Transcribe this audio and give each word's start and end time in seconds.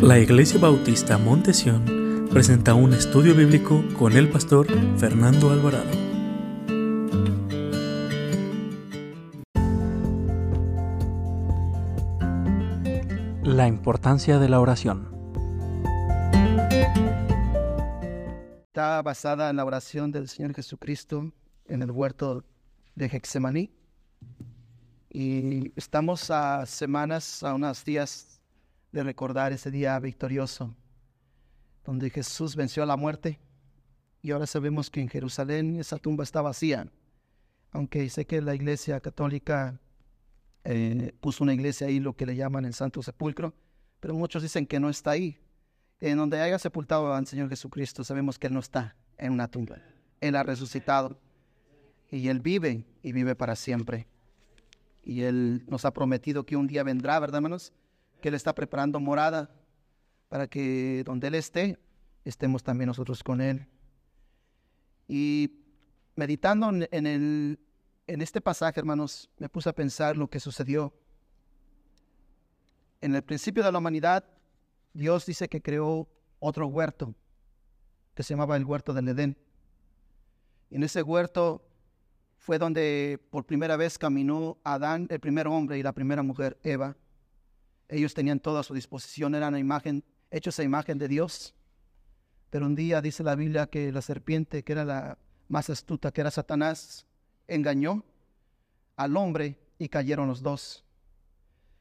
La 0.00 0.18
Iglesia 0.18 0.58
Bautista 0.58 1.18
Montesión 1.18 2.28
presenta 2.30 2.74
un 2.74 2.92
estudio 2.92 3.34
bíblico 3.34 3.82
con 3.98 4.12
el 4.12 4.28
pastor 4.28 4.66
Fernando 4.98 5.50
Alvarado. 5.50 5.90
La 13.42 13.68
importancia 13.68 14.38
de 14.38 14.48
la 14.48 14.60
oración. 14.60 15.08
Está 18.66 19.02
basada 19.02 19.50
en 19.50 19.56
la 19.56 19.64
oración 19.64 20.10
del 20.12 20.28
Señor 20.28 20.54
Jesucristo 20.54 21.32
en 21.66 21.82
el 21.82 21.90
huerto 21.90 22.44
de 22.94 23.06
Hexemaní. 23.06 23.70
Y 25.10 25.72
estamos 25.76 26.30
a 26.30 26.66
semanas, 26.66 27.42
a 27.42 27.54
unos 27.54 27.84
días 27.84 28.33
de 28.94 29.02
recordar 29.02 29.52
ese 29.52 29.72
día 29.72 29.98
victorioso, 29.98 30.72
donde 31.84 32.10
Jesús 32.10 32.54
venció 32.54 32.84
a 32.84 32.86
la 32.86 32.96
muerte. 32.96 33.40
Y 34.22 34.30
ahora 34.30 34.46
sabemos 34.46 34.88
que 34.88 35.00
en 35.00 35.08
Jerusalén 35.08 35.80
esa 35.80 35.98
tumba 35.98 36.22
está 36.22 36.40
vacía, 36.40 36.86
aunque 37.72 38.08
sé 38.08 38.24
que 38.24 38.40
la 38.40 38.54
iglesia 38.54 39.00
católica 39.00 39.80
eh, 40.62 41.12
puso 41.20 41.42
una 41.42 41.52
iglesia 41.52 41.88
ahí, 41.88 41.98
lo 41.98 42.14
que 42.14 42.24
le 42.24 42.36
llaman 42.36 42.64
el 42.66 42.72
Santo 42.72 43.02
Sepulcro, 43.02 43.52
pero 43.98 44.14
muchos 44.14 44.44
dicen 44.44 44.64
que 44.64 44.78
no 44.78 44.88
está 44.88 45.10
ahí. 45.10 45.38
En 46.00 46.16
donde 46.16 46.40
haya 46.40 46.58
sepultado 46.60 47.12
al 47.12 47.26
Señor 47.26 47.48
Jesucristo, 47.48 48.04
sabemos 48.04 48.38
que 48.38 48.46
Él 48.46 48.54
no 48.54 48.60
está 48.60 48.94
en 49.18 49.32
una 49.32 49.50
tumba. 49.50 49.78
Él 50.20 50.36
ha 50.36 50.44
resucitado 50.44 51.18
y 52.12 52.28
Él 52.28 52.38
vive 52.38 52.84
y 53.02 53.10
vive 53.10 53.34
para 53.34 53.56
siempre. 53.56 54.06
Y 55.02 55.22
Él 55.22 55.64
nos 55.66 55.84
ha 55.84 55.92
prometido 55.92 56.46
que 56.46 56.56
un 56.56 56.68
día 56.68 56.84
vendrá, 56.84 57.18
¿verdad, 57.18 57.38
hermanos? 57.38 57.72
Que 58.24 58.28
Él 58.28 58.34
está 58.36 58.54
preparando 58.54 58.98
morada 59.00 59.50
para 60.30 60.48
que 60.48 61.02
donde 61.04 61.26
Él 61.26 61.34
esté, 61.34 61.78
estemos 62.24 62.62
también 62.62 62.88
nosotros 62.88 63.22
con 63.22 63.42
Él. 63.42 63.66
Y 65.06 65.60
meditando 66.16 66.70
en, 66.70 67.06
el, 67.06 67.60
en 68.06 68.22
este 68.22 68.40
pasaje, 68.40 68.80
hermanos, 68.80 69.28
me 69.36 69.50
puse 69.50 69.68
a 69.68 69.74
pensar 69.74 70.16
lo 70.16 70.30
que 70.30 70.40
sucedió. 70.40 70.94
En 73.02 73.14
el 73.14 73.20
principio 73.20 73.62
de 73.62 73.70
la 73.70 73.76
humanidad, 73.76 74.24
Dios 74.94 75.26
dice 75.26 75.46
que 75.46 75.60
creó 75.60 76.08
otro 76.38 76.66
huerto, 76.68 77.14
que 78.14 78.22
se 78.22 78.32
llamaba 78.32 78.56
el 78.56 78.64
huerto 78.64 78.94
del 78.94 79.06
Edén. 79.06 79.36
En 80.70 80.82
ese 80.82 81.02
huerto 81.02 81.62
fue 82.38 82.58
donde 82.58 83.20
por 83.28 83.44
primera 83.44 83.76
vez 83.76 83.98
caminó 83.98 84.56
Adán, 84.64 85.08
el 85.10 85.20
primer 85.20 85.46
hombre, 85.46 85.76
y 85.76 85.82
la 85.82 85.92
primera 85.92 86.22
mujer, 86.22 86.58
Eva. 86.62 86.96
Ellos 87.88 88.14
tenían 88.14 88.40
todo 88.40 88.58
a 88.58 88.62
su 88.62 88.74
disposición, 88.74 89.34
eran 89.34 89.56
imagen, 89.56 90.04
hechos 90.30 90.58
a 90.58 90.62
imagen 90.62 90.98
de 90.98 91.08
Dios. 91.08 91.54
Pero 92.50 92.66
un 92.66 92.74
día 92.74 93.00
dice 93.00 93.22
la 93.22 93.34
Biblia 93.34 93.66
que 93.66 93.92
la 93.92 94.02
serpiente, 94.02 94.62
que 94.62 94.72
era 94.72 94.84
la 94.84 95.18
más 95.48 95.70
astuta, 95.70 96.12
que 96.12 96.20
era 96.20 96.30
Satanás, 96.30 97.06
engañó 97.48 98.04
al 98.96 99.16
hombre 99.16 99.58
y 99.78 99.88
cayeron 99.88 100.28
los 100.28 100.42
dos. 100.42 100.84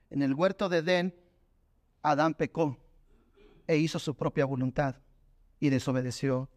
En 0.09 0.21
el 0.21 0.33
huerto 0.33 0.69
de 0.69 0.79
Edén, 0.79 1.15
Adán 2.01 2.33
pecó 2.33 2.77
e 3.67 3.77
hizo 3.77 3.99
su 3.99 4.15
propia 4.15 4.45
voluntad 4.45 4.95
y 5.59 5.69
desobedeció 5.69 6.49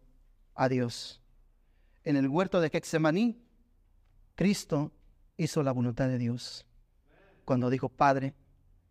a 0.53 0.67
Dios. 0.67 1.21
En 2.03 2.17
el 2.17 2.27
huerto 2.27 2.59
de 2.59 2.69
Getsemaní, 2.69 3.41
Cristo 4.35 4.91
hizo 5.37 5.63
la 5.63 5.71
voluntad 5.71 6.07
de 6.07 6.17
Dios. 6.17 6.65
Cuando 7.45 7.69
dijo, 7.69 7.89
Padre, 7.89 8.33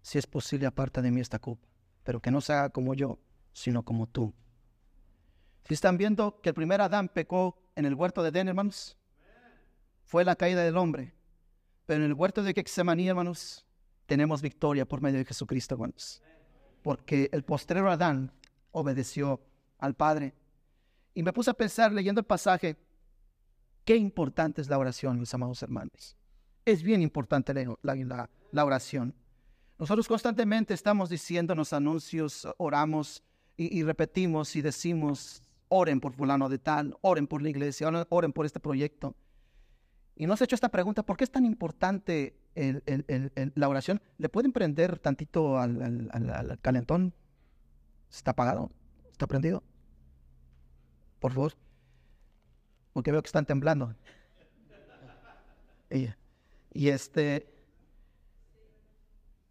si 0.06 0.18
es 0.18 0.26
posible, 0.28 0.66
aparta 0.66 1.02
de 1.02 1.10
mí 1.10 1.20
esta 1.20 1.40
copa, 1.40 1.66
pero 2.04 2.20
que 2.20 2.30
no 2.30 2.40
se 2.40 2.52
haga 2.52 2.70
como 2.70 2.94
yo, 2.94 3.18
sino 3.52 3.82
como 3.82 4.06
tú. 4.06 4.32
Si 5.64 5.74
están 5.74 5.98
viendo 5.98 6.40
que 6.40 6.50
el 6.50 6.54
primer 6.54 6.80
Adán 6.80 7.08
pecó 7.08 7.58
en 7.74 7.86
el 7.86 7.94
huerto 7.94 8.22
de 8.22 8.28
Edén, 8.28 8.46
hermanos, 8.46 8.96
fue 10.04 10.24
la 10.24 10.36
caída 10.36 10.62
del 10.62 10.76
hombre. 10.76 11.12
Pero 11.86 12.04
en 12.04 12.06
el 12.06 12.14
huerto 12.14 12.44
de 12.44 12.54
Getsemaní, 12.54 13.08
hermanos, 13.08 13.66
tenemos 14.06 14.42
victoria 14.42 14.86
por 14.86 15.00
medio 15.00 15.18
de 15.18 15.24
Jesucristo, 15.24 15.74
hermanos. 15.74 16.22
Porque 16.84 17.28
el 17.32 17.42
postrero 17.42 17.90
Adán 17.90 18.30
obedeció 18.70 19.40
al 19.78 19.94
Padre. 19.94 20.36
Y 21.14 21.24
me 21.24 21.32
puse 21.32 21.50
a 21.50 21.54
pensar 21.54 21.92
leyendo 21.92 22.20
el 22.20 22.26
pasaje, 22.26 22.76
qué 23.84 23.96
importante 23.96 24.60
es 24.60 24.68
la 24.68 24.78
oración, 24.78 25.18
mis 25.18 25.34
amados 25.34 25.64
hermanos. 25.64 26.16
Es 26.64 26.84
bien 26.84 27.02
importante 27.02 27.52
la, 27.82 28.30
la 28.52 28.64
oración. 28.64 29.12
Nosotros 29.78 30.08
constantemente 30.08 30.72
estamos 30.72 31.10
diciendo 31.10 31.52
en 31.52 31.58
los 31.58 31.72
anuncios, 31.72 32.48
oramos 32.56 33.22
y, 33.58 33.82
repetimos 33.82 34.56
y 34.56 34.62
decimos, 34.62 35.42
oren 35.68 36.00
por 36.00 36.12
fulano 36.12 36.48
de 36.48 36.58
tal, 36.58 36.96
oren 37.02 37.26
por 37.26 37.42
la 37.42 37.50
iglesia, 37.50 37.90
oren 38.08 38.32
por 38.32 38.46
este 38.46 38.60
proyecto. 38.60 39.14
Y 40.14 40.26
nos 40.26 40.40
ha 40.40 40.44
hecho 40.44 40.54
esta 40.54 40.70
pregunta, 40.70 41.02
¿por 41.04 41.18
qué 41.18 41.24
es 41.24 41.30
tan 41.30 41.44
importante 41.44 42.38
la 43.54 43.68
oración? 43.68 44.00
¿Le 44.16 44.30
pueden 44.30 44.52
prender 44.52 44.98
tantito 44.98 45.58
al, 45.58 46.08
al, 46.10 46.58
calentón? 46.62 47.12
¿Está 48.10 48.30
apagado? 48.30 48.70
¿Está 49.10 49.26
prendido? 49.26 49.62
Por 51.20 51.32
favor. 51.32 51.52
Porque 52.94 53.12
veo 53.12 53.22
que 53.22 53.28
están 53.28 53.44
temblando. 53.44 53.94
y 56.72 56.88
este, 56.88 57.55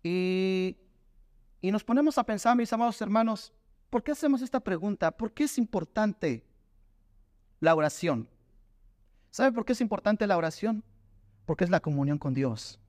y, 0.07 0.77
nos 1.71 1.83
ponemos 1.83 2.19
a 2.19 2.23
pensar, 2.23 2.55
mis 2.55 2.71
amados 2.71 3.01
hermanos, 3.01 3.51
¿por 3.89 4.03
qué 4.03 4.11
hacemos 4.11 4.43
esta 4.43 4.59
pregunta? 4.59 5.09
¿Por 5.09 5.33
qué 5.33 5.45
es 5.45 5.57
importante 5.57 6.45
la 7.59 7.73
oración? 7.73 8.29
¿Sabe 9.31 9.51
por 9.51 9.65
qué 9.65 9.73
es 9.73 9.81
importante 9.81 10.27
la 10.27 10.37
oración? 10.37 10.83
Porque 11.47 11.63
es 11.63 11.71
la 11.71 11.79
comunión 11.79 12.19
con 12.19 12.35
Dios. 12.35 12.79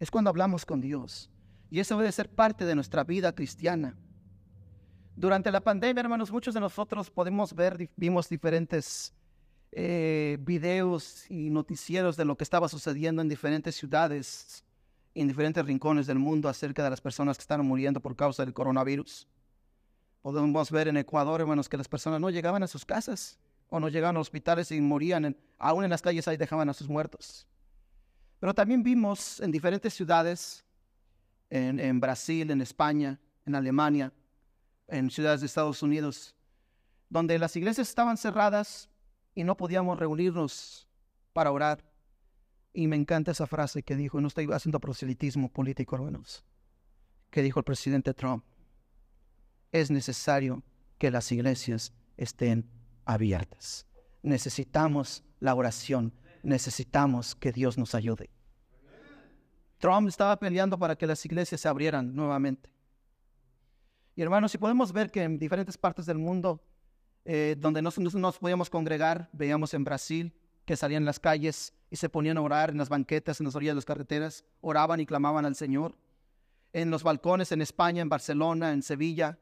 Es 0.00 0.10
cuando 0.10 0.30
hablamos 0.30 0.64
con 0.64 0.80
Dios. 0.80 1.30
Y 1.70 1.80
eso 1.80 1.98
debe 1.98 2.10
ser 2.12 2.30
parte 2.30 2.64
de 2.64 2.74
nuestra 2.74 3.04
vida 3.04 3.34
cristiana. 3.34 3.94
Durante 5.16 5.52
la 5.52 5.60
pandemia, 5.60 6.00
hermanos, 6.00 6.32
muchos 6.32 6.54
de 6.54 6.60
nosotros 6.60 7.10
podemos 7.10 7.52
ver, 7.52 7.90
vimos 7.94 8.26
diferentes 8.26 9.12
eh, 9.72 10.38
videos 10.40 11.30
y 11.30 11.50
noticieros 11.50 12.16
de 12.16 12.24
lo 12.24 12.38
que 12.38 12.44
estaba 12.44 12.70
sucediendo 12.70 13.20
en 13.20 13.28
diferentes 13.28 13.74
ciudades 13.74 14.64
en 15.14 15.28
diferentes 15.28 15.64
rincones 15.64 16.06
del 16.06 16.18
mundo 16.18 16.48
acerca 16.48 16.84
de 16.84 16.90
las 16.90 17.00
personas 17.00 17.36
que 17.36 17.42
están 17.42 17.64
muriendo 17.66 18.00
por 18.00 18.16
causa 18.16 18.44
del 18.44 18.54
coronavirus. 18.54 19.26
Podemos 20.22 20.70
ver 20.70 20.88
en 20.88 20.96
Ecuador, 20.96 21.40
hermanos, 21.40 21.68
que 21.68 21.76
las 21.76 21.88
personas 21.88 22.20
no 22.20 22.30
llegaban 22.30 22.62
a 22.62 22.66
sus 22.66 22.84
casas 22.84 23.38
o 23.68 23.80
no 23.80 23.88
llegaban 23.88 24.16
a 24.16 24.20
hospitales 24.20 24.70
y 24.72 24.80
morían, 24.80 25.36
aún 25.58 25.84
en 25.84 25.90
las 25.90 26.02
calles 26.02 26.26
ahí 26.28 26.36
dejaban 26.36 26.68
a 26.68 26.74
sus 26.74 26.88
muertos. 26.88 27.46
Pero 28.40 28.54
también 28.54 28.82
vimos 28.82 29.40
en 29.40 29.50
diferentes 29.50 29.94
ciudades, 29.94 30.64
en, 31.50 31.80
en 31.80 32.00
Brasil, 32.00 32.50
en 32.50 32.60
España, 32.60 33.18
en 33.44 33.54
Alemania, 33.54 34.12
en 34.86 35.10
ciudades 35.10 35.40
de 35.40 35.46
Estados 35.46 35.82
Unidos, 35.82 36.34
donde 37.08 37.38
las 37.38 37.56
iglesias 37.56 37.88
estaban 37.88 38.16
cerradas 38.16 38.88
y 39.34 39.44
no 39.44 39.56
podíamos 39.56 39.98
reunirnos 39.98 40.88
para 41.32 41.50
orar. 41.52 41.84
Y 42.78 42.86
me 42.86 42.94
encanta 42.94 43.32
esa 43.32 43.48
frase 43.48 43.82
que 43.82 43.96
dijo, 43.96 44.20
no 44.20 44.28
estoy 44.28 44.46
haciendo 44.52 44.78
proselitismo 44.78 45.48
político, 45.48 45.96
hermanos, 45.96 46.44
que 47.28 47.42
dijo 47.42 47.58
el 47.58 47.64
presidente 47.64 48.14
Trump. 48.14 48.44
Es 49.72 49.90
necesario 49.90 50.62
que 50.96 51.10
las 51.10 51.32
iglesias 51.32 51.92
estén 52.16 52.70
abiertas. 53.04 53.84
Necesitamos 54.22 55.24
la 55.40 55.56
oración, 55.56 56.14
necesitamos 56.44 57.34
que 57.34 57.50
Dios 57.50 57.78
nos 57.78 57.96
ayude. 57.96 58.30
Trump 59.78 60.06
estaba 60.06 60.38
peleando 60.38 60.78
para 60.78 60.94
que 60.94 61.08
las 61.08 61.24
iglesias 61.24 61.60
se 61.60 61.66
abrieran 61.66 62.14
nuevamente. 62.14 62.70
Y 64.14 64.22
hermanos, 64.22 64.52
si 64.52 64.58
podemos 64.58 64.92
ver 64.92 65.10
que 65.10 65.24
en 65.24 65.36
diferentes 65.36 65.76
partes 65.76 66.06
del 66.06 66.18
mundo, 66.18 66.62
eh, 67.24 67.56
donde 67.58 67.82
no 67.82 67.90
nos 68.14 68.38
podíamos 68.38 68.70
congregar, 68.70 69.28
veíamos 69.32 69.74
en 69.74 69.82
Brasil, 69.82 70.32
que 70.68 70.76
salían 70.76 71.00
en 71.00 71.06
las 71.06 71.18
calles 71.18 71.72
y 71.90 71.96
se 71.96 72.10
ponían 72.10 72.36
a 72.36 72.42
orar 72.42 72.68
en 72.68 72.76
las 72.76 72.90
banquetas, 72.90 73.40
en 73.40 73.46
las 73.46 73.54
orillas 73.54 73.72
de 73.72 73.76
las 73.76 73.86
carreteras, 73.86 74.44
oraban 74.60 75.00
y 75.00 75.06
clamaban 75.06 75.46
al 75.46 75.56
Señor. 75.56 75.96
En 76.74 76.90
los 76.90 77.02
balcones 77.02 77.52
en 77.52 77.62
España, 77.62 78.02
en 78.02 78.10
Barcelona, 78.10 78.72
en 78.72 78.82
Sevilla, 78.82 79.38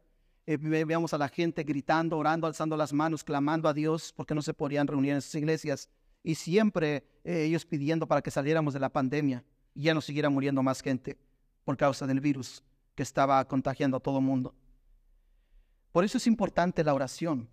eh, 0.47 0.57
veíamos 0.57 1.13
a 1.15 1.19
la 1.19 1.29
gente 1.29 1.65
gritando, 1.65 2.17
orando, 2.17 2.47
alzando 2.47 2.77
las 2.77 2.93
manos, 2.93 3.25
clamando 3.25 3.69
a 3.69 3.75
Dios 3.75 4.13
porque 4.13 4.37
no 4.37 4.41
se 4.41 4.55
podían 4.55 4.87
reunir 4.87 5.15
en 5.15 5.21
sus 5.21 5.35
iglesias. 5.35 5.91
Y 6.23 6.37
siempre 6.37 7.05
eh, 7.25 7.43
ellos 7.43 7.67
pidiendo 7.67 8.07
para 8.07 8.23
que 8.23 8.31
saliéramos 8.31 8.73
de 8.73 8.79
la 8.79 8.93
pandemia 8.93 9.43
y 9.75 9.83
ya 9.83 9.95
no 9.95 10.01
siguiera 10.01 10.31
muriendo 10.31 10.63
más 10.63 10.81
gente 10.81 11.19
por 11.65 11.77
causa 11.77 12.07
del 12.07 12.21
virus 12.21 12.63
que 12.95 13.03
estaba 13.03 13.45
contagiando 13.49 13.97
a 13.97 14.01
todo 14.01 14.19
el 14.19 14.25
mundo. 14.25 14.55
Por 15.91 16.05
eso 16.05 16.19
es 16.19 16.29
importante 16.29 16.85
la 16.85 16.95
oración 16.95 17.49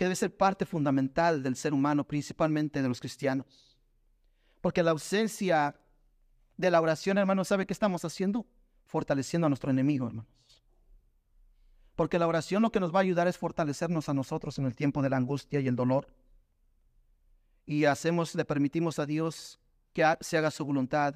que 0.00 0.06
debe 0.06 0.16
ser 0.16 0.34
parte 0.34 0.64
fundamental 0.64 1.42
del 1.42 1.56
ser 1.56 1.74
humano, 1.74 2.04
principalmente 2.04 2.80
de 2.80 2.88
los 2.88 3.00
cristianos. 3.00 3.76
Porque 4.62 4.82
la 4.82 4.92
ausencia 4.92 5.78
de 6.56 6.70
la 6.70 6.80
oración, 6.80 7.18
hermanos, 7.18 7.48
¿sabe 7.48 7.66
qué 7.66 7.74
estamos 7.74 8.02
haciendo? 8.06 8.46
Fortaleciendo 8.86 9.44
a 9.44 9.50
nuestro 9.50 9.70
enemigo, 9.70 10.06
hermanos. 10.06 10.64
Porque 11.96 12.18
la 12.18 12.26
oración 12.26 12.62
lo 12.62 12.72
que 12.72 12.80
nos 12.80 12.94
va 12.94 13.00
a 13.00 13.02
ayudar 13.02 13.28
es 13.28 13.36
fortalecernos 13.36 14.08
a 14.08 14.14
nosotros 14.14 14.58
en 14.58 14.64
el 14.64 14.74
tiempo 14.74 15.02
de 15.02 15.10
la 15.10 15.18
angustia 15.18 15.60
y 15.60 15.68
el 15.68 15.76
dolor. 15.76 16.08
Y 17.66 17.84
hacemos, 17.84 18.34
le 18.34 18.46
permitimos 18.46 18.98
a 18.98 19.04
Dios 19.04 19.60
que 19.92 20.02
se 20.22 20.38
haga 20.38 20.50
su 20.50 20.64
voluntad 20.64 21.14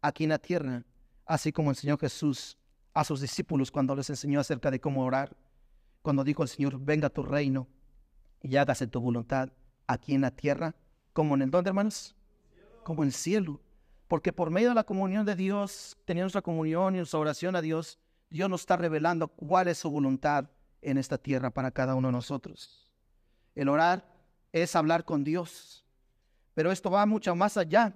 aquí 0.00 0.24
en 0.24 0.30
la 0.30 0.38
tierra, 0.38 0.84
así 1.26 1.52
como 1.52 1.68
el 1.68 1.76
Señor 1.76 2.00
Jesús 2.00 2.56
a 2.94 3.04
sus 3.04 3.20
discípulos 3.20 3.70
cuando 3.70 3.94
les 3.94 4.08
enseñó 4.08 4.40
acerca 4.40 4.70
de 4.70 4.80
cómo 4.80 5.04
orar, 5.04 5.36
cuando 6.00 6.24
dijo 6.24 6.42
el 6.42 6.48
Señor, 6.48 6.80
venga 6.80 7.10
tu 7.10 7.22
reino 7.22 7.68
y 8.42 8.56
hágase 8.56 8.86
tu 8.86 9.00
voluntad 9.00 9.50
aquí 9.86 10.14
en 10.14 10.22
la 10.22 10.30
tierra, 10.30 10.74
como 11.12 11.34
en 11.34 11.42
el 11.42 11.50
donde, 11.50 11.70
hermanos, 11.70 12.14
como 12.84 13.02
en 13.02 13.08
el 13.08 13.12
cielo. 13.12 13.60
Porque 14.08 14.32
por 14.32 14.50
medio 14.50 14.68
de 14.68 14.74
la 14.74 14.84
comunión 14.84 15.26
de 15.26 15.34
Dios, 15.34 15.96
teniendo 16.04 16.26
nuestra 16.26 16.42
comunión 16.42 16.94
y 16.94 16.98
nuestra 16.98 17.18
oración 17.18 17.56
a 17.56 17.60
Dios, 17.60 17.98
Dios 18.30 18.48
nos 18.48 18.60
está 18.60 18.76
revelando 18.76 19.28
cuál 19.28 19.68
es 19.68 19.78
su 19.78 19.90
voluntad 19.90 20.48
en 20.82 20.98
esta 20.98 21.18
tierra 21.18 21.50
para 21.50 21.70
cada 21.70 21.94
uno 21.94 22.08
de 22.08 22.12
nosotros. 22.12 22.92
El 23.54 23.68
orar 23.68 24.06
es 24.52 24.76
hablar 24.76 25.04
con 25.04 25.24
Dios, 25.24 25.84
pero 26.54 26.70
esto 26.70 26.90
va 26.90 27.06
mucho 27.06 27.34
más 27.34 27.56
allá, 27.56 27.94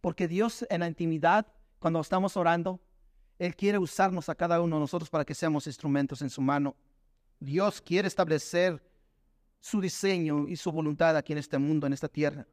porque 0.00 0.28
Dios 0.28 0.66
en 0.70 0.80
la 0.80 0.88
intimidad, 0.88 1.46
cuando 1.78 2.00
estamos 2.00 2.36
orando, 2.36 2.80
Él 3.38 3.54
quiere 3.54 3.78
usarnos 3.78 4.28
a 4.28 4.34
cada 4.34 4.60
uno 4.60 4.76
de 4.76 4.80
nosotros 4.80 5.10
para 5.10 5.24
que 5.24 5.34
seamos 5.34 5.66
instrumentos 5.66 6.22
en 6.22 6.30
su 6.30 6.40
mano. 6.40 6.74
Dios 7.38 7.80
quiere 7.80 8.08
establecer 8.08 8.82
su 9.62 9.80
diseño 9.80 10.48
y 10.48 10.56
su 10.56 10.72
voluntad 10.72 11.16
aquí 11.16 11.32
en 11.32 11.38
este 11.38 11.56
mundo, 11.56 11.86
en 11.86 11.92
esta 11.92 12.08
tierra. 12.08 12.44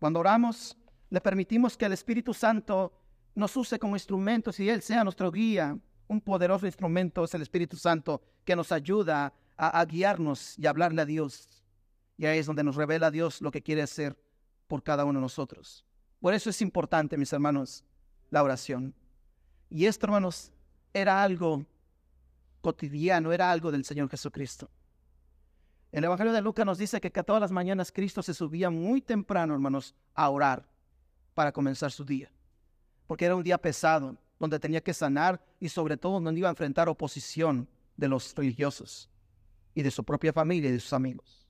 Cuando 0.00 0.18
oramos, 0.18 0.74
le 1.10 1.20
permitimos 1.20 1.76
que 1.76 1.84
el 1.84 1.92
Espíritu 1.92 2.32
Santo 2.32 2.90
nos 3.34 3.54
use 3.54 3.78
como 3.78 3.96
instrumentos 3.96 4.58
y 4.58 4.68
Él 4.68 4.80
sea 4.80 5.04
nuestro 5.04 5.30
guía. 5.30 5.78
Un 6.08 6.22
poderoso 6.22 6.64
instrumento 6.64 7.22
es 7.22 7.34
el 7.34 7.42
Espíritu 7.42 7.76
Santo 7.76 8.22
que 8.46 8.56
nos 8.56 8.72
ayuda 8.72 9.34
a, 9.58 9.84
guiarnos 9.84 10.58
y 10.58 10.66
hablarle 10.66 11.02
a 11.02 11.04
Dios. 11.04 11.48
Y 12.16 12.24
ahí 12.24 12.38
es 12.38 12.46
donde 12.46 12.64
nos 12.64 12.76
revela 12.76 13.10
Dios 13.10 13.42
lo 13.42 13.50
que 13.50 13.62
quiere 13.62 13.82
hacer 13.82 14.18
por 14.68 14.82
cada 14.82 15.04
uno 15.04 15.18
de 15.18 15.24
nosotros. 15.24 15.84
Por 16.18 16.32
eso 16.32 16.48
es 16.48 16.62
importante, 16.62 17.18
mis 17.18 17.32
hermanos, 17.34 17.84
la 18.30 18.42
oración. 18.42 18.94
Y 19.68 19.84
esto, 19.84 20.06
hermanos, 20.06 20.50
era 20.94 21.22
algo 21.22 21.66
cotidiano, 22.62 23.32
era 23.32 23.50
algo 23.50 23.70
del 23.70 23.84
Señor 23.84 24.08
Jesucristo. 24.08 24.70
El 25.92 26.04
Evangelio 26.04 26.32
de 26.32 26.40
Lucas 26.40 26.64
nos 26.64 26.78
dice 26.78 27.02
que, 27.02 27.10
todas 27.10 27.40
las 27.40 27.52
mañanas 27.52 27.92
Cristo 27.92 28.22
se 28.22 28.32
subía 28.32 28.70
muy 28.70 29.02
temprano, 29.02 29.52
hermanos, 29.52 29.94
a 30.14 30.30
orar 30.30 30.66
para 31.34 31.52
comenzar 31.52 31.92
su 31.92 32.02
día. 32.02 32.32
Porque 33.06 33.26
era 33.26 33.36
un 33.36 33.42
día 33.42 33.58
pesado, 33.58 34.16
donde 34.40 34.58
tenía 34.58 34.82
que 34.82 34.94
sanar 34.94 35.44
y 35.60 35.68
sobre 35.68 35.98
todo 35.98 36.18
donde 36.18 36.38
iba 36.38 36.48
a 36.48 36.52
enfrentar 36.52 36.88
oposición 36.88 37.68
de 37.94 38.08
los 38.08 38.34
religiosos 38.34 39.10
y 39.74 39.82
de 39.82 39.90
su 39.90 40.02
propia 40.02 40.32
familia 40.32 40.70
y 40.70 40.72
de 40.72 40.80
sus 40.80 40.94
amigos. 40.94 41.46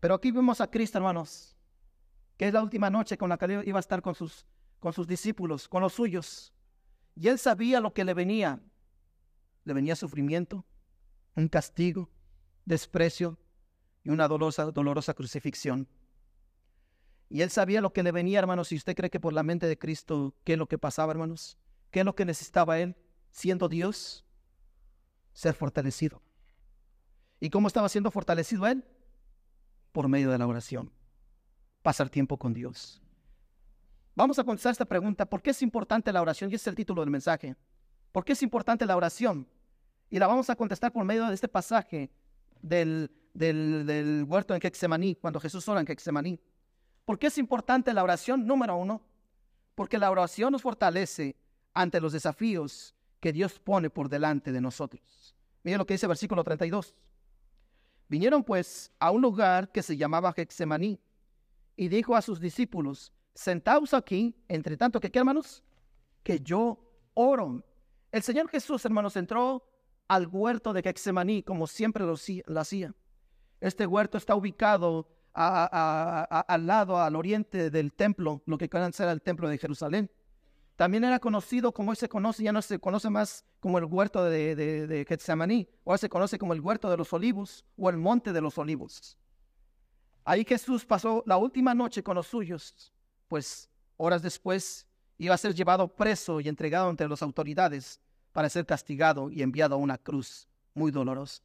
Pero 0.00 0.14
aquí 0.14 0.30
vemos 0.30 0.62
a 0.62 0.70
Cristo, 0.70 0.96
hermanos, 0.96 1.54
que 2.38 2.46
es 2.46 2.54
la 2.54 2.62
última 2.62 2.88
noche 2.88 3.18
con 3.18 3.28
la 3.28 3.36
que 3.36 3.62
iba 3.66 3.78
a 3.78 3.80
estar 3.80 4.00
con 4.00 4.14
sus 4.14 5.06
discípulos, 5.06 5.68
con 5.68 5.82
los 5.82 5.92
suyos. 5.92 6.54
Y 7.14 7.28
él 7.28 7.38
sabía 7.38 7.80
lo 7.80 7.92
que 7.92 8.04
le 8.04 8.14
venía. 8.14 8.60
Le 9.64 9.74
venía 9.74 9.94
sufrimiento, 9.94 10.64
un 11.34 11.48
castigo, 11.48 12.08
desprecio, 12.64 13.38
y 14.08 14.10
una 14.10 14.26
dolorosa, 14.26 14.64
dolorosa 14.70 15.12
crucifixión. 15.12 15.86
Y 17.28 17.42
él 17.42 17.50
sabía 17.50 17.82
lo 17.82 17.92
que 17.92 18.02
le 18.02 18.10
venía, 18.10 18.38
hermanos. 18.38 18.72
Y 18.72 18.76
usted 18.76 18.96
cree 18.96 19.10
que 19.10 19.20
por 19.20 19.34
la 19.34 19.42
mente 19.42 19.66
de 19.66 19.76
Cristo, 19.78 20.34
¿qué 20.44 20.54
es 20.54 20.58
lo 20.58 20.66
que 20.66 20.78
pasaba, 20.78 21.12
hermanos? 21.12 21.58
¿Qué 21.90 22.00
es 22.00 22.06
lo 22.06 22.14
que 22.14 22.24
necesitaba 22.24 22.78
él, 22.78 22.96
siendo 23.30 23.68
Dios? 23.68 24.24
Ser 25.34 25.52
fortalecido. 25.52 26.22
¿Y 27.38 27.50
cómo 27.50 27.68
estaba 27.68 27.86
siendo 27.90 28.10
fortalecido 28.10 28.66
él? 28.66 28.82
Por 29.92 30.08
medio 30.08 30.30
de 30.30 30.38
la 30.38 30.46
oración. 30.46 30.90
Pasar 31.82 32.08
tiempo 32.08 32.38
con 32.38 32.54
Dios. 32.54 33.02
Vamos 34.14 34.38
a 34.38 34.44
contestar 34.44 34.72
esta 34.72 34.86
pregunta. 34.86 35.26
¿Por 35.26 35.42
qué 35.42 35.50
es 35.50 35.60
importante 35.60 36.14
la 36.14 36.22
oración? 36.22 36.50
Y 36.50 36.54
ese 36.54 36.62
es 36.62 36.68
el 36.68 36.76
título 36.76 37.02
del 37.02 37.10
mensaje. 37.10 37.56
¿Por 38.10 38.24
qué 38.24 38.32
es 38.32 38.42
importante 38.42 38.86
la 38.86 38.96
oración? 38.96 39.46
Y 40.08 40.18
la 40.18 40.26
vamos 40.26 40.48
a 40.48 40.56
contestar 40.56 40.94
por 40.94 41.04
medio 41.04 41.26
de 41.26 41.34
este 41.34 41.46
pasaje 41.46 42.10
del 42.62 43.10
del, 43.38 44.24
huerto 44.26 44.54
en 44.54 44.60
Quexemaní, 44.60 45.14
cuando 45.14 45.40
Jesús 45.40 45.68
ora 45.68 45.80
en 45.80 45.86
Quexemaní. 45.86 46.40
¿Por 47.04 47.18
qué 47.18 47.28
es 47.28 47.38
importante 47.38 47.94
la 47.94 48.02
oración? 48.02 48.46
Número 48.46 48.76
uno, 48.76 49.02
porque 49.74 49.98
la 49.98 50.10
oración 50.10 50.52
nos 50.52 50.62
fortalece 50.62 51.36
ante 51.72 52.00
los 52.00 52.12
desafíos 52.12 52.94
que 53.20 53.32
Dios 53.32 53.58
pone 53.58 53.90
por 53.90 54.08
delante 54.08 54.52
de 54.52 54.60
nosotros. 54.60 55.34
Miren 55.62 55.78
lo 55.78 55.86
que 55.86 55.94
dice 55.94 56.06
el 56.06 56.08
versículo 56.08 56.44
32. 56.44 56.94
Vinieron 58.08 58.42
pues 58.42 58.90
a 58.98 59.10
un 59.10 59.22
lugar 59.22 59.70
que 59.70 59.82
se 59.82 59.96
llamaba 59.96 60.32
Gexemaní 60.32 61.00
y 61.76 61.88
dijo 61.88 62.16
a 62.16 62.22
sus 62.22 62.40
discípulos, 62.40 63.12
sentaos 63.34 63.94
aquí, 63.94 64.34
entre 64.48 64.76
tanto 64.76 64.98
que, 64.98 65.10
¿qué 65.10 65.20
hermanos? 65.20 65.62
Que 66.22 66.40
yo 66.40 66.78
oro. 67.14 67.62
El 68.10 68.22
Señor 68.22 68.48
Jesús, 68.48 68.84
hermanos, 68.84 69.16
entró 69.16 69.62
al 70.08 70.26
huerto 70.26 70.72
de 70.72 70.82
Gexemaní 70.82 71.42
como 71.42 71.66
siempre 71.66 72.04
lo 72.04 72.14
hacía. 72.60 72.94
Este 73.60 73.86
huerto 73.86 74.18
está 74.18 74.34
ubicado 74.34 75.08
al 75.32 76.66
lado, 76.66 76.98
al 76.98 77.16
oriente 77.16 77.70
del 77.70 77.92
templo, 77.92 78.42
lo 78.46 78.58
que 78.58 78.68
pueden 78.68 78.92
ser 78.92 79.08
el 79.08 79.22
templo 79.22 79.48
de 79.48 79.58
Jerusalén. 79.58 80.10
También 80.76 81.04
era 81.04 81.18
conocido 81.18 81.72
como 81.72 81.90
hoy 81.90 81.96
se 81.96 82.08
conoce, 82.08 82.44
ya 82.44 82.52
no 82.52 82.62
se 82.62 82.78
conoce 82.78 83.10
más 83.10 83.44
como 83.58 83.78
el 83.78 83.84
huerto 83.84 84.24
de, 84.24 84.54
de, 84.54 85.04
Getsemaní, 85.04 85.68
ahora 85.84 85.98
se 85.98 86.08
conoce 86.08 86.38
como 86.38 86.52
el 86.52 86.60
huerto 86.60 86.88
de 86.88 86.96
los 86.96 87.12
olivos 87.12 87.64
o 87.76 87.90
el 87.90 87.96
monte 87.96 88.32
de 88.32 88.40
los 88.40 88.56
olivos. 88.58 89.18
Ahí 90.24 90.44
Jesús 90.44 90.84
pasó 90.84 91.24
la 91.26 91.36
última 91.36 91.74
noche 91.74 92.02
con 92.02 92.14
los 92.14 92.28
suyos, 92.28 92.92
pues 93.26 93.68
horas 93.96 94.22
después 94.22 94.86
iba 95.18 95.34
a 95.34 95.38
ser 95.38 95.54
llevado 95.54 95.88
preso 95.88 96.40
y 96.40 96.48
entregado 96.48 96.90
entre 96.90 97.08
las 97.08 97.22
autoridades 97.22 98.00
para 98.32 98.48
ser 98.48 98.64
castigado 98.64 99.30
y 99.30 99.42
enviado 99.42 99.74
a 99.74 99.78
una 99.78 99.98
cruz 99.98 100.48
muy 100.74 100.92
dolorosa. 100.92 101.42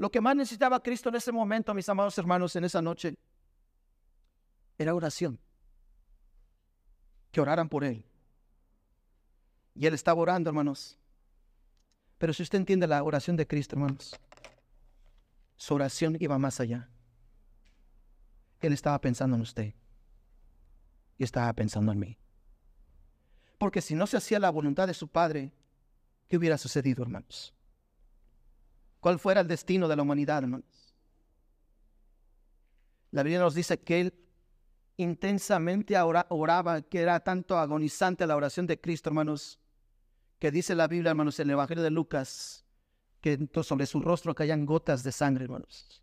Lo 0.00 0.10
que 0.10 0.22
más 0.22 0.34
necesitaba 0.34 0.82
Cristo 0.82 1.10
en 1.10 1.16
ese 1.16 1.30
momento, 1.30 1.74
mis 1.74 1.86
amados 1.86 2.16
hermanos, 2.16 2.56
en 2.56 2.64
esa 2.64 2.80
noche, 2.80 3.18
era 4.78 4.94
oración. 4.94 5.38
Que 7.30 7.42
oraran 7.42 7.68
por 7.68 7.84
Él. 7.84 8.02
Y 9.74 9.84
Él 9.84 9.92
estaba 9.92 10.22
orando, 10.22 10.48
hermanos. 10.48 10.98
Pero 12.16 12.32
si 12.32 12.42
usted 12.42 12.56
entiende 12.56 12.86
la 12.86 13.02
oración 13.02 13.36
de 13.36 13.46
Cristo, 13.46 13.76
hermanos, 13.76 14.18
su 15.58 15.74
oración 15.74 16.16
iba 16.18 16.38
más 16.38 16.60
allá. 16.60 16.88
Él 18.62 18.72
estaba 18.72 18.98
pensando 19.02 19.36
en 19.36 19.42
usted. 19.42 19.74
Y 21.18 21.24
estaba 21.24 21.52
pensando 21.52 21.92
en 21.92 21.98
mí. 21.98 22.16
Porque 23.58 23.82
si 23.82 23.94
no 23.94 24.06
se 24.06 24.16
hacía 24.16 24.38
la 24.38 24.48
voluntad 24.48 24.86
de 24.86 24.94
su 24.94 25.08
Padre, 25.08 25.52
¿qué 26.26 26.38
hubiera 26.38 26.56
sucedido, 26.56 27.02
hermanos? 27.02 27.52
Cuál 29.00 29.18
fuera 29.18 29.40
el 29.40 29.48
destino 29.48 29.88
de 29.88 29.96
la 29.96 30.02
humanidad, 30.02 30.42
hermanos. 30.42 30.94
La 33.10 33.22
Biblia 33.22 33.40
nos 33.40 33.54
dice 33.54 33.80
que 33.80 34.00
él 34.00 34.14
intensamente 34.96 35.94
oraba, 35.98 36.82
que 36.82 37.00
era 37.00 37.18
tanto 37.20 37.58
agonizante 37.58 38.26
la 38.26 38.36
oración 38.36 38.66
de 38.66 38.80
Cristo, 38.80 39.08
hermanos, 39.08 39.58
que 40.38 40.50
dice 40.50 40.74
la 40.74 40.86
Biblia, 40.86 41.10
hermanos, 41.10 41.38
en 41.40 41.48
el 41.48 41.52
Evangelio 41.52 41.82
de 41.82 41.90
Lucas, 41.90 42.64
que 43.20 43.48
sobre 43.62 43.86
su 43.86 44.00
rostro 44.00 44.34
caían 44.34 44.64
gotas 44.64 45.02
de 45.02 45.12
sangre, 45.12 45.44
hermanos. 45.44 46.02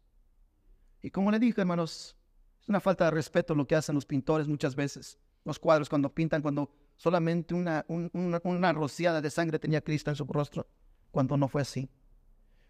Y 1.01 1.12
como 1.12 1.32
le 1.32 1.39
dije, 1.39 1.62
hermanos, 1.62 2.18
es 2.62 2.68
una 2.68 2.80
falta 2.80 3.06
de 3.06 3.12
respeto 3.12 3.56
lo 3.56 3.66
que 3.66 3.75
hacen 3.75 3.96
los 3.96 4.06
pintores 4.06 4.48
muchas 4.48 4.75
veces, 4.75 5.18
los 5.46 5.60
cuadros 5.60 5.89
cuando 5.89 6.13
pintan, 6.13 6.42
cuando 6.42 6.72
solamente 6.98 7.54
una, 7.54 7.86
una, 7.88 8.42
una 8.44 8.74
rociada 8.74 9.22
de 9.22 9.30
sangre 9.30 9.60
tenía 9.60 9.82
Cristo 9.82 10.10
en 10.10 10.16
su 10.16 10.25
rostro, 10.25 10.68
cuando 11.12 11.38
no 11.38 11.48
fue 11.48 11.62
así. 11.62 11.89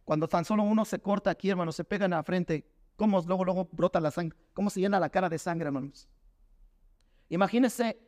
Cuando 0.07 0.29
tan 0.29 0.45
solo 0.45 0.63
uno 0.63 0.85
se 0.85 0.99
corta 0.99 1.29
aquí, 1.29 1.49
hermanos, 1.49 1.75
se 1.75 1.83
pega 1.83 2.05
en 2.05 2.11
la 2.11 2.23
frente, 2.23 2.65
cómo 2.95 3.21
luego, 3.23 3.43
luego 3.43 3.67
brota 3.73 3.99
la 3.99 4.09
sangre, 4.09 4.37
cómo 4.53 4.69
se 4.69 4.79
llena 4.79 5.01
la 5.01 5.09
cara 5.09 5.27
de 5.27 5.37
sangre, 5.37 5.67
hermanos. 5.67 6.07
Imagínense 7.27 7.99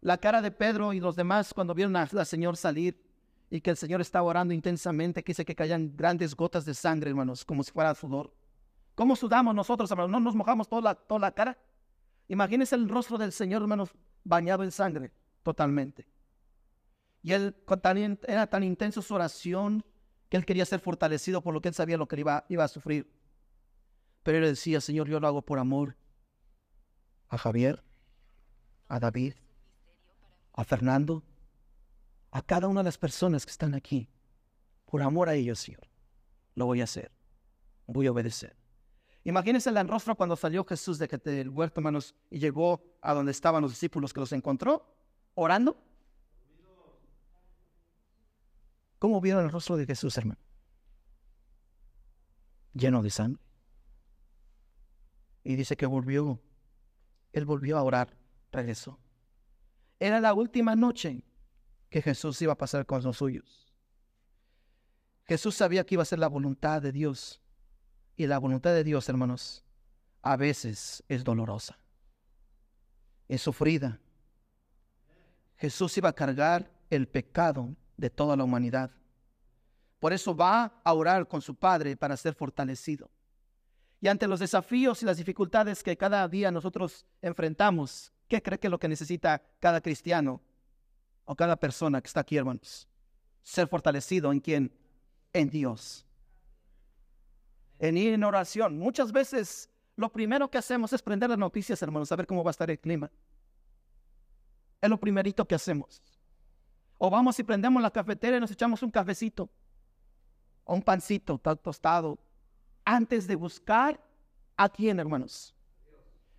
la 0.00 0.18
cara 0.18 0.42
de 0.42 0.50
Pedro 0.50 0.92
y 0.92 0.98
los 0.98 1.14
demás 1.14 1.54
cuando 1.54 1.72
vieron 1.72 1.94
al 1.94 2.26
Señor 2.26 2.56
salir 2.56 3.00
y 3.48 3.60
que 3.60 3.70
el 3.70 3.76
Señor 3.76 4.00
estaba 4.00 4.26
orando 4.26 4.54
intensamente, 4.54 5.22
que 5.22 5.32
que 5.32 5.54
caían 5.54 5.96
grandes 5.96 6.34
gotas 6.34 6.64
de 6.64 6.74
sangre, 6.74 7.10
hermanos, 7.10 7.44
como 7.44 7.62
si 7.62 7.70
fuera 7.70 7.94
sudor. 7.94 8.34
¿Cómo 8.96 9.14
sudamos 9.14 9.54
nosotros, 9.54 9.88
hermanos? 9.88 10.10
¿No 10.10 10.18
nos 10.18 10.34
mojamos 10.34 10.68
toda 10.68 10.82
la, 10.82 10.94
toda 10.96 11.20
la 11.20 11.30
cara? 11.30 11.56
Imagínense 12.26 12.74
el 12.74 12.88
rostro 12.88 13.18
del 13.18 13.30
Señor, 13.30 13.62
hermanos, 13.62 13.94
bañado 14.24 14.64
en 14.64 14.72
sangre, 14.72 15.12
totalmente. 15.44 16.08
Y 17.22 17.30
él 17.34 17.54
era 18.26 18.48
tan 18.48 18.64
intenso 18.64 19.00
su 19.00 19.14
oración 19.14 19.84
que 20.28 20.36
él 20.36 20.44
quería 20.44 20.64
ser 20.64 20.80
fortalecido 20.80 21.42
por 21.42 21.54
lo 21.54 21.60
que 21.60 21.68
él 21.68 21.74
sabía 21.74 21.96
lo 21.96 22.08
que 22.08 22.18
iba, 22.18 22.44
iba 22.48 22.64
a 22.64 22.68
sufrir. 22.68 23.10
Pero 24.22 24.38
él 24.38 24.44
decía, 24.44 24.80
Señor, 24.80 25.08
yo 25.08 25.20
lo 25.20 25.26
hago 25.28 25.42
por 25.42 25.58
amor 25.58 25.96
a 27.28 27.38
Javier, 27.38 27.82
a 28.88 28.98
David, 28.98 29.34
a 30.52 30.64
Fernando, 30.64 31.22
a 32.30 32.42
cada 32.42 32.68
una 32.68 32.80
de 32.80 32.84
las 32.84 32.98
personas 32.98 33.46
que 33.46 33.52
están 33.52 33.74
aquí, 33.74 34.08
por 34.84 35.02
amor 35.02 35.28
a 35.28 35.34
ellos, 35.34 35.58
Señor. 35.60 35.82
lo 36.54 36.66
voy 36.66 36.80
a 36.80 36.84
hacer. 36.84 37.12
Voy 37.86 38.06
a 38.06 38.12
obedecer. 38.12 38.56
Imagínense 39.24 39.70
el 39.70 39.88
rostro 39.88 40.14
cuando 40.16 40.36
salió 40.36 40.64
Jesús 40.64 40.98
de 40.98 41.06
del 41.06 41.50
huerto, 41.50 41.80
hermanos, 41.80 42.14
y 42.30 42.38
llegó 42.38 42.80
a 43.00 43.12
donde 43.12 43.32
estaban 43.32 43.62
los 43.62 43.72
discípulos 43.72 44.12
que 44.12 44.20
los 44.20 44.32
encontró, 44.32 44.86
orando. 45.34 45.76
¿Cómo 48.98 49.20
vieron 49.20 49.44
el 49.44 49.50
rostro 49.50 49.76
de 49.76 49.86
Jesús, 49.86 50.16
hermano? 50.16 50.40
Lleno 52.72 53.02
de 53.02 53.10
sangre. 53.10 53.42
Y 55.44 55.56
dice 55.56 55.76
que 55.76 55.86
volvió, 55.86 56.40
él 57.32 57.44
volvió 57.44 57.78
a 57.78 57.82
orar, 57.82 58.16
regresó. 58.50 58.98
Era 59.98 60.20
la 60.20 60.34
última 60.34 60.74
noche 60.74 61.24
que 61.88 62.02
Jesús 62.02 62.40
iba 62.42 62.54
a 62.54 62.58
pasar 62.58 62.84
con 62.86 63.02
los 63.02 63.18
suyos. 63.18 63.72
Jesús 65.24 65.54
sabía 65.54 65.84
que 65.84 65.94
iba 65.94 66.02
a 66.02 66.06
ser 66.06 66.18
la 66.18 66.28
voluntad 66.28 66.82
de 66.82 66.92
Dios 66.92 67.40
y 68.16 68.26
la 68.26 68.38
voluntad 68.38 68.72
de 68.72 68.84
Dios, 68.84 69.08
hermanos, 69.08 69.64
a 70.22 70.36
veces 70.36 71.04
es 71.08 71.24
dolorosa, 71.24 71.78
es 73.28 73.42
sufrida. 73.42 74.00
Jesús 75.56 75.96
iba 75.98 76.08
a 76.08 76.14
cargar 76.14 76.70
el 76.90 77.08
pecado 77.08 77.74
de 77.96 78.10
toda 78.10 78.36
la 78.36 78.44
humanidad. 78.44 78.90
Por 79.98 80.12
eso 80.12 80.36
va 80.36 80.80
a 80.84 80.92
orar 80.92 81.26
con 81.26 81.40
su 81.40 81.54
Padre 81.54 81.96
para 81.96 82.16
ser 82.16 82.34
fortalecido. 82.34 83.10
Y 84.00 84.08
ante 84.08 84.28
los 84.28 84.40
desafíos 84.40 85.02
y 85.02 85.06
las 85.06 85.16
dificultades 85.16 85.82
que 85.82 85.96
cada 85.96 86.28
día 86.28 86.50
nosotros 86.50 87.06
enfrentamos, 87.22 88.12
¿qué 88.28 88.42
cree 88.42 88.58
que 88.58 88.66
es 88.66 88.70
lo 88.70 88.78
que 88.78 88.88
necesita 88.88 89.42
cada 89.58 89.80
cristiano 89.80 90.42
o 91.24 91.34
cada 91.34 91.56
persona 91.56 92.00
que 92.00 92.08
está 92.08 92.20
aquí, 92.20 92.36
hermanos? 92.36 92.86
Ser 93.42 93.68
fortalecido 93.68 94.32
en 94.32 94.40
quién? 94.40 94.72
En 95.32 95.48
Dios 95.48 96.06
en 97.78 97.96
ir 97.96 98.14
en 98.14 98.24
oración. 98.24 98.78
Muchas 98.78 99.12
veces 99.12 99.70
lo 99.96 100.10
primero 100.10 100.50
que 100.50 100.58
hacemos 100.58 100.92
es 100.92 101.02
prender 101.02 101.30
las 101.30 101.38
noticias, 101.38 101.80
hermanos, 101.82 102.10
a 102.12 102.16
ver 102.16 102.26
cómo 102.26 102.44
va 102.44 102.50
a 102.50 102.52
estar 102.52 102.70
el 102.70 102.78
clima. 102.78 103.10
Es 104.80 104.90
lo 104.90 104.98
primerito 104.98 105.46
que 105.46 105.54
hacemos. 105.54 106.02
O 106.98 107.10
vamos 107.10 107.38
y 107.38 107.42
prendemos 107.42 107.82
la 107.82 107.90
cafetera 107.90 108.36
y 108.36 108.40
nos 108.40 108.50
echamos 108.50 108.82
un 108.82 108.90
cafecito 108.90 109.48
o 110.64 110.74
un 110.74 110.82
pancito 110.82 111.38
tostado 111.38 112.18
antes 112.84 113.26
de 113.26 113.36
buscar 113.36 114.00
a 114.56 114.68
quién, 114.68 114.98
hermanos. 114.98 115.54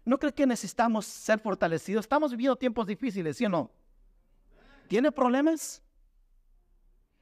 ¿No 0.05 0.17
cree 0.17 0.33
que 0.33 0.47
necesitamos 0.47 1.05
ser 1.05 1.39
fortalecidos? 1.39 2.05
Estamos 2.05 2.31
viviendo 2.31 2.55
tiempos 2.55 2.87
difíciles, 2.87 3.37
¿sí 3.37 3.45
o 3.45 3.49
no? 3.49 3.69
¿Tiene 4.87 5.11
problemas? 5.11 5.81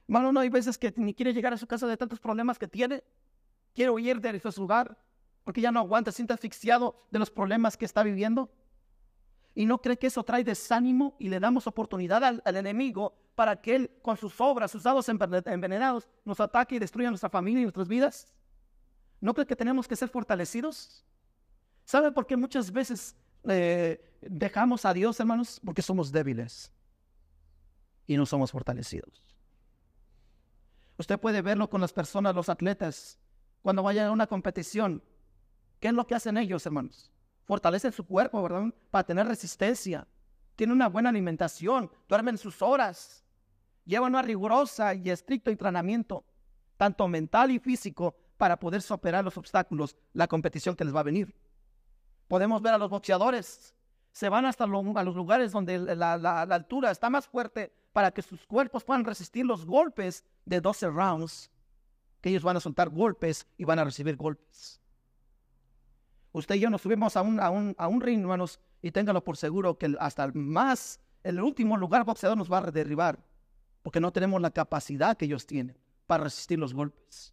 Hermano, 0.08 0.32
no 0.32 0.40
hay 0.40 0.48
veces 0.48 0.78
que 0.78 0.94
ni 0.96 1.12
quiere 1.12 1.34
llegar 1.34 1.52
a 1.52 1.58
su 1.58 1.66
casa 1.66 1.86
de 1.86 1.96
tantos 1.96 2.20
problemas 2.20 2.58
que 2.58 2.68
tiene 2.68 3.02
quiere 3.74 3.90
huir 3.90 4.20
de 4.20 4.40
su 4.50 4.62
lugar 4.62 4.96
porque 5.44 5.60
ya 5.60 5.70
no 5.70 5.78
aguanta, 5.78 6.10
siente 6.10 6.32
asfixiado 6.32 7.06
de 7.10 7.20
los 7.20 7.30
problemas 7.30 7.76
que 7.76 7.84
está 7.84 8.02
viviendo. 8.02 8.50
Y 9.56 9.64
no 9.64 9.78
cree 9.78 9.98
que 9.98 10.08
eso 10.08 10.22
trae 10.22 10.44
desánimo 10.44 11.16
y 11.18 11.30
le 11.30 11.40
damos 11.40 11.66
oportunidad 11.66 12.22
al, 12.22 12.42
enemigo 12.44 13.16
para 13.34 13.58
que 13.58 13.74
él, 13.74 13.90
con 14.02 14.18
sus 14.18 14.38
obras, 14.38 14.70
sus 14.70 14.82
dados 14.82 15.08
envenenados, 15.08 16.06
nos 16.26 16.38
ataque 16.40 16.74
y 16.74 16.78
destruya 16.78 17.08
nuestra 17.08 17.30
familia 17.30 17.60
y 17.60 17.62
nuestras 17.62 17.88
vidas. 17.88 18.34
¿No 19.18 19.32
cree 19.32 19.46
que 19.46 19.56
tenemos 19.56 19.88
que 19.88 19.96
ser 19.96 20.10
fortalecidos? 20.10 21.06
¿Sabe 21.86 22.12
por 22.12 22.26
qué 22.26 22.36
muchas 22.36 22.70
veces 22.70 23.16
eh, 23.48 24.18
dejamos 24.20 24.84
a 24.84 24.92
Dios, 24.92 25.18
hermanos? 25.20 25.58
Porque 25.64 25.80
somos 25.80 26.12
débiles 26.12 26.70
y 28.06 28.18
no 28.18 28.26
somos 28.26 28.52
fortalecidos. 28.52 29.22
Usted 30.98 31.18
puede 31.18 31.40
verlo 31.40 31.70
con 31.70 31.80
las 31.80 31.94
personas, 31.94 32.34
los 32.34 32.50
atletas 32.50 33.18
cuando 33.62 33.82
vayan 33.82 34.08
a 34.08 34.12
una 34.12 34.26
competición. 34.26 35.02
¿Qué 35.80 35.88
es 35.88 35.94
lo 35.94 36.06
que 36.06 36.14
hacen 36.14 36.36
ellos, 36.36 36.66
hermanos? 36.66 37.10
Fortalecen 37.46 37.92
su 37.92 38.04
cuerpo, 38.04 38.42
¿verdad? 38.42 38.66
Para 38.90 39.04
tener 39.04 39.26
resistencia. 39.26 40.06
Tienen 40.54 40.76
una 40.76 40.88
buena 40.88 41.08
alimentación, 41.08 41.90
duermen 42.08 42.36
sus 42.38 42.60
horas, 42.62 43.24
llevan 43.84 44.12
una 44.12 44.22
rigurosa 44.22 44.94
y 44.94 45.10
estricto 45.10 45.50
entrenamiento, 45.50 46.24
tanto 46.76 47.08
mental 47.08 47.50
y 47.50 47.58
físico, 47.58 48.16
para 48.36 48.58
poder 48.58 48.82
superar 48.82 49.24
los 49.24 49.38
obstáculos, 49.38 49.96
la 50.12 50.28
competición 50.28 50.76
que 50.76 50.84
les 50.84 50.94
va 50.94 51.00
a 51.00 51.04
venir. 51.04 51.34
Podemos 52.28 52.60
ver 52.60 52.74
a 52.74 52.78
los 52.78 52.90
boxeadores, 52.90 53.74
se 54.12 54.28
van 54.28 54.44
hasta 54.44 54.64
a 54.64 54.66
los 54.66 55.16
lugares 55.16 55.52
donde 55.52 55.78
la, 55.78 56.18
la 56.18 56.42
altura 56.42 56.90
está 56.90 57.08
más 57.08 57.26
fuerte 57.26 57.72
para 57.92 58.10
que 58.10 58.22
sus 58.22 58.46
cuerpos 58.46 58.84
puedan 58.84 59.04
resistir 59.04 59.46
los 59.46 59.64
golpes 59.64 60.24
de 60.44 60.60
12 60.60 60.88
rounds 60.88 61.50
ellos 62.28 62.42
van 62.42 62.56
a 62.56 62.60
soltar 62.60 62.90
golpes 62.90 63.46
y 63.56 63.64
van 63.64 63.78
a 63.78 63.84
recibir 63.84 64.16
golpes. 64.16 64.80
Usted 66.36 66.56
y 66.56 66.60
yo 66.60 66.68
nos 66.68 66.82
subimos 66.82 67.16
a 67.16 67.22
un, 67.22 67.40
a 67.40 67.48
un, 67.48 67.74
a 67.78 67.88
un 67.88 67.98
ring, 67.98 68.20
hermanos, 68.20 68.60
y 68.82 68.90
téngalo 68.90 69.24
por 69.24 69.38
seguro 69.38 69.78
que 69.78 69.96
hasta 69.98 70.22
el 70.22 70.34
más, 70.34 71.00
el 71.22 71.40
último 71.40 71.78
lugar 71.78 72.04
boxeador 72.04 72.36
nos 72.36 72.52
va 72.52 72.58
a 72.58 72.70
derribar, 72.70 73.24
porque 73.82 74.00
no 74.00 74.12
tenemos 74.12 74.38
la 74.42 74.50
capacidad 74.50 75.16
que 75.16 75.24
ellos 75.24 75.46
tienen 75.46 75.78
para 76.06 76.24
resistir 76.24 76.58
los 76.58 76.74
golpes. 76.74 77.32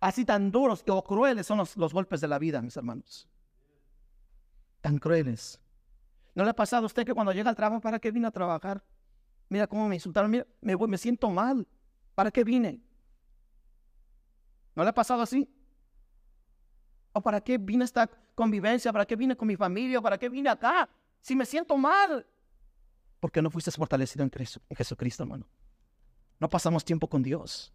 Así 0.00 0.24
tan 0.24 0.50
duros 0.50 0.82
o 0.88 1.04
crueles 1.04 1.46
son 1.46 1.58
los, 1.58 1.92
golpes 1.92 2.22
de 2.22 2.28
la 2.28 2.38
vida, 2.38 2.62
mis 2.62 2.74
hermanos. 2.78 3.28
Tan 4.80 4.96
crueles. 4.96 5.60
¿No 6.34 6.42
le 6.42 6.48
ha 6.48 6.56
pasado 6.56 6.84
a 6.84 6.86
usted 6.86 7.04
que 7.04 7.12
cuando 7.12 7.32
llega 7.32 7.50
al 7.50 7.56
trabajo, 7.56 7.82
¿para 7.82 7.98
qué 7.98 8.10
vine 8.12 8.28
a 8.28 8.30
trabajar? 8.30 8.82
Mira 9.50 9.66
cómo 9.66 9.90
me 9.90 9.96
insultaron, 9.96 10.30
mira, 10.30 10.46
me, 10.62 10.74
me 10.74 10.96
siento 10.96 11.28
mal. 11.28 11.68
¿Para 12.14 12.30
qué 12.30 12.44
vine? 12.44 12.80
¿No 14.74 14.84
le 14.84 14.88
ha 14.88 14.94
pasado 14.94 15.20
así? 15.20 15.46
¿O 17.16 17.22
para 17.22 17.40
qué 17.40 17.56
vine 17.56 17.82
a 17.82 17.86
esta 17.86 18.10
convivencia? 18.34 18.92
¿Para 18.92 19.06
qué 19.06 19.16
vine 19.16 19.34
con 19.34 19.48
mi 19.48 19.56
familia? 19.56 20.02
¿Para 20.02 20.18
qué 20.18 20.28
vine 20.28 20.50
acá? 20.50 20.86
Si 21.22 21.34
me 21.34 21.46
siento 21.46 21.74
mal. 21.74 22.26
Porque 23.20 23.40
no 23.40 23.50
fuiste 23.50 23.70
fortalecido 23.70 24.22
en, 24.22 24.30
en 24.38 24.76
Jesucristo, 24.76 25.22
hermano. 25.22 25.48
No 26.38 26.46
pasamos 26.46 26.84
tiempo 26.84 27.08
con 27.08 27.22
Dios. 27.22 27.72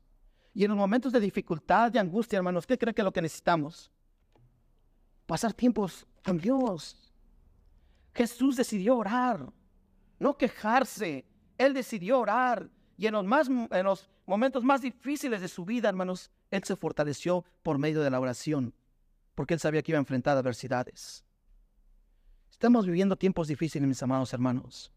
Y 0.54 0.64
en 0.64 0.70
los 0.70 0.78
momentos 0.78 1.12
de 1.12 1.20
dificultad, 1.20 1.92
de 1.92 1.98
angustia, 1.98 2.38
hermanos, 2.38 2.68
¿qué 2.68 2.78
creen 2.78 2.94
que 2.94 3.02
es 3.02 3.04
lo 3.04 3.12
que 3.12 3.24
necesitamos? 3.24 3.90
Pasar 5.26 5.54
tiempos 5.54 6.06
con 6.24 6.38
Dios. 6.38 7.12
Jesús 8.14 8.56
decidió 8.56 8.96
orar, 8.96 9.52
no 10.20 10.38
quejarse. 10.38 11.26
Él 11.58 11.74
decidió 11.74 12.20
orar. 12.20 12.70
Y 12.96 13.08
en 13.08 13.14
los, 13.14 13.26
más, 13.26 13.48
en 13.50 13.86
los 13.86 14.08
momentos 14.28 14.64
más 14.64 14.82
difíciles 14.82 15.42
de 15.42 15.48
su 15.48 15.66
vida, 15.66 15.90
hermanos, 15.90 16.30
él 16.52 16.64
se 16.64 16.76
fortaleció 16.76 17.44
por 17.64 17.80
medio 17.80 18.02
de 18.02 18.12
la 18.12 18.20
oración, 18.20 18.76
porque 19.36 19.54
él 19.54 19.60
sabía 19.60 19.82
que 19.82 19.92
iba 19.92 19.98
a 19.98 20.02
enfrentar 20.02 20.38
adversidades. 20.38 21.24
Estamos 22.50 22.86
viviendo 22.86 23.16
tiempos 23.16 23.48
difíciles, 23.48 23.88
mis 23.88 24.04
amados 24.04 24.34
hermanos, 24.34 24.92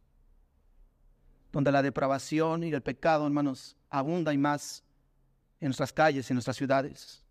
donde 1.53 1.73
la 1.73 1.83
depravación 1.83 2.64
y 2.64 2.73
el 2.73 2.83
pecado, 2.83 3.26
hermanos, 3.26 3.76
abunda 3.88 4.33
y 4.33 4.38
más 4.38 4.83
en 5.61 5.69
nuestras 5.69 5.93
calles 5.93 6.29
y 6.29 6.33
en 6.33 6.37
nuestras 6.37 6.57
ciudades. 6.57 7.25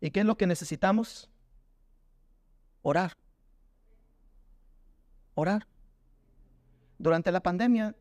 ¿Y 0.00 0.10
qué 0.10 0.20
es 0.20 0.26
lo 0.26 0.36
que 0.36 0.46
necesitamos? 0.46 1.30
Orar. 2.82 3.12
Orar. 5.34 5.66
Durante 6.98 7.32
la 7.32 7.42
pandemia 7.42 7.96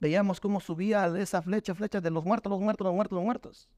veíamos 0.00 0.40
cómo 0.40 0.60
subía 0.60 1.06
esa 1.18 1.40
flecha, 1.40 1.74
flecha 1.74 2.00
de 2.00 2.10
los 2.10 2.24
muertos, 2.24 2.50
los 2.50 2.60
muertos, 2.60 2.84
los 2.84 2.94
muertos, 2.94 3.16
los 3.16 3.24
muertos 3.24 3.68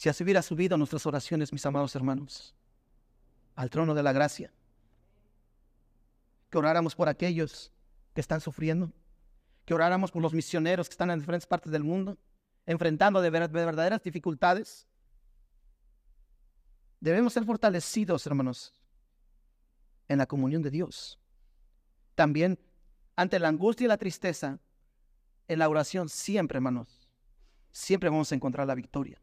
si 0.00 0.08
así 0.08 0.24
hubiera 0.24 0.40
subido 0.40 0.78
nuestras 0.78 1.04
oraciones, 1.04 1.52
mis 1.52 1.66
amados 1.66 1.94
hermanos, 1.94 2.54
al 3.60 3.68
trono 3.68 3.92
de 3.92 4.02
la 4.02 4.14
gracia, 4.14 4.50
que 6.48 6.56
oráramos 6.56 6.94
por 6.94 7.10
aquellos 7.10 7.70
que 8.14 8.22
están 8.22 8.40
sufriendo, 8.40 8.90
que 9.66 9.74
oráramos 9.74 10.10
por 10.10 10.22
los 10.22 10.32
misioneros 10.32 10.88
que 10.88 10.94
están 10.94 11.10
en 11.10 11.18
diferentes 11.18 11.46
partes 11.46 11.70
del 11.70 11.84
mundo, 11.84 12.16
enfrentando 12.64 13.20
de, 13.20 13.28
verdaderas 13.28 14.02
dificultades. 14.02 14.88
Debemos 17.00 17.34
ser 17.34 17.44
fortalecidos, 17.44 18.26
hermanos, 18.26 18.72
en 20.08 20.16
la 20.16 20.26
comunión 20.26 20.62
de 20.62 20.70
Dios. 20.70 21.20
También 22.14 22.58
ante 23.14 23.38
la 23.38 23.48
angustia 23.48 23.84
y 23.84 23.88
la 23.88 23.98
tristeza, 23.98 24.58
en 25.48 25.58
la 25.58 25.68
oración 25.68 26.08
siempre, 26.08 26.56
hermanos, 26.56 27.10
siempre 27.72 28.08
vamos 28.08 28.32
a 28.32 28.36
encontrar 28.36 28.66
la 28.66 28.74
victoria. 28.74 29.20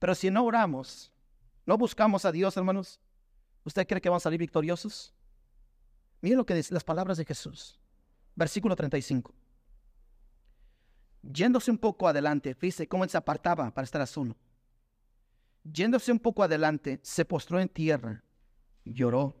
Pero 0.00 0.16
si 0.16 0.32
no 0.32 0.44
oramos, 0.44 1.12
no 1.64 1.78
buscamos 1.78 2.24
a 2.24 2.32
Dios, 2.32 2.56
hermanos, 2.56 2.98
¿usted 3.66 3.86
cree 3.86 4.00
que 4.00 4.08
van 4.08 4.16
a 4.16 4.20
salir 4.20 4.40
victoriosos? 4.40 5.12
Miren 6.22 6.38
lo 6.38 6.46
que 6.46 6.54
dicen 6.54 6.74
las 6.74 6.84
palabras 6.84 7.18
de 7.18 7.26
Jesús. 7.26 7.78
Versículo 8.34 8.74
35. 8.74 9.34
Yéndose 11.22 11.70
un 11.70 11.76
poco 11.76 12.08
adelante, 12.08 12.54
fíjese 12.54 12.88
cómo 12.88 13.04
él 13.04 13.10
se 13.10 13.18
apartaba 13.18 13.70
para 13.74 13.84
estar 13.84 14.00
a 14.00 14.06
solo. 14.06 14.34
Yéndose 15.62 16.10
un 16.10 16.18
poco 16.18 16.42
adelante, 16.42 16.98
se 17.02 17.24
postró 17.24 17.60
en 17.60 17.68
tierra 17.68 18.22
lloró 18.84 19.36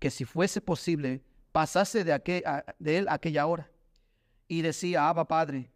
que 0.00 0.10
si 0.10 0.24
fuese 0.24 0.60
posible, 0.60 1.22
pasase 1.52 2.02
de, 2.02 2.42
de 2.78 2.98
él 2.98 3.06
aquella 3.08 3.46
hora. 3.46 3.70
Y 4.48 4.62
decía, 4.62 5.08
Abba 5.08 5.28
Padre, 5.28 5.70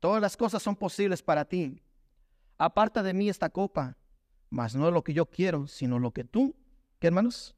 todas 0.00 0.20
las 0.20 0.36
cosas 0.36 0.62
son 0.62 0.74
posibles 0.74 1.22
para 1.22 1.44
ti 1.44 1.82
aparta 2.58 3.02
de 3.02 3.14
mí 3.14 3.28
esta 3.28 3.50
copa, 3.50 3.96
mas 4.50 4.74
no 4.74 4.90
lo 4.90 5.02
que 5.02 5.12
yo 5.12 5.26
quiero, 5.26 5.66
sino 5.66 5.98
lo 5.98 6.12
que 6.12 6.24
tú, 6.24 6.54
¿qué 7.06 7.08
hermanos? 7.08 7.54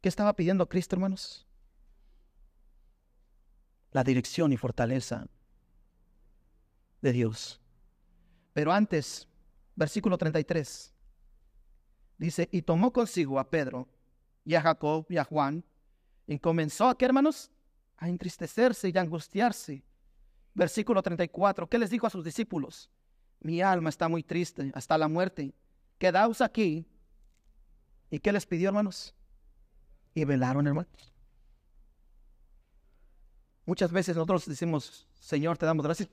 ¿Qué 0.00 0.08
estaba 0.08 0.36
pidiendo 0.36 0.68
Cristo, 0.68 0.94
hermanos? 0.94 1.48
La 3.90 4.04
dirección 4.04 4.52
y 4.52 4.56
fortaleza 4.56 5.26
de 7.02 7.10
Dios. 7.12 7.60
Pero 8.52 8.70
antes, 8.70 9.26
versículo 9.74 10.16
33, 10.16 10.94
dice, 12.18 12.48
y 12.52 12.62
tomó 12.62 12.92
consigo 12.92 13.40
a 13.40 13.50
Pedro 13.50 13.88
y 14.44 14.54
a 14.54 14.62
Jacob 14.62 15.06
y 15.08 15.16
a 15.16 15.24
Juan, 15.24 15.64
y 16.28 16.38
comenzó 16.38 16.88
a, 16.88 16.96
¿qué 16.96 17.04
hermanos? 17.06 17.50
A 17.96 18.08
entristecerse 18.08 18.90
y 18.90 18.96
a 18.96 19.00
angustiarse. 19.00 19.82
Versículo 20.54 21.02
34, 21.02 21.68
¿qué 21.68 21.80
les 21.80 21.90
dijo 21.90 22.06
a 22.06 22.10
sus 22.10 22.24
discípulos? 22.24 22.92
Mi 23.40 23.60
alma 23.60 23.88
está 23.88 24.06
muy 24.06 24.22
triste 24.22 24.70
hasta 24.72 24.96
la 24.96 25.08
muerte. 25.08 25.52
Quedaos 25.98 26.42
aquí. 26.42 26.86
¿Y 28.10 28.18
qué 28.18 28.32
les 28.32 28.46
pidió, 28.46 28.68
hermanos? 28.68 29.14
Y 30.14 30.24
velaron, 30.24 30.66
hermanos. 30.66 31.12
Muchas 33.64 33.92
veces 33.92 34.16
nosotros 34.16 34.46
decimos, 34.46 35.06
Señor, 35.20 35.56
te 35.56 35.66
damos 35.66 35.84
gracias. 35.84 36.08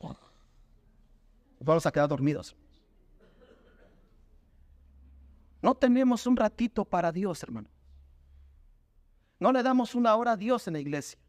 Vamos 1.59 1.85
a 1.85 1.91
quedar 1.91 2.07
dormidos. 2.07 2.55
No 5.61 5.73
tenemos 5.73 6.27
un 6.27 6.37
ratito 6.37 6.85
para 6.85 7.11
Dios, 7.11 7.41
hermano. 7.41 7.67
No 9.39 9.51
le 9.51 9.63
damos 9.63 9.95
una 9.95 10.15
hora 10.15 10.33
a 10.33 10.37
Dios 10.37 10.67
en 10.67 10.73
la 10.73 10.79
iglesia. 10.79 11.19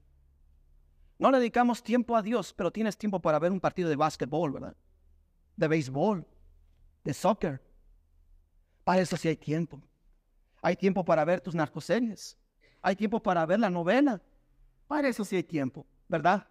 No 1.18 1.30
le 1.30 1.38
dedicamos 1.38 1.82
tiempo 1.82 2.14
a 2.14 2.22
Dios, 2.22 2.52
pero 2.52 2.70
tienes 2.70 2.96
tiempo 2.96 3.20
para 3.20 3.38
ver 3.38 3.50
un 3.50 3.60
partido 3.60 3.88
de 3.88 3.96
básquetbol, 3.96 4.52
¿verdad? 4.52 4.76
De 5.56 5.66
béisbol, 5.66 6.26
de 7.04 7.14
soccer. 7.14 7.62
Para 8.84 9.00
eso 9.00 9.16
sí 9.16 9.28
hay 9.28 9.36
tiempo. 9.36 9.82
Hay 10.62 10.76
tiempo 10.76 11.04
para 11.04 11.24
ver 11.24 11.40
tus 11.40 11.54
narcoseries. 11.54 12.36
Hay 12.82 12.96
tiempo 12.96 13.22
para 13.22 13.44
ver 13.46 13.60
la 13.60 13.70
novela. 13.70 14.20
Para 14.86 15.08
eso 15.08 15.24
sí 15.24 15.36
hay 15.36 15.42
tiempo, 15.42 15.86
¿verdad? 16.08 16.46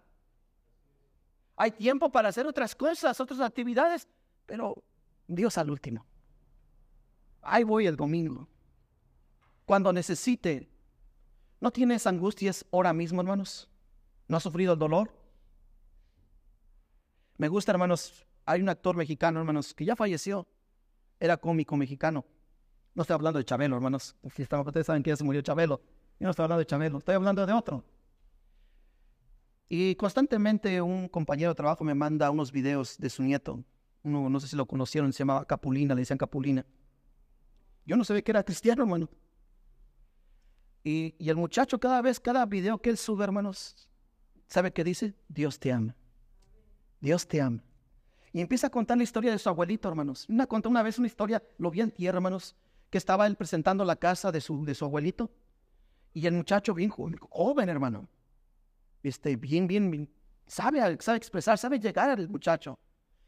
Hay 1.56 1.72
tiempo 1.72 2.10
para 2.10 2.28
hacer 2.28 2.46
otras 2.46 2.74
cosas, 2.74 3.20
otras 3.20 3.40
actividades, 3.40 4.06
pero 4.46 4.82
Dios 5.26 5.58
al 5.58 5.70
último. 5.70 6.06
Ahí 7.42 7.64
voy 7.64 7.86
el 7.86 7.96
domingo. 7.96 8.48
Cuando 9.64 9.92
necesite. 9.92 10.68
¿No 11.60 11.72
tienes 11.72 12.06
angustias 12.06 12.64
ahora 12.70 12.92
mismo, 12.92 13.20
hermanos? 13.20 13.68
¿No 14.28 14.36
has 14.36 14.44
sufrido 14.44 14.74
el 14.74 14.78
dolor? 14.78 15.12
Me 17.36 17.48
gusta, 17.48 17.72
hermanos. 17.72 18.24
Hay 18.46 18.62
un 18.62 18.68
actor 18.68 18.96
mexicano, 18.96 19.40
hermanos, 19.40 19.74
que 19.74 19.84
ya 19.84 19.96
falleció. 19.96 20.46
Era 21.18 21.36
cómico 21.36 21.76
mexicano. 21.76 22.24
No 22.98 23.02
estoy 23.02 23.14
hablando 23.14 23.38
de 23.38 23.44
Chabelo, 23.44 23.76
hermanos. 23.76 24.16
Ustedes 24.24 24.84
saben 24.84 25.04
que 25.04 25.10
ya 25.10 25.16
se 25.16 25.22
murió 25.22 25.40
Chabelo. 25.40 25.80
Yo 26.18 26.24
no 26.24 26.30
estoy 26.30 26.42
hablando 26.42 26.58
de 26.58 26.66
Chabelo, 26.66 26.98
estoy 26.98 27.14
hablando 27.14 27.46
de 27.46 27.52
otro. 27.52 27.84
Y 29.68 29.94
constantemente 29.94 30.82
un 30.82 31.08
compañero 31.08 31.52
de 31.52 31.54
trabajo 31.54 31.84
me 31.84 31.94
manda 31.94 32.28
unos 32.28 32.50
videos 32.50 32.98
de 32.98 33.08
su 33.08 33.22
nieto. 33.22 33.62
Uno, 34.02 34.28
no 34.28 34.40
sé 34.40 34.48
si 34.48 34.56
lo 34.56 34.66
conocieron, 34.66 35.12
se 35.12 35.20
llamaba 35.20 35.44
Capulina, 35.44 35.94
le 35.94 36.00
decían 36.00 36.18
Capulina. 36.18 36.66
Yo 37.86 37.96
no 37.96 38.02
sabía 38.02 38.22
que 38.22 38.32
era 38.32 38.42
cristiano, 38.42 38.82
hermano. 38.82 39.08
Y, 40.82 41.14
y, 41.20 41.30
el 41.30 41.36
muchacho 41.36 41.78
cada 41.78 42.02
vez, 42.02 42.18
cada 42.18 42.46
video 42.46 42.82
que 42.82 42.90
él 42.90 42.96
sube, 42.96 43.22
hermanos, 43.22 43.88
¿sabe 44.48 44.72
qué 44.72 44.82
dice? 44.82 45.14
Dios 45.28 45.60
te 45.60 45.70
ama. 45.70 45.94
Dios 47.00 47.28
te 47.28 47.40
ama. 47.40 47.62
Y 48.32 48.40
empieza 48.40 48.66
a 48.66 48.70
contar 48.70 48.96
la 48.96 49.04
historia 49.04 49.30
de 49.30 49.38
su 49.38 49.48
abuelito, 49.48 49.88
hermanos. 49.88 50.26
Una, 50.28 50.48
contó 50.48 50.68
una 50.68 50.82
vez 50.82 50.98
una 50.98 51.06
historia, 51.06 51.40
lo 51.58 51.70
vi 51.70 51.80
en 51.82 51.92
tierra, 51.92 52.16
hermanos, 52.16 52.56
que 52.90 52.98
estaba 52.98 53.26
él 53.26 53.36
presentando 53.36 53.84
la 53.84 53.96
casa 53.96 54.32
de 54.32 54.40
su, 54.40 54.64
de 54.64 54.74
su 54.74 54.84
abuelito. 54.84 55.30
Y 56.14 56.26
el 56.26 56.34
muchacho 56.34 56.74
bien 56.74 56.90
joven, 56.90 57.68
hermano. 57.68 58.08
Este, 59.02 59.36
bien, 59.36 59.66
bien, 59.66 59.90
bien, 59.90 60.10
sabe, 60.46 60.80
sabe 61.00 61.18
expresar, 61.18 61.58
sabe 61.58 61.78
llegar 61.78 62.10
al 62.10 62.28
muchacho 62.28 62.78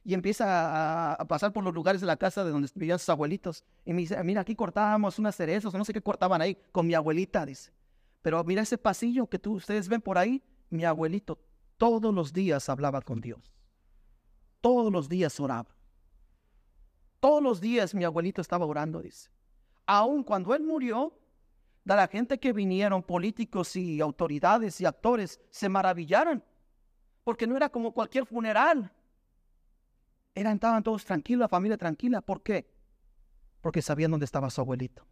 y 0.02 0.14
empieza 0.14 1.12
a, 1.12 1.24
pasar 1.26 1.52
por 1.52 1.62
los 1.62 1.74
lugares 1.74 2.00
de 2.00 2.06
la 2.06 2.16
casa 2.16 2.42
de 2.42 2.50
donde 2.50 2.68
vivían 2.74 2.98
sus 2.98 3.10
abuelitos. 3.10 3.64
Y 3.84 3.92
me 3.92 4.00
dice, 4.00 4.22
mira, 4.24 4.40
aquí 4.40 4.56
cortábamos 4.56 5.18
unas 5.18 5.36
cerezas, 5.36 5.74
no 5.74 5.84
sé 5.84 5.92
qué 5.92 6.00
cortaban 6.00 6.40
ahí, 6.40 6.56
con 6.72 6.86
mi 6.86 6.94
abuelita, 6.94 7.44
dice. 7.44 7.72
Pero 8.22 8.42
mira 8.44 8.62
ese 8.62 8.78
pasillo 8.78 9.26
que 9.26 9.38
tú, 9.38 9.54
ustedes 9.54 9.88
ven 9.88 10.00
por 10.00 10.18
ahí, 10.18 10.42
mi 10.70 10.84
abuelito 10.84 11.38
todos 11.80 12.14
los 12.14 12.34
días 12.34 12.68
hablaba 12.68 13.00
con 13.00 13.22
Dios. 13.22 13.40
Todos 14.60 14.92
los 14.92 15.08
días 15.08 15.40
oraba. 15.40 15.74
Todos 17.20 17.42
los 17.42 17.58
días 17.58 17.94
mi 17.94 18.04
abuelito 18.04 18.42
estaba 18.42 18.66
orando, 18.66 19.00
dice. 19.00 19.30
Aun 19.92 20.22
cuando 20.22 20.54
él 20.54 20.62
murió, 20.62 21.18
de 21.82 21.96
la 21.96 22.06
gente 22.06 22.38
que 22.38 22.52
vinieron, 22.52 23.02
políticos 23.02 23.74
y 23.74 24.00
autoridades 24.00 24.80
y 24.80 24.84
actores, 24.84 25.40
se 25.50 25.68
maravillaron. 25.68 26.44
Porque 27.24 27.48
no 27.48 27.56
era 27.56 27.68
como 27.70 27.92
cualquier 27.92 28.24
funeral 28.24 28.92
eran, 30.32 30.54
estaban 30.54 30.84
todos 30.84 31.04
tranquilos, 31.04 31.40
la 31.40 31.48
familia 31.48 31.76
tranquila. 31.76 32.20
¿Por 32.20 32.40
qué? 32.40 32.72
Porque 33.60 33.82
sabían 33.82 34.12
dónde 34.12 34.26
estaba 34.26 34.48
su 34.48 34.60
abuelito. 34.60 35.04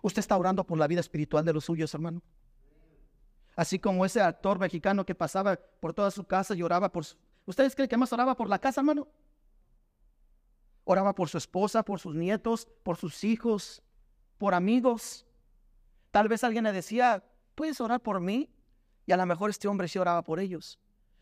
¿Usted 0.00 0.20
está 0.20 0.38
orando 0.38 0.64
por 0.64 0.78
la 0.78 0.86
vida 0.86 1.00
espiritual 1.00 1.44
de 1.44 1.52
los 1.52 1.66
suyos, 1.66 1.92
hermano? 1.92 2.22
Así 3.54 3.78
como 3.78 4.06
ese 4.06 4.22
actor 4.22 4.58
mexicano 4.58 5.04
que 5.04 5.14
pasaba 5.14 5.56
por 5.80 5.92
toda 5.92 6.10
su 6.10 6.24
casa 6.24 6.54
y 6.54 6.62
oraba 6.62 6.90
por... 6.90 7.04
Su... 7.04 7.18
¿Ustedes 7.44 7.74
creen 7.74 7.90
que 7.90 7.98
más 7.98 8.10
oraba 8.14 8.34
por 8.34 8.48
la 8.48 8.58
casa, 8.58 8.80
hermano? 8.80 9.06
Oraba 10.84 11.14
por 11.14 11.28
su 11.28 11.38
esposa, 11.38 11.84
por 11.84 12.00
sus 12.00 12.14
nietos, 12.14 12.66
por 12.82 12.96
sus 12.96 13.24
hijos, 13.24 13.82
por 14.38 14.54
amigos. 14.54 15.26
Tal 16.10 16.28
vez 16.28 16.44
alguien 16.44 16.64
le 16.64 16.72
decía, 16.72 17.24
¿puedes 17.54 17.80
orar 17.80 18.00
por 18.00 18.20
mí? 18.20 18.50
Y 19.06 19.12
a 19.12 19.16
lo 19.16 19.26
mejor 19.26 19.50
este 19.50 19.68
hombre 19.68 19.88
sí 19.88 19.98
oraba 19.98 20.22
por 20.22 20.40
ellos. 20.40 20.78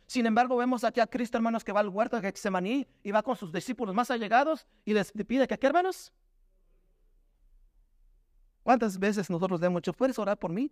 Sin 0.06 0.26
embargo, 0.26 0.56
vemos 0.56 0.82
aquí 0.82 0.98
a 0.98 1.06
Cristo, 1.06 1.38
hermanos, 1.38 1.62
que 1.62 1.70
va 1.70 1.80
al 1.80 1.88
huerto 1.88 2.16
de 2.16 2.22
Getsemaní 2.22 2.86
y 3.02 3.12
va 3.12 3.22
con 3.22 3.36
sus 3.36 3.52
discípulos 3.52 3.94
más 3.94 4.10
allegados 4.10 4.66
y 4.84 4.92
les 4.92 5.12
pide 5.12 5.46
que, 5.46 5.56
¿qué, 5.58 5.66
hermanos? 5.68 6.12
¿Cuántas 8.62 8.98
veces 8.98 9.30
nosotros 9.30 9.60
le 9.60 9.66
hemos 9.66 9.82
dicho, 9.82 9.92
¿puedes 9.92 10.18
orar 10.18 10.38
por 10.38 10.50
mí? 10.50 10.70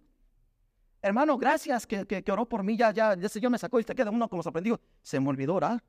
Hermano, 1.00 1.38
gracias 1.38 1.86
que, 1.86 2.04
que, 2.04 2.32
oró 2.32 2.48
por 2.48 2.64
mí, 2.64 2.76
ya, 2.76 2.90
ya, 2.90 3.12
el 3.12 3.30
Señor 3.30 3.52
me 3.52 3.58
sacó 3.58 3.78
y 3.78 3.84
te 3.84 3.94
queda 3.94 4.10
uno 4.10 4.28
como 4.28 4.42
sorprendido. 4.42 4.80
Se 5.02 5.20
me 5.20 5.28
olvidó 5.28 5.54
orar. 5.54 5.82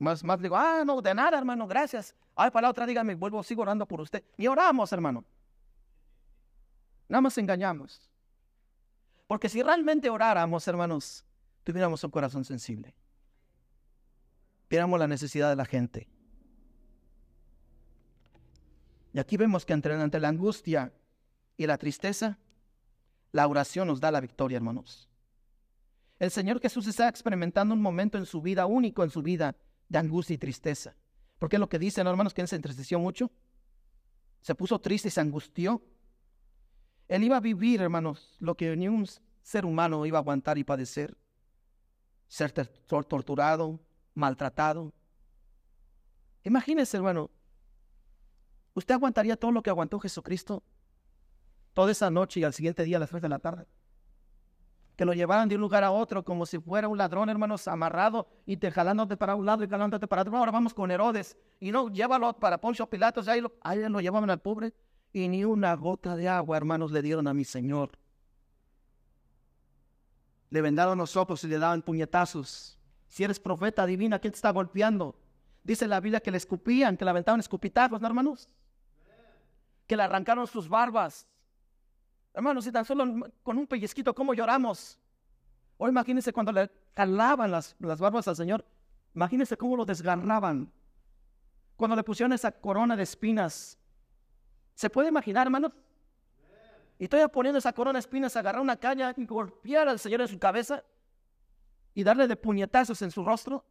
Más, 0.00 0.24
más 0.24 0.40
digo, 0.40 0.56
ah, 0.56 0.82
no, 0.84 1.02
de 1.02 1.14
nada, 1.14 1.36
hermano, 1.36 1.68
gracias. 1.68 2.14
Ay, 2.34 2.50
para 2.50 2.62
la 2.66 2.70
otra, 2.70 2.86
dígame, 2.86 3.14
vuelvo, 3.14 3.42
sigo 3.42 3.60
orando 3.60 3.86
por 3.86 4.00
usted. 4.00 4.24
Y 4.38 4.46
oramos, 4.46 4.90
hermano. 4.92 5.26
Nada 7.06 7.20
más 7.20 7.36
engañamos. 7.36 8.10
Porque 9.26 9.50
si 9.50 9.62
realmente 9.62 10.08
oráramos, 10.08 10.66
hermanos, 10.66 11.22
tuviéramos 11.64 12.02
un 12.02 12.10
corazón 12.10 12.46
sensible. 12.46 12.94
Viéramos 14.70 14.98
la 14.98 15.06
necesidad 15.06 15.50
de 15.50 15.56
la 15.56 15.66
gente. 15.66 16.08
Y 19.12 19.18
aquí 19.18 19.36
vemos 19.36 19.66
que 19.66 19.74
entre, 19.74 19.94
ante 20.00 20.18
la 20.18 20.28
angustia 20.28 20.94
y 21.58 21.66
la 21.66 21.76
tristeza, 21.76 22.38
la 23.32 23.46
oración 23.46 23.86
nos 23.86 24.00
da 24.00 24.10
la 24.10 24.20
victoria, 24.20 24.56
hermanos. 24.56 25.10
El 26.18 26.30
Señor 26.30 26.58
Jesús 26.58 26.86
está 26.86 27.06
experimentando 27.06 27.74
un 27.74 27.82
momento 27.82 28.16
en 28.16 28.24
su 28.24 28.40
vida, 28.40 28.64
único 28.64 29.04
en 29.04 29.10
su 29.10 29.20
vida, 29.20 29.54
de 29.90 29.98
angustia 29.98 30.34
y 30.34 30.38
tristeza. 30.38 30.96
Porque 31.38 31.56
es 31.56 31.60
lo 31.60 31.68
que 31.68 31.78
dicen, 31.78 32.06
hermanos, 32.06 32.32
que 32.32 32.40
él 32.40 32.48
se 32.48 32.56
entristeció 32.56 32.98
mucho. 32.98 33.30
Se 34.40 34.54
puso 34.54 34.80
triste 34.80 35.08
y 35.08 35.10
se 35.10 35.20
angustió. 35.20 35.82
Él 37.08 37.24
iba 37.24 37.36
a 37.36 37.40
vivir, 37.40 37.82
hermanos, 37.82 38.36
lo 38.38 38.56
que 38.56 38.74
ni 38.76 38.88
un 38.88 39.06
ser 39.42 39.66
humano 39.66 40.06
iba 40.06 40.16
a 40.16 40.22
aguantar 40.22 40.56
y 40.56 40.64
padecer 40.64 41.18
ser 42.30 42.52
torturado, 42.86 43.80
maltratado. 44.14 44.94
Imagínese, 46.44 46.96
hermano, 46.96 47.28
¿usted 48.74 48.94
aguantaría 48.94 49.36
todo 49.36 49.50
lo 49.50 49.62
que 49.62 49.70
aguantó 49.70 49.98
Jesucristo 49.98 50.62
toda 51.74 51.90
esa 51.90 52.08
noche 52.08 52.38
y 52.38 52.44
al 52.44 52.54
siguiente 52.54 52.84
día 52.84 52.98
a 52.98 53.00
las 53.00 53.10
tres 53.10 53.20
de 53.20 53.28
la 53.28 53.40
tarde? 53.40 53.66
Que 55.00 55.06
lo 55.06 55.14
llevaran 55.14 55.48
de 55.48 55.54
un 55.54 55.62
lugar 55.62 55.82
a 55.82 55.92
otro 55.92 56.22
como 56.22 56.44
si 56.44 56.58
fuera 56.58 56.86
un 56.86 56.98
ladrón, 56.98 57.30
hermanos, 57.30 57.66
amarrado 57.68 58.28
y 58.44 58.58
te 58.58 58.70
jalándote 58.70 59.16
para 59.16 59.34
un 59.34 59.46
lado 59.46 59.64
y 59.64 59.66
jalándote 59.66 60.06
para 60.06 60.20
otro. 60.20 60.36
Ahora 60.36 60.52
vamos 60.52 60.74
con 60.74 60.90
Herodes 60.90 61.38
y 61.58 61.72
no, 61.72 61.88
llévalo 61.88 62.34
para 62.34 62.60
Poncio 62.60 62.86
Pilatos, 62.86 63.26
ahí 63.26 63.40
lo, 63.40 63.54
ahí 63.62 63.88
lo 63.88 63.98
llevaban 64.02 64.28
al 64.28 64.40
pobre 64.40 64.74
y 65.10 65.26
ni 65.28 65.42
una 65.42 65.74
gota 65.74 66.16
de 66.16 66.28
agua, 66.28 66.58
hermanos, 66.58 66.92
le 66.92 67.00
dieron 67.00 67.26
a 67.28 67.32
mi 67.32 67.46
Señor 67.46 67.92
le 70.50 70.60
vendaron 70.60 70.98
los 70.98 71.16
ojos 71.16 71.42
y 71.44 71.48
le 71.48 71.58
daban 71.58 71.80
puñetazos. 71.80 72.76
Si 73.08 73.24
eres 73.24 73.40
profeta 73.40 73.86
divina, 73.86 74.18
¿quién 74.18 74.32
te 74.32 74.36
está 74.36 74.50
golpeando? 74.50 75.16
Dice 75.62 75.86
la 75.86 76.00
Biblia 76.00 76.20
que 76.20 76.30
le 76.30 76.36
escupían, 76.36 76.96
que 76.96 77.04
le 77.04 77.10
aventaban 77.10 77.40
escupitazos, 77.40 78.00
¿no, 78.00 78.06
hermanos? 78.06 78.48
Que 79.86 79.96
le 79.96 80.02
arrancaron 80.02 80.46
sus 80.46 80.68
barbas. 80.68 81.26
Hermanos, 82.32 82.64
si 82.64 82.72
tan 82.72 82.84
solo 82.84 83.30
con 83.42 83.58
un 83.58 83.66
pellizquito, 83.66 84.14
¿cómo 84.14 84.34
lloramos? 84.34 84.98
O 85.76 85.88
imagínense 85.88 86.32
cuando 86.32 86.52
le 86.52 86.70
calaban 86.94 87.50
las, 87.50 87.74
las 87.78 87.98
barbas 87.98 88.28
al 88.28 88.36
Señor, 88.36 88.64
Imagínense 89.14 89.56
cómo 89.56 89.76
lo 89.76 89.84
desgarraban. 89.84 90.72
Cuando 91.76 91.96
le 91.96 92.04
pusieron 92.04 92.32
esa 92.32 92.52
corona 92.52 92.96
de 92.96 93.02
espinas. 93.02 93.78
¿Se 94.74 94.90
puede 94.90 95.08
imaginar, 95.08 95.46
hermanos? 95.46 95.72
Y 96.98 97.04
estoy 97.04 97.26
poniendo 97.28 97.58
esa 97.58 97.72
corona 97.72 97.96
de 97.96 98.00
espinas, 98.00 98.36
agarrar 98.36 98.60
una 98.60 98.76
caña 98.76 99.14
y 99.16 99.24
golpear 99.24 99.88
al 99.88 99.98
Señor 99.98 100.20
en 100.20 100.28
su 100.28 100.38
cabeza 100.38 100.84
y 101.94 102.04
darle 102.04 102.28
de 102.28 102.36
puñetazos 102.36 103.00
en 103.02 103.10
su 103.10 103.24
rostro 103.24 103.64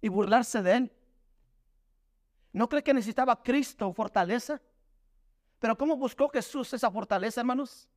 y 0.00 0.08
burlarse 0.08 0.62
de 0.62 0.76
él. 0.76 0.92
¿No 2.52 2.68
cree 2.68 2.82
que 2.82 2.94
necesitaba 2.94 3.42
Cristo 3.42 3.92
fortaleza? 3.92 4.60
Pero 5.58 5.76
¿cómo 5.76 5.96
buscó 5.96 6.28
Jesús 6.28 6.72
esa 6.72 6.90
fortaleza, 6.90 7.40
hermanos? 7.40 7.88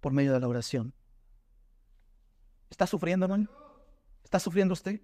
Por 0.00 0.12
medio 0.12 0.32
de 0.32 0.40
la 0.40 0.48
oración. 0.48 0.94
¿Está 2.70 2.86
sufriendo, 2.86 3.26
hermano? 3.26 3.48
¿Está 4.24 4.38
sufriendo 4.38 4.72
usted? 4.72 5.00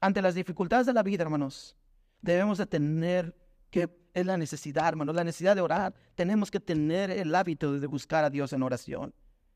Ante 0.00 0.22
las 0.22 0.34
dificultades 0.34 0.86
de 0.86 0.92
la 0.92 1.02
vida, 1.02 1.22
hermanos, 1.22 1.76
debemos 2.20 2.58
de 2.58 2.66
tener 2.66 3.36
que 3.70 3.90
es 4.14 4.24
la 4.24 4.36
necesidad, 4.36 4.88
hermanos, 4.88 5.14
la 5.14 5.24
necesidad 5.24 5.54
de 5.56 5.60
orar. 5.60 5.94
Tenemos 6.14 6.50
que 6.50 6.60
tener 6.60 7.10
el 7.10 7.34
hábito 7.34 7.78
de 7.78 7.86
buscar 7.86 8.24
a 8.24 8.30
Dios 8.30 8.52
en 8.52 8.62
oración 8.62 9.14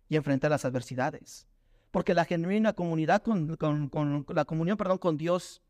y 0.09 0.16
enfrentar 0.16 0.50
las 0.50 0.64
adversidades. 0.64 1.46
Porque 1.90 2.12
la 2.12 2.24
genuina 2.24 2.72
comunidad 2.72 3.22
con, 3.22 3.57
con 3.57 4.26
la 4.28 4.44
comunión, 4.44 4.76
perdón, 4.76 4.98
con 4.98 5.16
Dios 5.16 5.62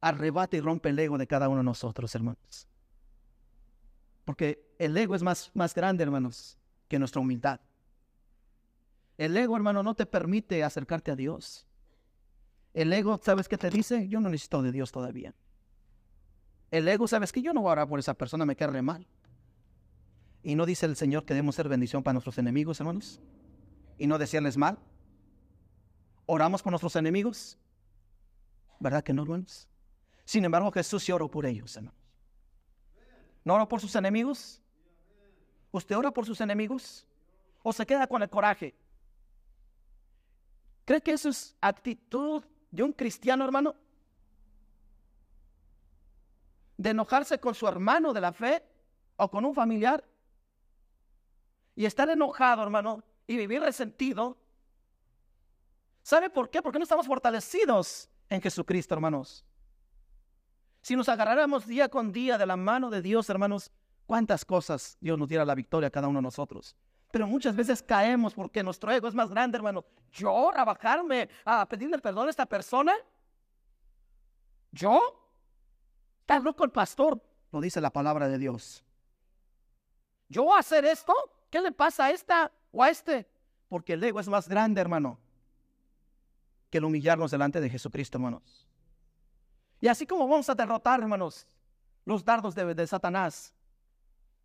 arrebata 0.00 0.56
y 0.56 0.60
rompe 0.60 0.88
el 0.88 0.98
ego 0.98 1.18
de 1.18 1.26
cada 1.26 1.48
uno 1.48 1.58
de 1.58 1.64
nosotros, 1.64 2.14
hermanos. 2.14 2.69
Porque 4.30 4.62
el 4.78 4.96
ego 4.96 5.16
es 5.16 5.24
más, 5.24 5.50
más 5.54 5.74
grande, 5.74 6.04
hermanos, 6.04 6.56
que 6.86 7.00
nuestra 7.00 7.20
humildad. 7.20 7.60
El 9.18 9.36
ego, 9.36 9.56
hermano, 9.56 9.82
no 9.82 9.96
te 9.96 10.06
permite 10.06 10.62
acercarte 10.62 11.10
a 11.10 11.16
Dios. 11.16 11.66
El 12.72 12.92
ego, 12.92 13.18
¿sabes 13.20 13.48
qué 13.48 13.58
te 13.58 13.70
dice? 13.70 14.06
Yo 14.06 14.20
no 14.20 14.28
necesito 14.28 14.62
de 14.62 14.70
Dios 14.70 14.92
todavía. 14.92 15.34
El 16.70 16.86
ego, 16.86 17.08
¿sabes 17.08 17.32
que 17.32 17.42
Yo 17.42 17.52
no 17.52 17.62
voy 17.62 17.70
a 17.70 17.72
orar 17.72 17.88
por 17.88 17.98
esa 17.98 18.14
persona, 18.14 18.46
me 18.46 18.54
queda 18.54 18.80
mal. 18.82 19.04
Y 20.44 20.54
no 20.54 20.64
dice 20.64 20.86
el 20.86 20.94
Señor 20.94 21.24
que 21.24 21.34
debemos 21.34 21.56
ser 21.56 21.68
bendición 21.68 22.04
para 22.04 22.12
nuestros 22.12 22.38
enemigos, 22.38 22.78
hermanos. 22.78 23.20
Y 23.98 24.06
no 24.06 24.16
decirles 24.16 24.56
mal. 24.56 24.78
Oramos 26.26 26.62
por 26.62 26.70
nuestros 26.70 26.94
enemigos. 26.94 27.58
¿Verdad 28.78 29.02
que 29.02 29.12
no, 29.12 29.24
hermanos? 29.24 29.68
Sin 30.24 30.44
embargo, 30.44 30.70
Jesús 30.70 31.02
sí 31.02 31.10
oró 31.10 31.28
por 31.28 31.46
ellos, 31.46 31.76
hermanos. 31.76 31.99
¿No 33.44 33.54
oró 33.54 33.68
por 33.68 33.80
sus 33.80 33.94
enemigos? 33.94 34.60
¿Usted 35.72 35.96
ora 35.96 36.10
por 36.10 36.26
sus 36.26 36.40
enemigos? 36.40 37.06
¿O 37.62 37.72
se 37.72 37.86
queda 37.86 38.06
con 38.06 38.22
el 38.22 38.30
coraje? 38.30 38.74
¿Cree 40.84 41.00
que 41.00 41.12
eso 41.12 41.28
es 41.28 41.56
actitud 41.60 42.44
de 42.70 42.82
un 42.82 42.92
cristiano, 42.92 43.44
hermano? 43.44 43.76
De 46.76 46.90
enojarse 46.90 47.38
con 47.38 47.54
su 47.54 47.68
hermano 47.68 48.12
de 48.12 48.20
la 48.20 48.32
fe 48.32 48.62
o 49.16 49.30
con 49.30 49.44
un 49.44 49.54
familiar. 49.54 50.04
Y 51.76 51.84
estar 51.84 52.08
enojado, 52.10 52.62
hermano, 52.62 53.02
y 53.26 53.36
vivir 53.36 53.60
resentido. 53.60 54.36
¿Sabe 56.02 56.30
por 56.30 56.50
qué? 56.50 56.62
Porque 56.62 56.78
no 56.78 56.82
estamos 56.82 57.06
fortalecidos 57.06 58.10
en 58.28 58.40
Jesucristo, 58.40 58.94
hermanos. 58.94 59.44
Si 60.82 60.96
nos 60.96 61.08
agarráramos 61.08 61.66
día 61.66 61.88
con 61.88 62.12
día 62.12 62.38
de 62.38 62.46
la 62.46 62.56
mano 62.56 62.90
de 62.90 63.02
Dios, 63.02 63.28
hermanos, 63.28 63.70
cuántas 64.06 64.44
cosas 64.44 64.96
Dios 65.00 65.18
nos 65.18 65.28
diera 65.28 65.44
la 65.44 65.54
victoria 65.54 65.88
a 65.88 65.90
cada 65.90 66.08
uno 66.08 66.18
de 66.18 66.24
nosotros. 66.24 66.74
Pero 67.10 67.26
muchas 67.26 67.56
veces 67.56 67.82
caemos 67.82 68.34
porque 68.34 68.62
nuestro 68.62 68.90
ego 68.92 69.08
es 69.08 69.14
más 69.14 69.30
grande, 69.30 69.56
hermano. 69.56 69.84
Yo 70.12 70.56
a 70.56 70.64
bajarme 70.64 71.28
a 71.44 71.66
pedirle 71.66 71.98
perdón 71.98 72.28
a 72.28 72.30
esta 72.30 72.46
persona. 72.46 72.94
¿Yo? 74.70 75.00
Está 76.20 76.38
loco 76.38 76.64
el 76.64 76.70
pastor, 76.70 77.20
lo 77.50 77.60
dice 77.60 77.80
la 77.80 77.90
palabra 77.90 78.28
de 78.28 78.38
Dios. 78.38 78.84
¿Yo 80.28 80.54
hacer 80.54 80.84
esto? 80.84 81.12
¿Qué 81.50 81.60
le 81.60 81.72
pasa 81.72 82.06
a 82.06 82.10
esta 82.12 82.52
o 82.70 82.84
a 82.84 82.90
este? 82.90 83.28
Porque 83.68 83.94
el 83.94 84.04
ego 84.04 84.20
es 84.20 84.28
más 84.28 84.48
grande, 84.48 84.80
hermano, 84.80 85.18
que 86.70 86.78
el 86.78 86.84
humillarnos 86.84 87.32
delante 87.32 87.60
de 87.60 87.68
Jesucristo, 87.68 88.18
hermanos. 88.18 88.69
Y 89.80 89.88
así 89.88 90.06
como 90.06 90.28
vamos 90.28 90.48
a 90.50 90.54
derrotar, 90.54 91.00
hermanos, 91.00 91.46
los 92.04 92.24
dardos 92.24 92.54
de, 92.54 92.86
Satanás, 92.86 93.54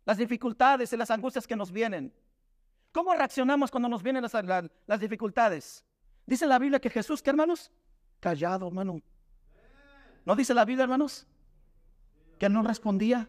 las 0.04 0.16
dificultades 0.16 0.92
y 0.92 0.96
las 0.96 1.10
angustias 1.10 1.46
que 1.46 1.56
nos 1.56 1.70
vienen. 1.70 2.12
¿Cómo 2.92 3.14
reaccionamos 3.14 3.70
cuando 3.70 3.88
nos 3.88 4.02
vienen 4.02 4.22
las, 4.22 4.32
las 4.86 5.00
dificultades? 5.00 5.84
Dice 6.24 6.46
la 6.46 6.58
Biblia 6.58 6.80
que 6.80 6.88
Jesús, 6.88 7.22
¿qué 7.22 7.30
hermanos? 7.30 7.70
Callado, 8.20 8.68
hermano. 8.68 9.02
¿No 10.24 10.34
dice 10.34 10.54
la 10.54 10.64
Biblia, 10.64 10.84
hermanos? 10.84 11.26
Que 12.38 12.48
no 12.48 12.62
respondía. 12.62 13.28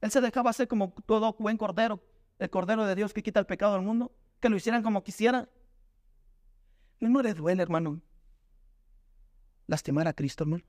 Él 0.00 0.10
se 0.10 0.20
dejaba 0.20 0.50
hacer 0.50 0.66
como 0.66 0.92
todo 1.06 1.34
buen 1.38 1.56
cordero, 1.56 2.02
el 2.38 2.50
cordero 2.50 2.84
de 2.84 2.94
Dios 2.94 3.14
que 3.14 3.22
quita 3.22 3.38
el 3.38 3.46
pecado 3.46 3.74
del 3.74 3.82
mundo, 3.82 4.12
que 4.40 4.48
lo 4.48 4.56
hicieran 4.56 4.82
como 4.82 5.04
quisieran. 5.04 5.48
No 6.98 7.22
le 7.22 7.34
duele, 7.34 7.62
hermano, 7.62 8.00
lastimar 9.66 10.08
a 10.08 10.12
Cristo, 10.12 10.44
hermano 10.44 10.64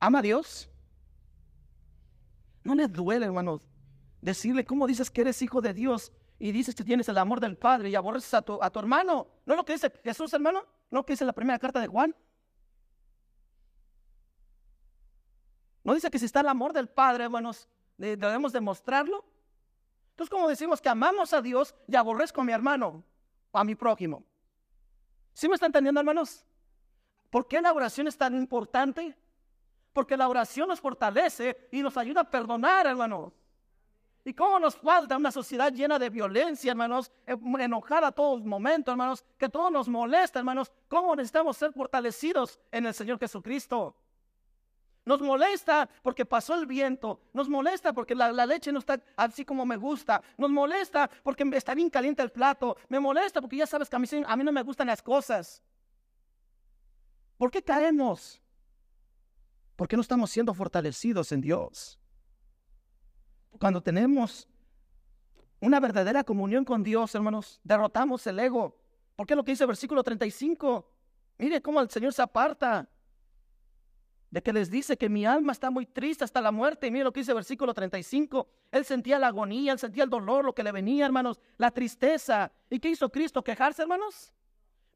ama 0.00 0.18
a 0.20 0.22
Dios. 0.22 0.68
No 2.64 2.74
le 2.74 2.88
duele, 2.88 3.26
hermanos, 3.26 3.68
decirle 4.20 4.64
cómo 4.64 4.86
dices 4.86 5.10
que 5.10 5.20
eres 5.20 5.40
hijo 5.42 5.60
de 5.60 5.72
Dios 5.72 6.12
y 6.38 6.52
dices 6.52 6.74
que 6.74 6.84
tienes 6.84 7.08
el 7.08 7.18
amor 7.18 7.40
del 7.40 7.56
Padre 7.56 7.90
y 7.90 7.94
aborreces 7.94 8.34
a 8.34 8.42
tu, 8.42 8.62
a 8.62 8.70
tu 8.70 8.78
hermano. 8.78 9.28
¿No 9.44 9.54
es 9.54 9.56
lo 9.56 9.64
que 9.64 9.74
dice 9.74 9.92
Jesús, 10.04 10.32
hermano? 10.32 10.64
¿No 10.90 10.98
lo 10.98 11.06
que 11.06 11.12
dice 11.12 11.24
la 11.24 11.32
primera 11.32 11.58
carta 11.58 11.80
de 11.80 11.86
Juan? 11.86 12.14
¿No 15.84 15.94
dice 15.94 16.10
que 16.10 16.18
si 16.18 16.24
está 16.24 16.40
el 16.40 16.48
amor 16.48 16.72
del 16.72 16.88
Padre, 16.88 17.24
hermanos, 17.24 17.68
debemos 17.96 18.52
demostrarlo? 18.52 19.24
Entonces, 20.10 20.30
¿cómo 20.30 20.48
decimos 20.48 20.80
que 20.80 20.88
amamos 20.88 21.32
a 21.32 21.40
Dios 21.40 21.74
y 21.86 21.94
aborrezco 21.94 22.40
a 22.40 22.44
mi 22.44 22.52
hermano 22.52 23.04
o 23.52 23.58
a 23.58 23.62
mi 23.62 23.74
prójimo? 23.76 24.24
¿Sí 25.32 25.48
me 25.48 25.54
están 25.54 25.68
entendiendo, 25.68 26.00
hermanos? 26.00 26.44
¿Por 27.30 27.46
qué 27.46 27.60
la 27.60 27.72
oración 27.72 28.08
es 28.08 28.16
tan 28.16 28.34
importante? 28.34 29.16
Porque 29.96 30.14
la 30.14 30.28
oración 30.28 30.68
nos 30.68 30.78
fortalece 30.78 31.68
y 31.72 31.80
nos 31.80 31.96
ayuda 31.96 32.20
a 32.20 32.30
perdonar, 32.30 32.86
hermanos. 32.86 33.32
¿Y 34.26 34.34
cómo 34.34 34.58
nos 34.58 34.76
falta 34.76 35.16
una 35.16 35.32
sociedad 35.32 35.72
llena 35.72 35.98
de 35.98 36.10
violencia, 36.10 36.72
hermanos? 36.72 37.10
Enojada 37.26 38.08
a 38.08 38.12
todos 38.12 38.44
momentos, 38.44 38.92
hermanos. 38.92 39.24
Que 39.38 39.48
todo 39.48 39.70
nos 39.70 39.88
molesta, 39.88 40.40
hermanos. 40.40 40.70
¿Cómo 40.86 41.16
necesitamos 41.16 41.56
ser 41.56 41.72
fortalecidos 41.72 42.60
en 42.70 42.84
el 42.84 42.92
Señor 42.92 43.18
Jesucristo? 43.18 43.96
Nos 45.06 45.22
molesta 45.22 45.88
porque 46.02 46.26
pasó 46.26 46.56
el 46.56 46.66
viento. 46.66 47.18
Nos 47.32 47.48
molesta 47.48 47.94
porque 47.94 48.14
la, 48.14 48.44
leche 48.44 48.72
no 48.72 48.80
está 48.80 49.00
así 49.16 49.46
como 49.46 49.64
me 49.64 49.78
gusta. 49.78 50.20
Nos 50.36 50.50
molesta 50.50 51.08
porque 51.22 51.42
está 51.54 51.74
bien 51.74 51.88
caliente 51.88 52.20
el 52.20 52.30
plato. 52.30 52.76
Me 52.90 53.00
molesta 53.00 53.40
porque 53.40 53.56
ya 53.56 53.66
sabes 53.66 53.88
que 53.88 53.96
a 53.96 53.98
mí, 53.98 54.06
a 54.26 54.36
mí 54.36 54.44
no 54.44 54.52
me 54.52 54.62
gustan 54.62 54.88
las 54.88 55.00
cosas. 55.00 55.62
¿Por 57.38 57.50
qué 57.50 57.62
caemos? 57.62 58.42
¿Por 59.76 59.88
qué 59.88 59.96
no 59.96 60.02
estamos 60.02 60.30
siendo 60.30 60.54
fortalecidos 60.54 61.30
en 61.32 61.42
Dios? 61.42 62.00
Cuando 63.60 63.82
tenemos 63.82 64.48
una 65.60 65.80
verdadera 65.80 66.24
comunión 66.24 66.64
con 66.64 66.82
Dios, 66.82 67.14
hermanos, 67.14 67.60
derrotamos 67.62 68.26
el 68.26 68.38
ego. 68.38 68.76
¿Por 69.14 69.26
qué 69.26 69.36
lo 69.36 69.44
que 69.44 69.52
dice 69.52 69.64
el 69.64 69.68
versículo 69.68 70.02
35? 70.02 70.90
Mire 71.38 71.60
cómo 71.60 71.80
el 71.80 71.90
Señor 71.90 72.12
se 72.12 72.22
aparta 72.22 72.88
de 74.30 74.42
que 74.42 74.52
les 74.52 74.70
dice 74.70 74.96
que 74.96 75.08
mi 75.08 75.24
alma 75.24 75.52
está 75.52 75.70
muy 75.70 75.86
triste 75.86 76.24
hasta 76.24 76.40
la 76.40 76.50
muerte. 76.50 76.86
Y 76.86 76.90
mire 76.90 77.04
lo 77.04 77.12
que 77.12 77.20
dice 77.20 77.32
el 77.32 77.36
versículo 77.36 77.72
35. 77.72 78.48
Él 78.72 78.84
sentía 78.84 79.18
la 79.18 79.28
agonía, 79.28 79.72
él 79.72 79.78
sentía 79.78 80.04
el 80.04 80.10
dolor, 80.10 80.44
lo 80.44 80.54
que 80.54 80.62
le 80.62 80.72
venía, 80.72 81.06
hermanos, 81.06 81.40
la 81.56 81.70
tristeza. 81.70 82.50
¿Y 82.68 82.78
qué 82.78 82.90
hizo 82.90 83.10
Cristo? 83.10 83.42
¿Quejarse, 83.42 83.82
hermanos? 83.82 84.32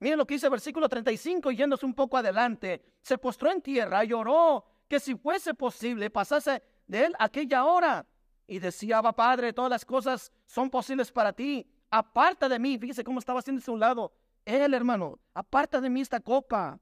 Miren 0.01 0.17
lo 0.19 0.27
que 0.27 0.35
dice 0.35 0.47
el 0.47 0.51
versículo 0.51 0.89
35, 0.89 1.51
yéndose 1.51 1.85
un 1.85 1.95
poco 1.95 2.17
adelante. 2.17 2.83
Se 3.03 3.19
postró 3.19 3.53
en 3.53 3.61
tierra, 3.61 4.03
y 4.03 4.09
lloró 4.09 4.65
que 4.89 4.99
si 4.99 5.15
fuese 5.15 5.53
posible 5.55 6.11
pasase 6.11 6.63
de 6.87 7.05
él 7.05 7.15
aquella 7.19 7.67
hora. 7.67 8.07
Y 8.47 8.59
decía, 8.59 9.03
va 9.03 9.15
Padre, 9.15 9.53
todas 9.53 9.71
las 9.71 9.85
cosas 9.85 10.33
son 10.47 10.71
posibles 10.71 11.13
para 11.13 11.33
ti. 11.35 11.71
Aparta 11.91 12.49
de 12.49 12.59
mí, 12.59 12.79
fíjese 12.79 13.05
cómo 13.05 13.19
estaba 13.19 13.41
haciendo 13.41 13.63
a 13.65 13.71
un 13.71 13.81
lado. 13.81 14.13
Él, 14.47 14.73
hermano, 14.73 15.21
aparta 15.35 15.81
de 15.81 15.91
mí 15.91 16.01
esta 16.01 16.19
copa. 16.19 16.81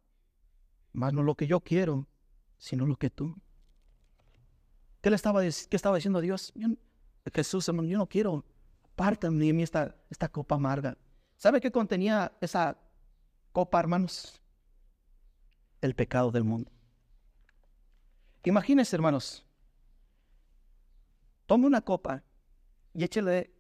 Más 0.93 1.13
no 1.13 1.23
lo 1.23 1.35
que 1.35 1.47
yo 1.47 1.61
quiero, 1.61 2.07
sino 2.57 2.87
lo 2.87 2.97
que 2.97 3.11
tú. 3.11 3.35
¿Qué 5.01 5.11
le 5.11 5.17
estaba, 5.17 5.43
qué 5.43 5.77
estaba 5.77 5.97
diciendo 5.97 6.21
Dios? 6.21 6.53
Jesús, 7.35 7.69
hermano, 7.69 7.89
yo 7.89 7.99
no 7.99 8.07
quiero. 8.07 8.45
Aparta 8.93 9.29
de 9.29 9.53
mí 9.53 9.63
esta, 9.63 9.97
esta 10.09 10.29
copa 10.29 10.55
amarga. 10.55 10.97
¿Sabe 11.37 11.61
qué 11.61 11.71
contenía 11.71 12.33
esa 12.41 12.77
copa, 13.59 13.81
hermanos? 13.81 14.41
El 15.81 15.93
pecado 15.97 16.31
del 16.31 16.45
mundo. 16.45 16.71
Imagínense, 18.45 18.95
hermanos, 18.95 19.45
tome 21.45 21.67
una 21.67 21.81
copa 21.81 22.23
y 22.95 23.03
échele 23.03 23.53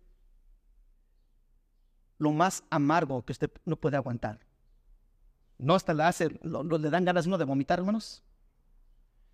lo 2.19 2.31
más 2.31 2.63
amargo 2.71 3.25
que 3.25 3.33
usted 3.33 3.51
no 3.65 3.75
puede 3.75 3.97
aguantar. 3.97 4.39
no 5.59 5.75
hasta 5.75 5.93
la 5.95 6.07
hace, 6.07 6.29
le 6.29 6.91
dan 6.91 7.05
ganas 7.05 7.27
uno 7.27 7.37
de 7.37 7.45
vomitar, 7.45 7.81
hermanos. 7.81 8.23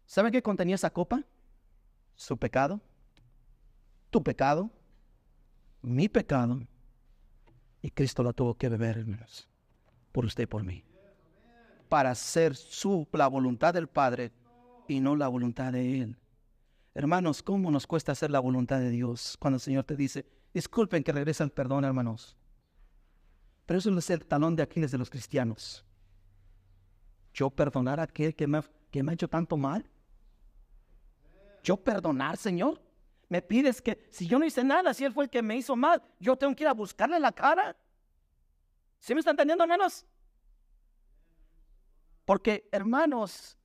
¿Sabe 0.06 0.32
qué 0.32 0.42
contenía 0.42 0.76
esa 0.76 0.88
copa? 0.88 1.24
Su 2.14 2.38
pecado, 2.38 2.80
tu 4.08 4.22
pecado, 4.22 4.70
mi 5.82 6.08
pecado. 6.08 6.66
Y 7.82 7.90
Cristo 7.90 8.22
la 8.22 8.32
tuvo 8.32 8.54
que 8.54 8.70
beber, 8.70 8.96
hermanos, 8.96 9.46
por 10.14 10.24
usted 10.24 10.44
y 10.44 10.46
por 10.46 10.62
mí. 10.62 10.84
Para 11.88 12.12
hacer 12.12 12.54
su, 12.54 13.06
la 13.12 13.26
voluntad 13.26 13.74
del 13.74 13.88
Padre 13.88 14.30
y 14.86 15.00
no 15.00 15.16
la 15.16 15.26
voluntad 15.26 15.72
de 15.72 16.02
Él. 16.02 16.16
Hermanos, 16.94 17.42
¿cómo 17.42 17.68
nos 17.72 17.84
cuesta 17.84 18.12
hacer 18.12 18.30
la 18.30 18.38
voluntad 18.38 18.78
de 18.78 18.90
Dios 18.90 19.36
cuando 19.40 19.56
el 19.56 19.60
Señor 19.60 19.82
te 19.82 19.96
dice, 19.96 20.24
disculpen 20.54 21.02
que 21.02 21.10
regrese 21.10 21.42
al 21.42 21.50
perdón, 21.50 21.84
hermanos? 21.84 22.36
Pero 23.66 23.78
eso 23.78 23.98
es 23.98 24.10
el 24.10 24.24
talón 24.24 24.54
de 24.54 24.62
Aquiles 24.62 24.92
de 24.92 24.98
los 24.98 25.10
cristianos. 25.10 25.84
Yo 27.32 27.50
perdonar 27.50 27.98
a 27.98 28.04
aquel 28.04 28.36
que 28.36 28.46
me, 28.46 28.62
que 28.92 29.02
me 29.02 29.10
ha 29.10 29.14
hecho 29.14 29.28
tanto 29.28 29.56
mal. 29.56 29.84
Yo 31.64 31.76
perdonar, 31.76 32.36
Señor. 32.36 32.80
Me 33.28 33.42
pides 33.42 33.82
que 33.82 34.06
si 34.12 34.28
yo 34.28 34.38
no 34.38 34.44
hice 34.44 34.62
nada, 34.62 34.94
si 34.94 35.04
Él 35.04 35.12
fue 35.12 35.24
el 35.24 35.30
que 35.30 35.42
me 35.42 35.56
hizo 35.56 35.74
mal, 35.74 36.00
yo 36.20 36.36
tengo 36.36 36.54
que 36.54 36.62
ir 36.62 36.68
a 36.68 36.74
buscarle 36.74 37.18
la 37.18 37.32
cara. 37.32 37.76
¿Sí 39.04 39.12
me 39.12 39.20
están 39.20 39.34
entendiendo, 39.34 39.64
hermanos? 39.64 40.06
Porque, 42.24 42.66
hermanos, 42.72 43.58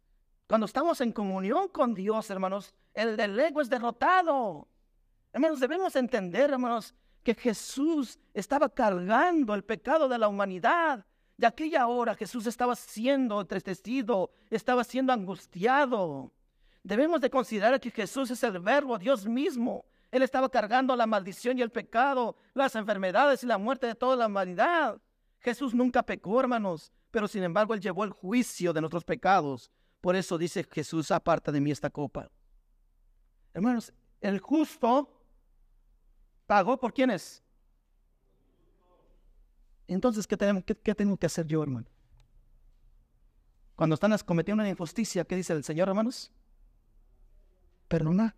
cuando 0.45 0.65
estamos 0.65 0.99
en 0.99 1.13
comunión 1.13 1.69
con 1.69 1.93
Dios, 1.93 2.30
hermanos, 2.30 2.73
el 2.93 3.15
del 3.15 3.39
ego 3.39 3.62
es 3.62 3.69
derrotado. 3.69 4.67
Hermanos, 5.32 5.62
debemos 5.62 5.95
entender, 5.95 6.52
hermanos, 6.52 6.93
que 7.23 7.36
Jesús 7.36 8.19
estaba 8.34 8.67
cargando 8.67 9.56
el 9.56 9.63
pecado 9.63 10.10
de 10.10 10.17
la 10.17 10.28
humanidad. 10.28 11.06
De 11.38 11.47
aquella 11.47 11.88
hora 11.88 12.15
Jesús 12.15 12.45
estaba 12.45 12.75
siendo 12.75 13.39
entristecido, 13.39 14.32
estaba 14.49 14.84
siendo 14.84 15.13
angustiado. 15.13 16.34
Debemos 16.84 17.21
de 17.21 17.30
considerar 17.30 17.80
que 17.80 17.91
Jesús 17.91 18.30
es 18.30 18.43
el 18.43 18.60
verbo, 18.60 18.99
Dios 18.99 19.25
mismo. 19.25 19.86
Él 20.12 20.21
estaba 20.21 20.49
cargando 20.49 20.97
la 20.97 21.08
maldición 21.08 21.58
y 21.58 21.62
el 21.62 21.71
pecado, 21.71 22.36
las 22.54 22.75
enfermedades 22.75 23.41
y 23.41 23.47
la 23.47 23.58
muerte 23.58 23.88
de 23.88 23.95
toda 23.95 24.17
la 24.17 24.28
humanidad. 24.28 24.99
Jesús 25.39 25.73
nunca 25.73 26.04
pecó, 26.04 26.39
hermanos, 26.39 26.91
pero 27.12 27.28
sin 27.28 27.43
embargo 27.43 27.73
Él 27.73 27.82
llevó 27.82 28.04
el 28.04 28.12
juicio 28.12 28.73
de 28.73 28.82
nuestros 28.82 29.04
pecados. 29.04 29.71
Por 30.02 30.15
eso 30.15 30.38
dice 30.38 30.65
Jesús, 30.69 31.12
aparta 31.12 31.52
de 31.52 31.62
mí 31.62 31.71
esta 31.71 31.89
copa. 31.89 32.30
Hermanos, 33.54 33.93
el 34.21 34.39
justo 34.39 35.19
¿Pagó 36.49 36.80
por 36.80 36.91
quiénes? 36.91 37.43
Entonces, 39.88 40.25
¿qué, 40.25 40.36
qué, 40.84 40.95
tengo 40.95 41.15
que 41.15 41.28
hacer 41.28 41.45
yo, 41.45 41.62
hermano? 41.62 41.86
Cuando 43.75 43.93
están 43.93 44.17
cometiendo 44.25 44.63
una 44.63 44.69
injusticia, 44.71 45.25
¿qué 45.25 45.36
dice 45.36 45.54
el 45.54 45.63
Señor, 45.63 45.89
hermanos? 45.89 46.32
Perdona. 47.88 48.36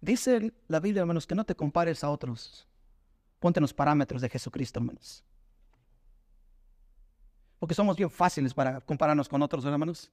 Dice 0.00 0.54
la 0.68 0.78
Biblia, 0.78 1.00
hermanos, 1.00 1.26
que 1.26 1.34
no 1.34 1.42
te 1.44 1.56
compares 1.56 2.04
a 2.04 2.10
otros. 2.10 2.68
Ponte 3.40 3.58
en 3.58 3.62
los 3.62 3.74
parámetros 3.74 4.22
de 4.22 4.28
Jesucristo, 4.28 4.78
hermanos. 4.78 5.24
Porque 7.58 7.74
somos 7.74 7.96
bien 7.96 8.10
fáciles 8.10 8.54
para 8.54 8.80
compararnos 8.80 9.28
con 9.28 9.42
otros, 9.42 9.64
hermanos. 9.64 10.10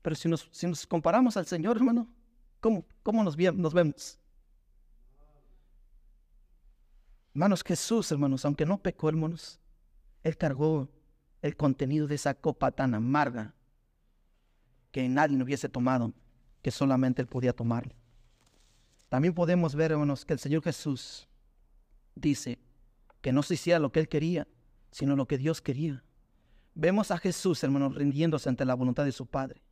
Pero 0.00 0.14
si 0.14 0.28
nos, 0.28 0.48
si 0.52 0.68
nos 0.68 0.86
comparamos 0.86 1.36
al 1.36 1.46
Señor, 1.46 1.76
hermano, 1.76 2.06
¿Cómo, 2.60 3.24
nos, 3.24 3.36
nos 3.36 3.74
vemos? 3.74 4.18
Hermanos, 7.34 7.62
Jesús, 7.64 8.12
hermanos, 8.12 8.44
aunque 8.44 8.66
no 8.66 8.78
pecó, 8.78 9.08
hermanos, 9.08 9.58
Él 10.22 10.36
cargó 10.36 10.88
el 11.40 11.56
contenido 11.56 12.06
de 12.06 12.16
esa 12.16 12.34
copa 12.34 12.70
tan 12.70 12.94
amarga 12.94 13.54
que 14.92 15.08
nadie 15.08 15.36
no 15.36 15.44
hubiese 15.44 15.68
tomado, 15.68 16.12
que 16.60 16.70
solamente 16.70 17.22
Él 17.22 17.28
podía 17.28 17.54
tomar. 17.54 17.94
También 19.08 19.32
podemos 19.32 19.74
ver, 19.74 19.92
hermanos, 19.92 20.26
que 20.26 20.34
el 20.34 20.38
Señor 20.38 20.62
Jesús 20.62 21.28
dice 22.14 22.58
que 23.20 23.32
no 23.32 23.42
se 23.42 23.54
hiciera 23.54 23.78
lo 23.78 23.92
que 23.92 24.00
Él 24.00 24.08
quería, 24.08 24.46
sino 24.90 25.16
lo 25.16 25.26
que 25.26 25.38
Dios 25.38 25.60
quería. 25.60 26.02
Vemos 26.74 27.10
a 27.10 27.18
Jesús, 27.18 27.62
hermanos, 27.62 27.94
rindiéndose 27.94 28.48
ante 28.48 28.64
la 28.64 28.74
voluntad 28.74 29.04
de 29.04 29.12
su 29.12 29.26
Padre. 29.26 29.62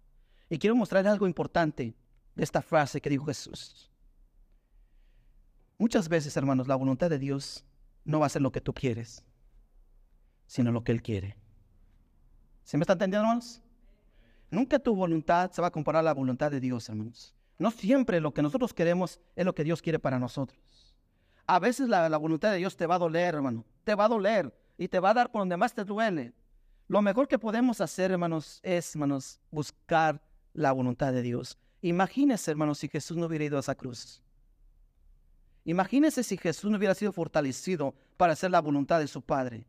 Y 0.51 0.59
quiero 0.59 0.77
mostrar 0.77 1.07
algo 1.07 1.27
importante 1.27 1.95
de 2.35 2.45
esta 2.45 2.63
frase 2.63 3.01
que 3.01 3.11
dijo 3.11 3.27
Jesús. 3.27 3.91
Muchas 5.79 6.09
veces, 6.09 6.37
hermanos, 6.37 6.67
la 6.67 6.77
voluntad 6.77 7.09
de 7.09 7.19
Dios 7.19 7.65
no 8.05 8.21
va 8.21 8.27
a 8.27 8.31
ser 8.31 8.43
lo 8.43 8.53
que 8.53 8.61
tú 8.61 8.73
quieres, 8.73 9.25
sino 10.47 10.73
lo 10.73 10.83
que 10.83 10.93
Él 10.93 11.03
quiere. 11.03 11.37
¿Se 12.65 12.77
me 12.77 12.83
está 12.83 12.95
entendiendo, 12.95 13.27
hermanos? 13.27 13.63
Nunca 14.51 14.79
tu 14.79 14.95
voluntad 14.95 15.51
se 15.53 15.61
va 15.61 15.69
a 15.69 15.73
comparar 15.73 16.01
a 16.01 16.03
la 16.05 16.15
voluntad 16.15 16.51
de 16.51 16.61
Dios, 16.61 16.89
hermanos. 16.89 17.35
No 17.59 17.71
siempre 17.71 18.21
lo 18.21 18.33
que 18.33 18.43
nosotros 18.43 18.73
queremos 18.73 19.21
es 19.37 19.45
lo 19.45 19.55
que 19.55 19.65
Dios 19.65 19.83
quiere 19.83 19.99
para 19.99 20.19
nosotros. 20.19 20.59
A 21.49 21.59
veces 21.59 21.89
la, 21.89 22.15
voluntad 22.19 22.53
de 22.53 22.59
Dios 22.59 22.77
te 22.77 22.87
va 22.87 22.97
a 22.97 22.99
doler, 22.99 23.35
hermano. 23.35 23.65
Te 23.83 23.95
va 23.95 24.05
a 24.05 24.09
doler 24.09 24.55
y 24.77 24.87
te 24.87 25.01
va 25.01 25.11
a 25.11 25.15
dar 25.15 25.33
por 25.33 25.41
donde 25.41 25.57
más 25.57 25.73
te 25.73 25.83
duele. 25.83 26.35
Lo 26.89 27.01
mejor 27.01 27.27
que 27.27 27.39
podemos 27.39 27.81
hacer, 27.81 28.11
hermanos, 28.11 28.61
es, 28.63 28.95
hermanos, 28.95 29.41
buscar 29.51 30.23
la 30.53 30.73
voluntad 30.73 31.11
de 31.11 31.23
Dios. 31.23 31.57
Imagínese, 31.81 32.51
hermanos, 32.51 32.79
si 32.79 32.89
Jesús 32.89 33.17
no 33.17 33.27
hubiera 33.27 33.47
ido 33.47 33.57
a 33.57 33.61
esa 33.61 33.75
cruz. 33.75 34.23
Imagínese 35.65 36.23
si 36.23 36.37
Jesús 36.37 36.71
no 36.71 36.77
hubiera 36.77 36.95
sido 36.95 37.13
fortalecido 37.13 37.95
para 38.19 38.35
hacer 38.35 38.51
la 38.51 38.61
voluntad 38.61 39.01
de 39.01 39.09
su 39.09 39.23
Padre, 39.23 39.67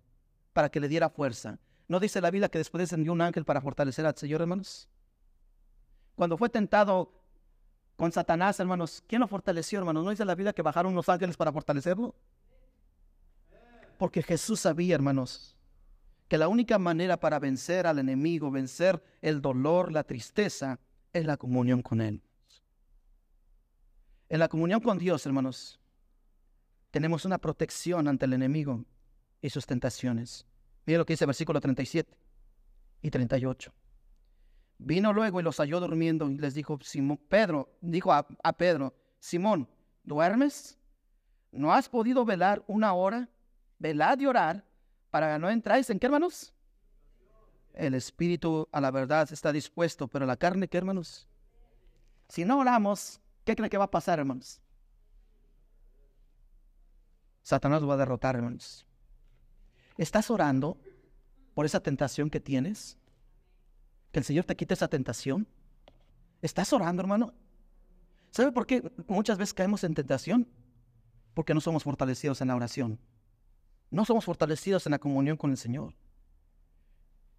para 0.52 0.70
que 0.70 0.82
le 0.82 0.90
diera 0.90 1.10
fuerza. 1.10 1.60
¿No 1.88 2.02
dice 2.02 2.20
la 2.20 2.30
Biblia 2.30 2.50
que 2.50 2.58
después 2.58 2.82
descendió 2.82 3.14
un 3.14 3.22
ángel 3.22 3.46
para 3.46 3.62
fortalecer 3.62 4.06
al 4.06 4.18
Señor, 4.18 4.42
hermanos? 4.42 4.90
Cuando 6.16 6.38
fue 6.38 6.50
tentado 6.50 7.19
con 8.00 8.14
Satanás, 8.14 8.58
hermanos, 8.62 9.04
¿quién 9.08 9.20
lo 9.20 9.28
fortaleció, 9.28 9.78
hermanos? 9.78 10.06
¿No 10.06 10.12
dice 10.12 10.24
la 10.24 10.34
Biblia 10.34 10.54
que 10.54 10.62
bajaron 10.62 10.96
los 10.96 11.10
ángeles 11.10 11.36
para 11.36 11.52
fortalecerlo? 11.52 12.16
Porque 13.98 14.24
Jesús 14.24 14.62
sabía, 14.62 14.96
hermanos, 14.96 15.58
que 16.30 16.38
la 16.38 16.48
única 16.48 16.80
manera 16.80 17.20
para 17.20 17.40
vencer 17.40 17.86
al 17.88 18.00
enemigo, 18.00 18.52
vencer 18.52 19.04
el 19.22 19.42
dolor, 19.42 19.92
la 19.92 20.06
tristeza, 20.06 20.80
es 21.12 21.26
la 21.26 21.36
comunión 21.36 21.82
con 21.82 22.00
Él. 22.00 22.22
En 24.30 24.40
la 24.40 24.48
comunión 24.48 24.80
con 24.80 24.98
Dios, 24.98 25.26
hermanos, 25.26 25.78
tenemos 26.92 27.26
una 27.26 27.38
protección 27.38 28.08
ante 28.08 28.28
el 28.28 28.32
enemigo 28.32 28.86
y 29.42 29.50
sus 29.50 29.66
tentaciones. 29.66 30.46
Mira 30.86 31.00
lo 31.00 31.06
que 31.06 31.12
dice 31.12 31.26
el 31.26 31.28
versículo 31.28 31.60
37 31.60 32.18
y 33.02 33.10
38. 33.12 33.74
Vino 34.80 35.12
luego 35.12 35.40
y 35.42 35.44
los 35.44 35.58
halló 35.58 35.82
durmiendo 35.82 36.30
y 36.30 36.38
les 36.38 36.54
dijo, 36.54 36.80
Simón, 36.82 37.20
Pedro, 37.28 37.70
dijo 37.82 38.14
a, 38.14 38.26
Pedro, 38.54 38.94
Simón, 39.20 39.68
¿duermes? 40.04 40.80
¿No 41.52 41.74
has 41.74 41.90
podido 41.90 42.24
velar 42.24 42.64
una 42.66 42.94
hora? 42.94 43.30
Velad 43.78 44.20
y 44.20 44.26
orar 44.26 44.66
para 45.12 45.34
que 45.34 45.40
no 45.40 45.50
entráis 45.50 45.90
en 45.90 46.00
qué, 46.00 46.06
hermanos? 46.06 46.54
El 47.74 47.94
espíritu 47.94 48.68
a 48.72 48.80
la 48.80 48.90
verdad 48.92 49.28
está 49.32 49.52
dispuesto, 49.52 50.08
pero 50.08 50.26
la 50.26 50.38
carne, 50.38 50.70
¿qué 50.70 50.78
hermanos? 50.78 51.28
Si 52.30 52.46
no 52.46 52.60
oramos, 52.60 53.20
¿qué 53.44 53.56
creen 53.56 53.70
que 53.70 53.78
va 53.78 53.86
a 53.86 53.92
pasar, 53.92 54.20
hermanos? 54.20 54.62
Satanás 57.42 57.88
va 57.88 57.96
a 57.96 57.98
derrotar, 57.98 58.36
hermanos. 58.36 58.86
¿Estás 59.98 60.30
orando 60.30 60.78
por 61.54 61.66
esa 61.66 61.82
tentación 61.82 62.30
que 62.30 62.40
tienes? 62.40 62.99
Que 64.12 64.20
el 64.20 64.26
Señor 64.26 64.46
te 64.46 64.56
quite 64.56 64.74
esa 64.74 64.88
tentación. 64.88 65.48
¿Estás 66.42 66.72
orando, 66.74 67.02
hermano? 67.02 67.34
¿Sabe 68.32 68.52
por 68.52 68.66
qué 68.66 68.92
muchas 69.08 69.38
veces 69.38 69.54
caemos 69.54 69.84
en 69.84 69.94
tentación? 69.94 70.48
Porque 71.34 71.54
no 71.54 71.62
somos 71.62 71.84
fortalecidos 71.84 72.42
en 72.42 72.48
la 72.50 72.56
oración. 72.56 73.00
No 73.92 74.06
somos 74.06 74.26
fortalecidos 74.26 74.86
en 74.86 74.92
la 74.92 75.00
comunión 75.00 75.38
con 75.38 75.52
el 75.52 75.58
Señor. 75.58 75.96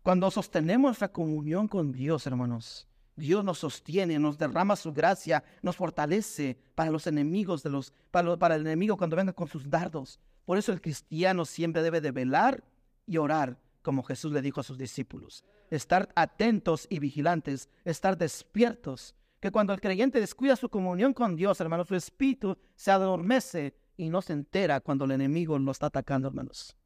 Cuando 0.02 0.30
sostenemos 0.30 0.90
nuestra 0.90 1.12
comunión 1.12 1.68
con 1.68 1.92
Dios, 1.92 2.26
hermanos, 2.26 2.88
Dios 3.16 3.44
nos 3.44 3.58
sostiene, 3.58 4.18
nos 4.18 4.38
derrama 4.38 4.76
su 4.76 4.92
gracia, 4.92 5.44
nos 5.62 5.76
fortalece 5.76 6.58
para 6.74 6.90
los 6.90 7.06
enemigos 7.06 7.62
de 7.62 7.70
los, 7.70 7.92
para, 8.10 8.36
para, 8.36 8.56
el 8.56 8.62
enemigo 8.62 8.96
cuando 8.96 9.16
venga 9.16 9.32
con 9.32 9.46
sus 9.46 9.68
dardos. 9.68 10.18
Por 10.46 10.56
eso 10.56 10.72
el 10.72 10.80
cristiano 10.80 11.44
siempre 11.44 11.82
debe 11.82 12.00
de 12.00 12.12
velar 12.12 12.64
y 13.06 13.18
orar, 13.18 13.58
como 13.82 14.02
Jesús 14.02 14.32
le 14.32 14.42
dijo 14.42 14.60
a 14.60 14.64
sus 14.64 14.78
discípulos. 14.78 15.44
Estar 15.70 16.10
atentos 16.14 16.86
y 16.90 16.98
vigilantes, 16.98 17.68
estar 17.84 18.18
despiertos. 18.18 19.14
Que 19.40 19.50
cuando 19.50 19.72
el 19.72 19.80
creyente 19.80 20.20
descuida 20.20 20.56
su 20.56 20.68
comunión 20.68 21.14
con 21.14 21.36
Dios, 21.36 21.60
hermanos, 21.60 21.88
su 21.88 21.94
espíritu 21.94 22.58
se 22.74 22.90
adormece 22.90 23.74
y 23.96 24.08
no 24.08 24.20
se 24.20 24.32
entera 24.32 24.80
cuando 24.80 25.04
el 25.04 25.12
enemigo 25.12 25.58
lo 25.58 25.70
está 25.70 25.86
atacando, 25.86 26.28
hermanos. 26.28 26.76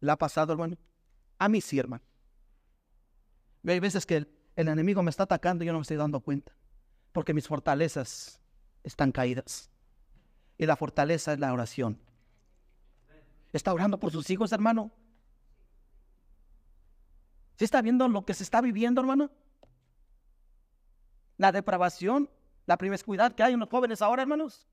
¿Le 0.00 0.12
ha 0.12 0.16
pasado, 0.16 0.52
hermano? 0.52 0.76
A 1.38 1.48
mí 1.48 1.60
sí, 1.60 1.78
hermano. 1.78 2.04
Hay 3.66 3.80
veces 3.80 4.06
que 4.06 4.16
el, 4.16 4.28
enemigo 4.68 5.02
me 5.02 5.10
está 5.10 5.24
atacando 5.24 5.64
y 5.64 5.66
yo 5.66 5.72
no 5.72 5.80
me 5.80 5.82
estoy 5.82 5.96
dando 5.96 6.20
cuenta, 6.20 6.52
porque 7.12 7.34
mis 7.34 7.48
fortalezas 7.48 8.40
están 8.84 9.12
caídas. 9.12 9.70
Y 10.58 10.66
la 10.66 10.76
fortaleza 10.76 11.32
es 11.32 11.40
la 11.40 11.52
oración. 11.52 12.00
¿Está 13.52 13.72
orando 13.72 13.98
por 13.98 14.12
sus 14.12 14.30
hijos, 14.30 14.52
hermano? 14.52 14.92
¿Sí 17.56 17.64
está 17.64 17.82
viendo 17.82 18.06
lo 18.08 18.24
que 18.24 18.34
se 18.34 18.42
está 18.42 18.60
viviendo, 18.60 19.00
hermano? 19.00 19.30
La 21.38 21.52
depravación, 21.52 22.30
la 22.66 22.76
promiscuidad 22.76 23.34
que 23.34 23.42
hay 23.42 23.54
en 23.54 23.60
los 23.60 23.68
jóvenes 23.68 24.02
ahora, 24.02 24.22
hermanos. 24.22 24.66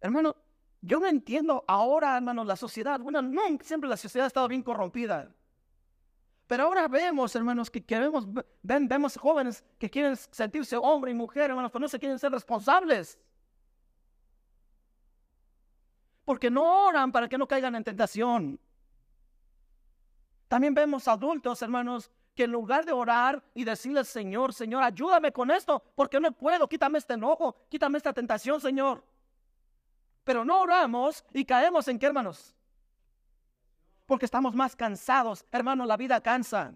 Hermano, 0.00 0.36
yo 0.80 1.00
no 1.00 1.06
entiendo 1.06 1.64
ahora, 1.66 2.16
hermano, 2.16 2.44
la 2.44 2.56
sociedad. 2.56 3.00
Bueno, 3.00 3.20
no, 3.20 3.42
siempre 3.62 3.90
la 3.90 3.96
sociedad 3.96 4.24
ha 4.24 4.28
estado 4.28 4.48
bien 4.48 4.62
corrompida. 4.62 5.34
Pero 6.46 6.64
ahora 6.64 6.88
vemos, 6.88 7.36
hermanos, 7.36 7.70
que 7.70 7.84
queremos, 7.84 8.26
vemos 8.62 9.18
jóvenes 9.18 9.62
que 9.78 9.90
quieren 9.90 10.16
sentirse 10.16 10.78
hombre 10.78 11.10
y 11.10 11.14
mujer, 11.14 11.50
hermanos, 11.50 11.70
pero 11.70 11.80
no 11.80 11.88
se 11.88 11.98
quieren 11.98 12.18
ser 12.18 12.32
responsables. 12.32 13.18
Porque 16.24 16.50
no 16.50 16.86
oran 16.86 17.12
para 17.12 17.28
que 17.28 17.36
no 17.36 17.46
caigan 17.46 17.74
en 17.74 17.84
tentación. 17.84 18.58
También 20.48 20.74
vemos 20.74 21.06
adultos, 21.06 21.60
hermanos, 21.62 22.10
que 22.34 22.44
en 22.44 22.52
lugar 22.52 22.84
de 22.84 22.92
orar 22.92 23.44
y 23.54 23.64
decirle, 23.64 24.04
Señor, 24.04 24.54
Señor, 24.54 24.82
ayúdame 24.82 25.30
con 25.32 25.50
esto, 25.50 25.82
porque 25.94 26.18
no 26.18 26.32
puedo, 26.32 26.68
quítame 26.68 26.98
este 26.98 27.14
enojo, 27.14 27.54
quítame 27.68 27.98
esta 27.98 28.12
tentación, 28.12 28.60
Señor. 28.60 29.04
Pero 30.24 30.44
no 30.44 30.60
oramos 30.60 31.24
y 31.32 31.44
caemos 31.44 31.88
en 31.88 31.98
qué, 31.98 32.06
hermanos? 32.06 32.54
Porque 34.06 34.24
estamos 34.24 34.54
más 34.54 34.74
cansados. 34.74 35.44
Hermano, 35.52 35.84
la 35.84 35.96
vida 35.96 36.20
cansa. 36.20 36.74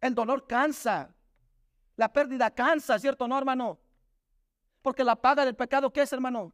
El 0.00 0.14
dolor 0.14 0.46
cansa. 0.46 1.14
La 1.96 2.12
pérdida 2.12 2.50
cansa, 2.50 2.98
¿cierto 2.98 3.26
no, 3.26 3.36
hermano? 3.36 3.78
Porque 4.82 5.04
la 5.04 5.16
paga 5.16 5.44
del 5.44 5.56
pecado, 5.56 5.92
¿qué 5.92 6.02
es, 6.02 6.12
hermano? 6.12 6.52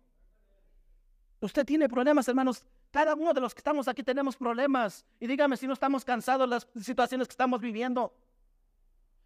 Usted 1.41 1.65
tiene 1.67 1.89
problemas, 1.89 2.27
hermanos. 2.27 2.65
Cada 2.95 3.17
uno 3.17 3.35
de 3.35 3.41
los 3.41 3.53
que 3.53 3.59
estamos 3.59 3.89
aquí 3.89 4.05
tenemos 4.05 4.37
problemas. 4.37 5.05
Y 5.19 5.27
dígame 5.27 5.57
si 5.57 5.67
no 5.67 5.73
estamos 5.73 6.05
cansados 6.05 6.49
de 6.49 6.55
las 6.55 6.69
situaciones 6.81 7.27
que 7.27 7.33
estamos 7.33 7.61
viviendo. 7.61 8.15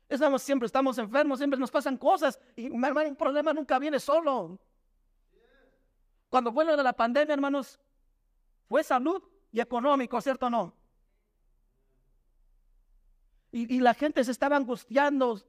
Estamos, 0.09 0.41
siempre 0.41 0.65
estamos 0.65 0.97
enfermos, 0.97 1.39
siempre 1.39 1.61
nos 1.61 1.71
pasan 1.71 1.99
cosas. 1.99 2.41
Y 2.57 2.71
un 2.71 3.15
problema 3.15 3.53
nunca 3.53 3.79
viene 3.79 4.01
solo. 4.01 4.59
Cuando 6.31 6.51
fue 6.51 6.65
de 6.65 6.83
la 6.83 6.95
pandemia, 6.95 7.35
hermanos, 7.35 7.79
fue 8.71 8.83
salud 8.83 9.23
y 9.53 9.61
económico, 9.61 10.19
¿cierto 10.23 10.47
o 10.47 10.51
no? 10.51 10.75
Y, 13.53 13.81
la 13.81 13.93
gente 13.93 14.25
se 14.25 14.31
estaba 14.31 14.57
angustiando, 14.57 15.43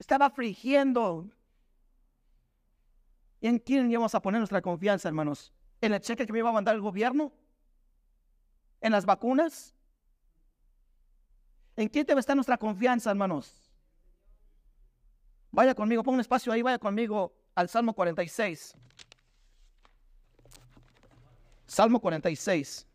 estaba 0.00 0.26
afligiendo. 0.26 1.30
¿Y 3.40 3.46
en 3.46 3.60
quién 3.60 3.88
íbamos 3.88 4.16
a 4.16 4.20
poner 4.20 4.40
nuestra 4.40 4.60
confianza, 4.60 5.06
hermanos? 5.06 5.52
¿En 5.80 5.92
el 5.92 6.00
cheque 6.00 6.26
que 6.26 6.32
me 6.32 6.40
iba 6.40 6.50
a 6.50 6.52
mandar 6.52 6.74
el 6.74 6.80
gobierno? 6.80 7.32
¿En 8.80 8.92
las 8.92 9.04
vacunas? 9.06 9.74
¿En 11.76 11.88
quién 11.88 12.04
debe 12.06 12.20
estar 12.20 12.36
nuestra 12.36 12.58
confianza, 12.58 13.10
hermanos? 13.10 13.62
Vaya 15.50 15.74
conmigo, 15.74 16.02
pon 16.02 16.14
un 16.14 16.20
espacio 16.20 16.52
ahí, 16.52 16.62
vaya 16.62 16.78
conmigo 16.78 17.32
al 17.54 17.68
Salmo 17.68 17.94
46. 17.94 18.74
Salmo 21.66 22.00
46. 22.00 22.86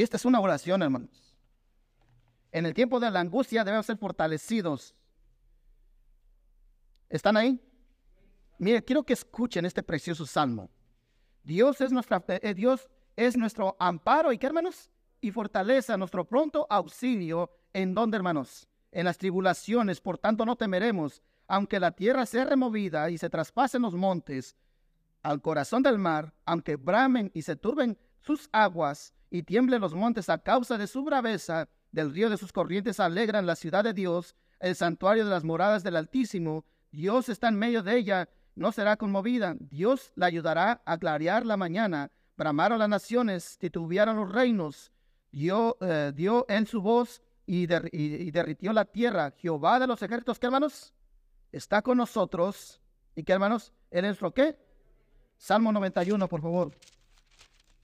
Y 0.00 0.02
esta 0.02 0.16
es 0.16 0.24
una 0.24 0.40
oración, 0.40 0.80
hermanos. 0.80 1.36
En 2.52 2.64
el 2.64 2.72
tiempo 2.72 2.98
de 3.00 3.10
la 3.10 3.20
angustia 3.20 3.64
debemos 3.64 3.84
ser 3.84 3.98
fortalecidos. 3.98 4.94
¿Están 7.10 7.36
ahí? 7.36 7.60
Mire, 8.56 8.82
quiero 8.82 9.02
que 9.02 9.12
escuchen 9.12 9.66
este 9.66 9.82
precioso 9.82 10.24
salmo. 10.24 10.70
Dios 11.42 11.82
es, 11.82 11.92
nuestra, 11.92 12.24
eh, 12.28 12.54
Dios 12.54 12.88
es 13.14 13.36
nuestro 13.36 13.76
amparo 13.78 14.32
y 14.32 14.38
qué 14.38 14.46
hermanos? 14.46 14.88
y 15.20 15.32
fortaleza 15.32 15.98
nuestro 15.98 16.24
pronto 16.24 16.66
auxilio. 16.70 17.50
¿En 17.74 17.92
donde, 17.92 18.16
hermanos? 18.16 18.66
En 18.92 19.04
las 19.04 19.18
tribulaciones, 19.18 20.00
por 20.00 20.16
tanto 20.16 20.46
no 20.46 20.56
temeremos, 20.56 21.22
aunque 21.46 21.78
la 21.78 21.90
tierra 21.90 22.24
sea 22.24 22.46
removida 22.46 23.10
y 23.10 23.18
se 23.18 23.28
traspasen 23.28 23.82
los 23.82 23.94
montes 23.94 24.56
al 25.22 25.42
corazón 25.42 25.82
del 25.82 25.98
mar, 25.98 26.32
aunque 26.46 26.76
bramen 26.76 27.30
y 27.34 27.42
se 27.42 27.54
turben 27.54 27.98
sus 28.22 28.48
aguas 28.50 29.12
y 29.30 29.44
tiemblen 29.44 29.80
los 29.80 29.94
montes 29.94 30.28
a 30.28 30.38
causa 30.38 30.76
de 30.76 30.86
su 30.86 31.04
braveza, 31.04 31.68
del 31.92 32.12
río 32.12 32.28
de 32.30 32.36
sus 32.36 32.52
corrientes 32.52 33.00
alegran 33.00 33.46
la 33.46 33.56
ciudad 33.56 33.84
de 33.84 33.94
Dios, 33.94 34.34
el 34.58 34.74
santuario 34.74 35.24
de 35.24 35.30
las 35.30 35.44
moradas 35.44 35.82
del 35.82 35.96
Altísimo. 35.96 36.64
Dios 36.90 37.28
está 37.28 37.48
en 37.48 37.58
medio 37.58 37.82
de 37.82 37.96
ella, 37.96 38.28
no 38.54 38.72
será 38.72 38.96
conmovida. 38.96 39.56
Dios 39.58 40.12
la 40.16 40.26
ayudará 40.26 40.82
a 40.84 40.98
clarear 40.98 41.46
la 41.46 41.56
mañana. 41.56 42.10
Bramaron 42.36 42.78
las 42.78 42.88
naciones, 42.88 43.56
titubearon 43.58 44.16
los 44.16 44.32
reinos 44.32 44.92
dio, 45.32 45.76
eh, 45.80 46.12
dio 46.14 46.46
en 46.48 46.66
su 46.66 46.80
voz 46.80 47.22
y, 47.46 47.66
derritió 47.66 48.72
la 48.72 48.84
tierra. 48.84 49.32
Jehová 49.36 49.78
de 49.80 49.86
los 49.86 50.02
ejércitos, 50.02 50.38
¿qué 50.38 50.46
hermanos? 50.46 50.94
Está 51.50 51.82
con 51.82 51.98
nosotros. 51.98 52.80
¿Y 53.16 53.24
qué 53.24 53.32
hermanos? 53.32 53.72
¿En 53.90 54.04
nuestro 54.04 54.32
qué? 54.32 54.56
Salmo 55.36 55.72
91, 55.72 56.28
por 56.28 56.42
favor. 56.42 56.76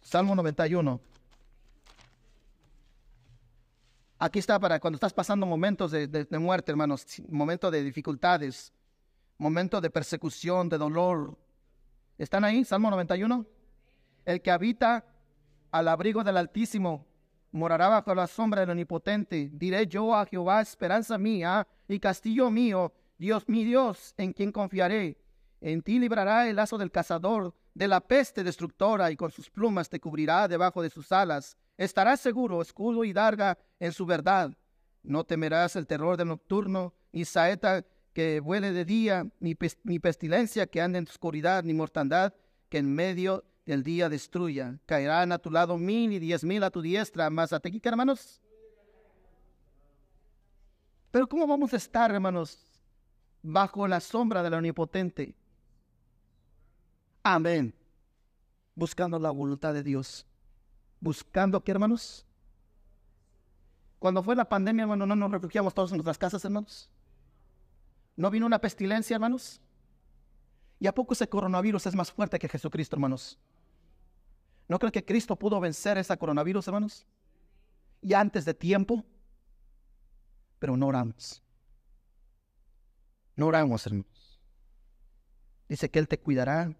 Salmo 0.01 0.37
91. 0.37 1.01
Aquí 4.19 4.39
está 4.39 4.59
para 4.59 4.81
cuando 4.81 4.97
estás 4.97 5.13
pasando 5.13 5.45
momentos 5.45 5.91
de, 5.91 6.27
muerte, 6.39 6.73
hermanos, 6.73 7.05
momentos 7.29 7.71
de 7.71 7.83
dificultades, 7.83 8.73
momentos 9.37 9.83
de 9.83 9.91
persecución, 9.91 10.71
de 10.71 10.79
dolor. 10.79 11.37
¿Están 12.17 12.45
ahí? 12.45 12.65
Salmo 12.65 12.91
91. 12.91 13.45
El 14.25 14.41
que 14.41 14.51
habita 14.51 15.05
al 15.71 15.89
abrigo 15.89 16.25
del 16.25 16.39
Altísimo 16.39 17.07
morará 17.53 17.89
bajo 17.89 18.15
la 18.15 18.27
sombra 18.27 18.63
del 18.63 18.71
Omnipotente. 18.71 19.51
Diré 19.53 19.87
yo 19.87 20.15
a 20.15 20.25
Jehová, 20.25 20.63
esperanza 20.63 21.19
mía 21.19 21.69
y 21.87 22.01
castillo 22.01 22.51
mío, 22.51 22.95
Dios 23.19 23.47
mi 23.49 23.65
Dios, 23.65 24.15
en 24.17 24.33
quien 24.33 24.51
confiaré. 24.51 25.19
En 25.61 25.83
ti 25.83 25.99
librará 25.99 26.49
el 26.49 26.57
lazo 26.57 26.79
del 26.79 26.91
cazador, 26.91 27.55
de 27.75 27.87
la 27.87 28.01
peste 28.01 28.43
destructora, 28.43 29.11
y 29.11 29.17
con 29.17 29.31
sus 29.31 29.51
plumas 29.51 29.91
te 29.91 30.01
cubrirá 30.01 30.49
debajo 30.49 30.81
de 30.81 30.89
sus 30.89 31.13
alas. 31.13 31.59
Estarás 31.77 32.21
seguro, 32.21 32.63
escudo 32.63 33.05
y 33.05 33.13
darga 33.13 33.59
en 33.79 33.93
su 33.93 34.07
verdad. 34.07 34.57
No 35.03 35.25
temerás 35.25 35.77
el 35.77 35.87
terror 35.87 36.17
del 36.17 36.29
nocturno, 36.29 36.95
ni 37.13 37.25
saeta 37.25 37.85
que 38.13 38.41
vuele 38.41 38.73
de 38.73 38.85
día, 38.85 39.27
ni, 39.41 39.55
pestilencia 39.55 40.67
que 40.67 40.81
ande 40.81 40.99
en 40.99 41.07
oscuridad, 41.07 41.63
ni 41.65 41.75
mortandad 41.75 42.33
que 42.71 42.79
en 42.79 42.95
medio 42.95 43.45
el 43.67 43.83
día 43.83 44.09
destruya. 44.09 44.79
Caerán 44.87 45.33
a 45.33 45.39
tu 45.39 45.51
lado 45.51 45.77
mil 45.77 46.13
y 46.13 46.19
diez 46.19 46.43
mil 46.43 46.63
a 46.65 46.71
tu 46.71 46.81
diestra, 46.81 47.29
más 47.29 47.53
a 47.53 47.61
ti, 47.61 47.81
hermanos. 47.85 48.41
Pero 51.11 51.29
¿cómo 51.29 51.47
vamos 51.47 51.73
a 51.73 51.77
estar, 51.77 52.11
hermanos, 52.11 52.59
bajo 53.43 53.87
la 53.87 54.01
sombra 54.01 54.43
del 54.43 54.55
Omnipotente? 54.55 55.35
Amén. 57.23 57.75
Buscando 58.75 59.19
la 59.19 59.31
voluntad 59.31 59.75
de 59.75 59.83
Dios. 59.83 60.27
Buscando, 61.01 61.63
¿qué, 61.63 61.73
hermanos? 61.73 62.27
Cuando 63.99 64.23
fue 64.23 64.37
la 64.37 64.49
pandemia, 64.49 64.83
hermano, 64.83 65.07
no 65.07 65.17
nos 65.17 65.31
refugiamos 65.31 65.75
todos 65.75 65.91
en 65.91 65.99
nuestras 65.99 66.19
casas, 66.19 66.45
hermanos. 66.45 66.91
¿No 68.15 68.31
vino 68.31 68.47
una 68.47 68.61
pestilencia, 68.61 69.15
hermanos? 69.15 69.61
¿Y 70.79 70.87
a 70.87 70.95
poco 70.95 71.15
ese 71.15 71.29
coronavirus 71.29 71.87
es 71.87 71.95
más 71.95 72.13
fuerte 72.13 72.39
que 72.39 72.49
Jesucristo, 72.49 72.97
hermanos? 72.97 73.39
¿No 74.69 74.79
creen 74.79 74.93
que 74.93 75.05
Cristo 75.05 75.37
pudo 75.37 75.61
vencer 75.61 75.99
ese 75.99 76.17
coronavirus, 76.17 76.67
hermanos? 76.69 77.07
Y 78.01 78.15
antes 78.15 78.45
de 78.45 78.55
tiempo. 78.55 79.05
Pero 80.59 80.77
no 80.77 80.87
oramos. 80.87 81.43
No 83.37 83.47
oramos, 83.47 83.87
hermanos. 83.87 84.41
Dice 85.69 85.91
que 85.91 85.99
Él 85.99 86.09
te 86.09 86.19
cuidará 86.19 86.75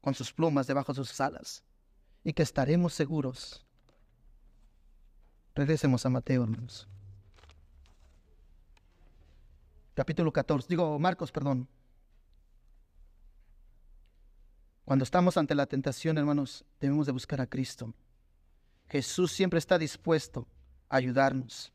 con 0.00 0.14
sus 0.14 0.32
plumas 0.32 0.66
debajo 0.66 0.92
de 0.92 0.96
sus 0.96 1.20
alas 1.20 1.64
y 2.24 2.32
que 2.32 2.42
estaremos 2.42 2.94
seguros. 2.94 3.64
Regresemos 5.54 6.04
a 6.06 6.10
Mateo, 6.10 6.42
hermanos. 6.42 6.88
Capítulo 9.94 10.32
14, 10.32 10.66
digo 10.68 10.98
Marcos, 10.98 11.32
perdón. 11.32 11.68
Cuando 14.84 15.04
estamos 15.04 15.36
ante 15.36 15.54
la 15.54 15.66
tentación, 15.66 16.18
hermanos, 16.18 16.64
debemos 16.80 17.06
de 17.06 17.12
buscar 17.12 17.40
a 17.40 17.46
Cristo. 17.46 17.94
Jesús 18.88 19.30
siempre 19.30 19.58
está 19.58 19.78
dispuesto 19.78 20.48
a 20.88 20.96
ayudarnos. 20.96 21.72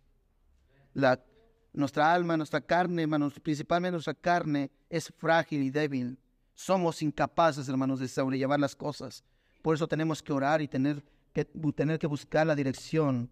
La, 0.94 1.24
nuestra 1.72 2.14
alma, 2.14 2.36
nuestra 2.36 2.62
carne, 2.62 3.04
hermanos, 3.04 3.40
principalmente 3.40 3.94
nuestra 3.94 4.14
carne, 4.14 4.72
es 4.90 5.14
frágil 5.18 5.62
y 5.62 5.70
débil. 5.70 6.18
Somos 6.54 7.02
incapaces, 7.02 7.70
hermanos, 7.70 8.00
de 8.00 8.08
sobrellevar 8.08 8.60
las 8.60 8.76
cosas. 8.76 9.24
Por 9.66 9.74
eso 9.74 9.88
tenemos 9.88 10.22
que 10.22 10.32
orar 10.32 10.62
y 10.62 10.68
tener 10.68 11.04
que 11.34 11.44
tener 11.76 11.98
que 11.98 12.06
buscar 12.06 12.46
la 12.46 12.54
dirección 12.54 13.32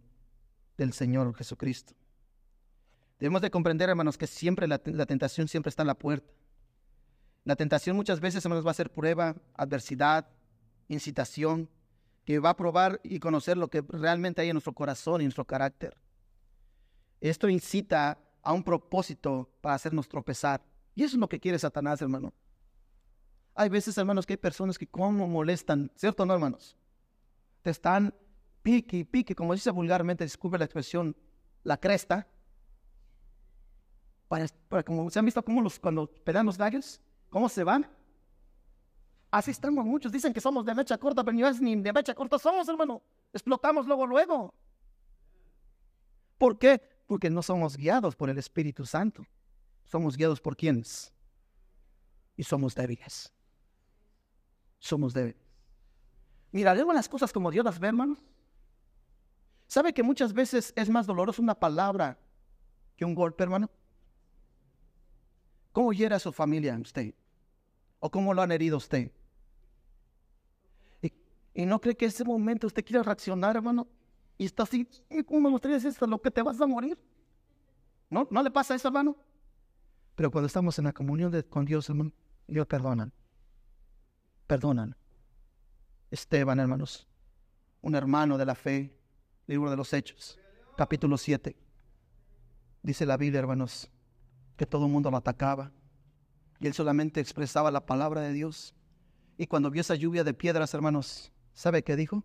del 0.76 0.92
Señor 0.92 1.32
Jesucristo. 1.36 1.94
Debemos 3.20 3.44
de 3.44 3.52
comprender, 3.52 3.88
hermanos, 3.88 4.18
que 4.18 4.26
siempre 4.26 4.68
la, 4.68 4.82
la 4.84 5.06
tentación 5.06 5.48
siempre 5.48 5.70
está 5.70 5.84
en 5.84 5.90
la 5.90 5.94
puerta. 6.00 6.34
La 7.44 7.56
tentación 7.56 7.96
muchas 7.96 8.20
veces, 8.20 8.44
hermanos, 8.44 8.66
va 8.66 8.72
a 8.72 8.74
ser 8.74 8.92
prueba, 8.92 9.36
adversidad, 9.54 10.28
incitación, 10.88 11.70
que 12.26 12.40
va 12.40 12.50
a 12.50 12.58
probar 12.58 13.00
y 13.04 13.20
conocer 13.20 13.56
lo 13.56 13.68
que 13.68 13.84
realmente 13.88 14.42
hay 14.42 14.50
en 14.50 14.56
nuestro 14.56 14.74
corazón 14.74 15.22
y 15.22 15.26
en 15.26 15.28
nuestro 15.28 15.46
carácter. 15.46 15.96
Esto 17.22 17.48
incita 17.48 18.18
a 18.42 18.54
un 18.54 18.64
propósito 18.64 19.52
para 19.62 19.76
hacernos 19.76 20.10
tropezar. 20.10 20.64
Y 20.96 21.04
eso 21.04 21.16
es 21.16 21.20
lo 21.20 21.30
que 21.30 21.40
quiere 21.40 21.60
Satanás, 21.60 22.02
hermano. 22.02 22.34
Hay 23.56 23.70
veces, 23.70 23.97
hermanos, 23.97 24.26
que 24.26 24.34
hay 24.34 24.38
personas 24.38 24.78
que 24.78 24.88
como 24.88 25.28
molestan, 25.28 25.91
¿cierto 25.95 26.24
o 26.24 26.26
no, 26.26 26.34
hermanos? 26.34 26.76
Te 27.62 27.70
están 27.70 28.14
pique 28.64 28.97
y 28.97 29.04
pique, 29.04 29.36
como 29.36 29.54
dice 29.54 29.70
vulgarmente, 29.70 30.24
disculpe 30.24 30.58
la 30.58 30.66
expresión, 30.66 31.16
la 31.64 31.78
cresta. 31.78 32.28
Para, 34.28 34.47
como 34.84 35.10
se 35.12 35.20
han 35.20 35.26
visto 35.26 35.43
como 35.43 35.62
los, 35.62 35.80
cuando 35.80 36.08
pedan 36.08 36.47
los 36.47 36.58
daggers, 36.58 36.99
cómo 37.30 37.47
se 37.47 37.64
van. 37.64 37.88
Así 39.30 39.51
estamos 39.51 39.86
muchos. 39.86 40.12
Dicen 40.12 40.34
que 40.34 40.41
somos 40.41 40.66
de 40.66 40.74
mecha 40.74 40.97
corta, 40.97 41.24
pero 41.24 41.38
no 41.38 41.47
es 41.47 41.62
ni 41.62 41.76
de 41.76 41.93
mecha 41.93 42.16
corta 42.16 42.39
somos, 42.39 42.68
hermano. 42.68 43.04
Explotamos 43.32 43.86
luego, 43.86 44.08
luego. 44.08 44.54
¿Por 46.38 46.58
qué? 46.58 46.82
Porque 47.06 47.30
no 47.30 47.43
somos 47.43 47.78
guiados 47.78 48.16
por 48.16 48.30
el 48.30 48.38
Espíritu 48.38 48.86
Santo. 48.86 49.26
Somos 49.86 50.18
guiados 50.18 50.41
por 50.41 50.56
quienes. 50.56 51.14
Y 52.36 52.43
somos 52.43 52.74
débiles. 52.74 53.32
Somos 54.84 55.14
débiles. 55.14 55.42
Miraremos 56.52 56.94
las 56.94 57.08
cosas 57.08 57.32
como 57.32 57.50
Dios 57.50 57.64
las 57.64 57.80
ve, 57.80 57.88
hermano. 57.88 58.18
¿Sabe 59.66 59.94
que 59.94 60.04
muchas 60.04 60.34
veces 60.34 60.74
es 60.76 60.90
más 60.90 61.08
doloroso 61.08 61.42
una 61.42 61.56
palabra 61.56 62.20
que 62.98 63.06
un 63.06 63.16
golpe, 63.16 63.44
hermano? 63.44 63.72
¿Cómo 65.72 65.94
hiera 65.94 66.18
a 66.18 66.20
su 66.20 66.34
familia 66.34 66.78
usted? 66.78 67.14
¿O 68.00 68.12
cómo 68.12 68.34
lo 68.34 68.42
han 68.42 68.52
herido 68.52 68.76
usted? 68.76 69.10
Y 71.54 71.66
no 71.66 71.80
cree 71.80 71.96
que 71.96 72.08
ese 72.08 72.26
momento 72.26 72.68
usted 72.68 72.84
quiere 72.84 73.04
reaccionar, 73.04 73.56
hermano. 73.56 73.88
Y 74.38 74.44
está 74.44 74.64
así, 74.64 74.86
¿cómo 75.26 75.40
me 75.40 75.50
gustaría 75.50 75.76
decir 75.78 75.92
esto? 75.92 76.06
Lo 76.08 76.22
que 76.22 76.30
te 76.30 76.42
vas 76.42 76.60
a 76.60 76.68
morir. 76.68 77.00
¿No? 78.10 78.28
¿No 78.30 78.44
le 78.44 78.52
pasa 78.52 78.76
eso, 78.76 78.90
hermano? 78.90 79.16
Pero 80.16 80.30
cuando 80.30 80.48
estamos 80.48 80.78
en 80.78 80.86
la 80.86 80.92
comunión 80.92 81.32
con 81.50 81.64
Dios, 81.64 81.88
hermano, 81.88 82.12
Dios 82.48 82.68
perdonan. 82.68 83.14
Perdonan. 84.48 84.96
Esteban, 86.12 86.60
hermanos, 86.60 87.08
un 87.82 87.96
hermano 87.96 88.38
de 88.38 88.46
la 88.46 88.56
fe, 88.56 88.96
libro 89.48 89.70
de 89.70 89.78
los 89.78 89.94
Hechos, 89.94 90.39
capítulo 90.78 91.18
7. 91.18 91.56
Dice 92.84 93.06
la 93.06 93.18
Biblia, 93.18 93.39
hermanos, 93.39 93.89
que 94.58 94.66
todo 94.66 94.86
el 94.86 94.91
mundo 94.91 95.10
lo 95.10 95.18
atacaba. 95.18 95.72
Y 96.60 96.68
él 96.68 96.74
solamente 96.74 97.20
expresaba 97.20 97.72
la 97.72 97.86
palabra 97.86 98.22
de 98.22 98.34
Dios. 98.34 98.76
Y 99.38 99.48
cuando 99.48 99.72
vio 99.72 99.82
esa 99.82 99.96
lluvia 99.96 100.24
de 100.24 100.34
piedras, 100.34 100.74
hermanos, 100.74 101.34
¿Sabe 101.54 101.84
qué 101.84 101.96
dijo? 101.96 102.24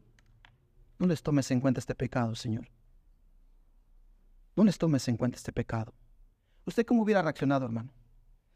No 0.98 1.06
les 1.06 1.22
tomes 1.22 1.50
en 1.50 1.60
cuenta 1.60 1.80
este 1.80 1.94
pecado, 1.94 2.34
Señor. 2.34 2.68
No 4.56 4.64
les 4.64 4.78
tomes 4.78 5.06
en 5.08 5.16
cuenta 5.16 5.36
este 5.36 5.52
pecado. 5.52 5.94
¿Usted 6.64 6.84
cómo 6.84 7.02
hubiera 7.02 7.22
reaccionado, 7.22 7.66
hermano? 7.66 7.92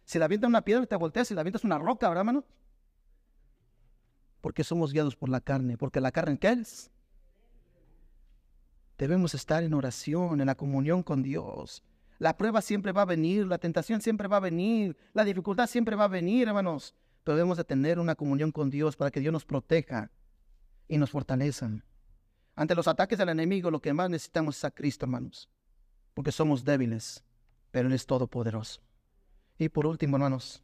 Si 0.05 0.19
la 0.19 0.25
avienta 0.25 0.49
una 0.49 0.63
piedra, 0.63 0.85
te 0.87 0.97
volteas, 0.97 1.29
si 1.29 1.35
la 1.35 1.43
avientas 1.43 1.63
una 1.63 1.79
roca, 1.79 2.09
¿verdad, 2.09 2.23
hermano? 2.23 2.45
Porque 4.43 4.65
somos 4.65 4.93
guiados 4.93 5.17
por 5.17 5.31
la 5.31 5.41
carne, 5.41 5.79
porque 5.79 6.03
la 6.03 6.13
carne, 6.13 6.37
¿qué 6.37 6.49
es? 6.51 6.91
Debemos 8.99 9.35
estar 9.35 9.63
en 9.63 9.73
oración, 9.73 10.41
en 10.41 10.47
la 10.47 10.55
comunión 10.55 11.03
con 11.03 11.23
Dios. 11.23 11.83
La 12.19 12.37
prueba 12.37 12.61
siempre 12.61 12.93
va 12.93 13.03
a 13.03 13.07
venir, 13.07 13.47
la 13.47 13.59
tentación 13.59 14.03
siempre 14.03 14.29
va 14.29 14.37
a 14.37 14.41
venir, 14.41 14.97
la 15.15 15.25
dificultad 15.25 15.67
siempre 15.67 15.97
va 15.97 16.05
a 16.05 16.09
venir, 16.09 16.47
hermanos. 16.49 16.95
Pero 17.25 17.37
debemos 17.37 17.57
de 17.57 17.65
tener 17.65 17.99
una 17.99 18.15
comunión 18.15 18.53
con 18.53 18.69
Dios 18.69 18.97
para 18.97 19.11
que 19.11 19.21
Dios 19.21 19.33
nos 19.33 19.45
proteja 19.45 20.11
y 20.87 20.99
nos 20.99 21.11
fortalezcan. 21.11 21.85
Ante 22.55 22.75
los 22.75 22.87
ataques 22.87 23.19
del 23.19 23.31
enemigo, 23.31 23.71
lo 23.71 23.81
que 23.81 23.95
más 23.95 24.11
necesitamos 24.11 24.59
es 24.59 24.65
a 24.65 24.71
Cristo, 24.71 25.07
hermanos, 25.07 25.49
porque 26.15 26.33
somos 26.33 26.65
débiles, 26.65 27.25
pero 27.71 27.89
Él 27.89 27.95
es 27.95 28.07
todopoderoso. 28.07 28.83
Y 29.57 29.69
por 29.69 29.87
último, 29.87 30.17
hermanos, 30.17 30.63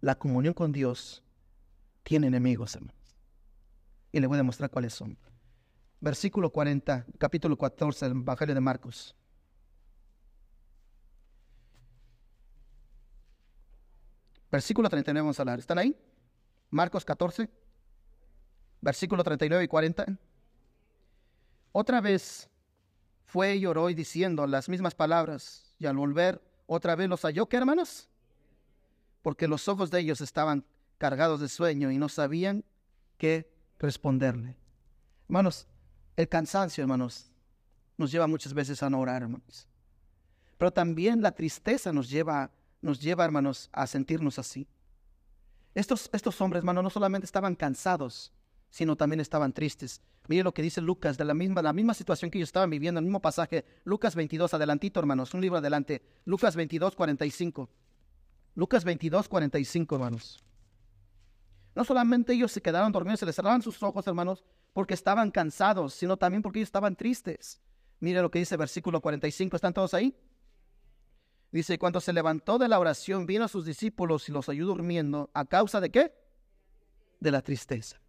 la 0.00 0.14
comunión 0.14 0.54
con 0.54 0.72
Dios 0.72 1.22
tiene 2.02 2.26
enemigos, 2.26 2.74
hermanos. 2.74 3.16
Y 4.10 4.20
le 4.20 4.26
voy 4.26 4.36
a 4.36 4.38
demostrar 4.38 4.70
cuáles 4.70 4.92
son. 4.94 5.16
Versículo 6.00 6.50
40, 6.50 7.06
capítulo 7.18 7.56
14 7.56 8.08
del 8.08 8.18
Evangelio 8.18 8.54
de 8.54 8.60
Marcos. 8.60 9.14
Versículo 14.50 14.88
39 14.88 15.22
vamos 15.22 15.38
a 15.38 15.42
hablar. 15.42 15.58
¿Están 15.58 15.78
ahí? 15.78 15.96
Marcos 16.70 17.04
14 17.04 17.48
versículo 18.82 19.24
39 19.24 19.64
y 19.64 19.68
40. 19.68 20.18
Otra 21.70 22.02
vez 22.02 22.50
fue 23.24 23.54
y 23.54 23.60
lloró 23.60 23.88
y 23.88 23.94
diciendo 23.94 24.46
las 24.46 24.68
mismas 24.68 24.94
palabras, 24.94 25.74
y 25.78 25.86
al 25.86 25.96
volver 25.96 26.42
otra 26.66 26.94
vez 26.94 27.08
los 27.08 27.22
halló, 27.22 27.48
¿qué 27.48 27.56
hermanos? 27.56 28.10
Porque 29.22 29.48
los 29.48 29.68
ojos 29.68 29.90
de 29.90 30.00
ellos 30.00 30.20
estaban 30.20 30.66
cargados 30.98 31.40
de 31.40 31.48
sueño 31.48 31.90
y 31.90 31.98
no 31.98 32.08
sabían 32.08 32.64
qué 33.18 33.50
responderle. 33.78 34.56
Hermanos, 35.28 35.66
el 36.16 36.28
cansancio, 36.28 36.82
hermanos, 36.82 37.30
nos 37.96 38.10
lleva 38.10 38.26
muchas 38.26 38.54
veces 38.54 38.82
a 38.82 38.90
no 38.90 39.00
orar, 39.00 39.22
hermanos. 39.22 39.68
Pero 40.58 40.72
también 40.72 41.22
la 41.22 41.32
tristeza 41.32 41.92
nos 41.92 42.08
lleva, 42.08 42.50
nos 42.80 43.00
lleva, 43.00 43.24
hermanos, 43.24 43.68
a 43.72 43.86
sentirnos 43.86 44.38
así. 44.38 44.68
Estos, 45.74 46.10
estos 46.12 46.40
hombres, 46.40 46.60
hermanos, 46.60 46.84
no 46.84 46.90
solamente 46.90 47.24
estaban 47.24 47.54
cansados, 47.54 48.32
sino 48.70 48.96
también 48.96 49.20
estaban 49.20 49.52
tristes. 49.52 50.00
Mire 50.28 50.44
lo 50.44 50.54
que 50.54 50.62
dice 50.62 50.80
Lucas, 50.80 51.18
de 51.18 51.24
la 51.24 51.34
misma, 51.34 51.62
la 51.62 51.72
misma 51.72 51.94
situación 51.94 52.30
que 52.30 52.38
ellos 52.38 52.48
estaban 52.48 52.70
viviendo, 52.70 52.98
el 52.98 53.04
mismo 53.04 53.20
pasaje. 53.20 53.64
Lucas 53.84 54.14
22, 54.14 54.54
adelantito, 54.54 55.00
hermanos, 55.00 55.34
un 55.34 55.40
libro 55.40 55.58
adelante. 55.58 56.02
Lucas 56.24 56.54
22, 56.54 56.94
45. 56.94 57.68
Lucas 58.54 58.84
22, 58.84 59.28
45, 59.28 59.94
hermanos. 59.94 60.44
No 61.74 61.84
solamente 61.84 62.34
ellos 62.34 62.52
se 62.52 62.60
quedaron 62.60 62.92
dormidos, 62.92 63.20
se 63.20 63.26
les 63.26 63.34
cerraban 63.34 63.62
sus 63.62 63.82
ojos, 63.82 64.06
hermanos, 64.06 64.44
porque 64.72 64.94
estaban 64.94 65.30
cansados, 65.30 65.94
sino 65.94 66.16
también 66.16 66.42
porque 66.42 66.58
ellos 66.58 66.68
estaban 66.68 66.96
tristes. 66.96 67.60
Mire 68.00 68.20
lo 68.20 68.30
que 68.30 68.40
dice 68.40 68.56
versículo 68.56 69.00
45, 69.00 69.56
¿están 69.56 69.72
todos 69.72 69.94
ahí? 69.94 70.14
Dice, 71.50 71.78
cuando 71.78 72.00
se 72.00 72.12
levantó 72.12 72.58
de 72.58 72.68
la 72.68 72.80
oración, 72.80 73.26
vino 73.26 73.44
a 73.44 73.48
sus 73.48 73.66
discípulos 73.66 74.28
y 74.28 74.32
los 74.32 74.48
ayudó 74.48 74.72
durmiendo. 74.72 75.30
¿A 75.34 75.44
causa 75.44 75.80
de 75.80 75.90
qué? 75.90 76.14
De 77.20 77.30
la 77.30 77.42
tristeza. 77.42 78.00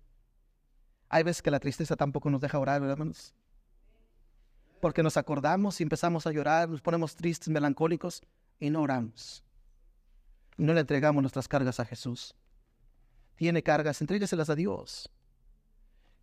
Hay 1.09 1.23
veces 1.23 1.41
que 1.41 1.51
la 1.51 1.59
tristeza 1.59 1.95
tampoco 1.95 2.29
nos 2.29 2.41
deja 2.41 2.57
orar, 2.57 2.81
¿verdad, 2.81 2.93
hermanos? 2.93 3.35
Porque 4.81 5.03
nos 5.03 5.17
acordamos 5.17 5.79
y 5.79 5.83
empezamos 5.83 6.25
a 6.25 6.31
llorar, 6.31 6.69
nos 6.69 6.81
ponemos 6.81 7.15
tristes, 7.15 7.49
melancólicos 7.49 8.23
y 8.59 8.69
no 8.69 8.81
oramos. 8.81 9.43
No 10.57 10.73
le 10.73 10.79
entregamos 10.79 11.21
nuestras 11.21 11.47
cargas 11.47 11.79
a 11.79 11.85
Jesús. 11.85 12.35
Tiene 13.35 13.63
cargas, 13.63 14.01
entrégueselas 14.01 14.49
a 14.49 14.55
Dios. 14.55 15.09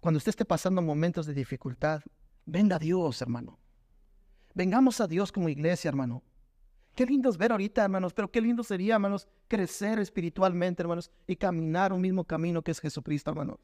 Cuando 0.00 0.18
usted 0.18 0.30
esté 0.30 0.44
pasando 0.44 0.80
momentos 0.80 1.26
de 1.26 1.34
dificultad, 1.34 2.02
venga 2.46 2.76
a 2.76 2.78
Dios, 2.78 3.20
hermano. 3.20 3.58
Vengamos 4.54 5.00
a 5.00 5.06
Dios 5.06 5.30
como 5.32 5.48
iglesia, 5.48 5.88
hermano. 5.88 6.22
Qué 6.94 7.06
lindo 7.06 7.30
es 7.30 7.36
ver 7.36 7.52
ahorita, 7.52 7.84
hermanos, 7.84 8.12
pero 8.12 8.30
qué 8.30 8.40
lindo 8.40 8.62
sería, 8.64 8.94
hermanos, 8.94 9.28
crecer 9.48 9.98
espiritualmente, 9.98 10.82
hermanos, 10.82 11.10
y 11.26 11.36
caminar 11.36 11.92
un 11.92 12.00
mismo 12.00 12.24
camino 12.24 12.62
que 12.62 12.72
es 12.72 12.80
Jesucristo, 12.80 13.30
hermanos 13.30 13.58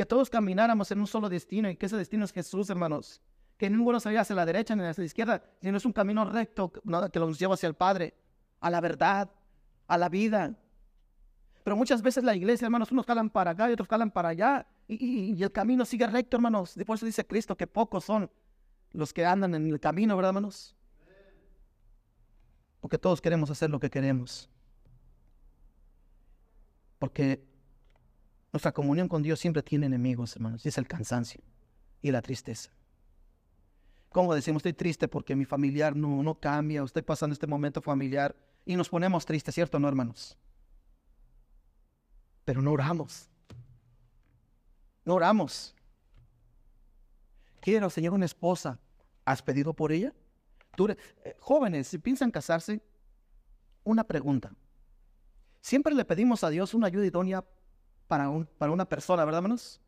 que 0.00 0.06
todos 0.06 0.30
camináramos 0.30 0.90
en 0.92 1.00
un 1.00 1.06
solo 1.06 1.28
destino 1.28 1.68
y 1.68 1.76
que 1.76 1.84
ese 1.84 1.96
destino 1.96 2.24
es 2.24 2.32
Jesús, 2.32 2.70
hermanos. 2.70 3.20
Que 3.58 3.68
ninguno 3.68 4.00
se 4.00 4.08
vaya 4.08 4.22
hacia 4.22 4.34
la 4.34 4.46
derecha 4.46 4.74
ni 4.74 4.82
hacia 4.82 5.02
la 5.02 5.06
izquierda, 5.06 5.42
sino 5.60 5.76
es 5.76 5.84
un 5.84 5.92
camino 5.92 6.24
recto 6.24 6.72
que 6.72 7.20
nos 7.20 7.38
lleva 7.38 7.52
hacia 7.52 7.66
el 7.66 7.74
Padre, 7.74 8.14
a 8.60 8.70
la 8.70 8.80
verdad, 8.80 9.30
a 9.86 9.98
la 9.98 10.08
vida. 10.08 10.56
Pero 11.70 11.76
muchas 11.76 12.02
veces 12.02 12.24
la 12.24 12.34
iglesia, 12.34 12.64
hermanos, 12.64 12.90
unos 12.90 13.06
calan 13.06 13.30
para 13.30 13.52
acá 13.52 13.70
y 13.70 13.74
otros 13.74 13.86
calan 13.86 14.10
para 14.10 14.30
allá. 14.30 14.66
Y, 14.88 15.40
el 15.40 15.52
camino 15.52 15.84
sigue 15.84 16.04
recto, 16.08 16.36
hermanos. 16.36 16.76
Por 16.84 16.96
eso 16.96 17.06
dice 17.06 17.24
Cristo 17.24 17.56
que 17.56 17.68
pocos 17.68 18.04
son 18.04 18.28
los 18.90 19.12
que 19.12 19.24
andan 19.24 19.54
en 19.54 19.68
el 19.68 19.78
camino, 19.78 20.16
¿verdad, 20.16 20.30
hermanos? 20.30 20.74
Porque 22.80 22.98
todos 22.98 23.20
queremos 23.20 23.50
hacer 23.50 23.70
lo 23.70 23.78
que 23.78 23.88
queremos. 23.88 24.50
Porque 26.98 27.40
nuestra 28.52 28.72
comunión 28.72 29.06
con 29.06 29.22
Dios 29.22 29.38
siempre 29.38 29.62
tiene 29.62 29.86
enemigos, 29.86 30.34
hermanos, 30.34 30.66
y 30.66 30.70
es 30.70 30.76
el 30.76 30.88
cansancio 30.88 31.40
y 32.02 32.10
la 32.10 32.20
tristeza. 32.20 32.72
Como 34.08 34.34
decimos, 34.34 34.58
estoy 34.58 34.72
triste 34.72 35.06
porque 35.06 35.36
mi 35.36 35.44
familiar 35.44 35.94
no, 35.94 36.20
no 36.24 36.34
cambia, 36.34 36.82
estoy 36.82 37.02
pasando 37.02 37.32
este 37.32 37.46
momento 37.46 37.80
familiar 37.80 38.34
y 38.64 38.74
nos 38.74 38.88
ponemos 38.88 39.24
tristes, 39.24 39.54
¿cierto 39.54 39.78
no, 39.78 39.86
hermanos? 39.86 40.36
Pero 42.44 42.62
no 42.62 42.72
oramos. 42.72 43.28
No 45.04 45.14
oramos. 45.14 45.74
quiero, 47.60 47.90
Señor, 47.90 48.14
una 48.14 48.26
esposa. 48.26 48.78
¿Has 49.24 49.42
pedido 49.42 49.74
por 49.74 49.92
ella? 49.92 50.12
Eh, 50.88 51.36
jóvenes, 51.40 51.88
si 51.88 51.98
piensan 51.98 52.30
casarse, 52.30 52.82
una 53.84 54.04
pregunta. 54.04 54.52
Siempre 55.60 55.94
le 55.94 56.04
pedimos 56.04 56.42
a 56.42 56.48
Dios 56.48 56.72
una 56.74 56.86
ayuda 56.86 57.04
idónea 57.04 57.44
para, 58.08 58.30
un, 58.30 58.46
para 58.46 58.72
una 58.72 58.86
persona, 58.86 59.24
¿verdad, 59.24 59.38
hermanos? 59.38 59.80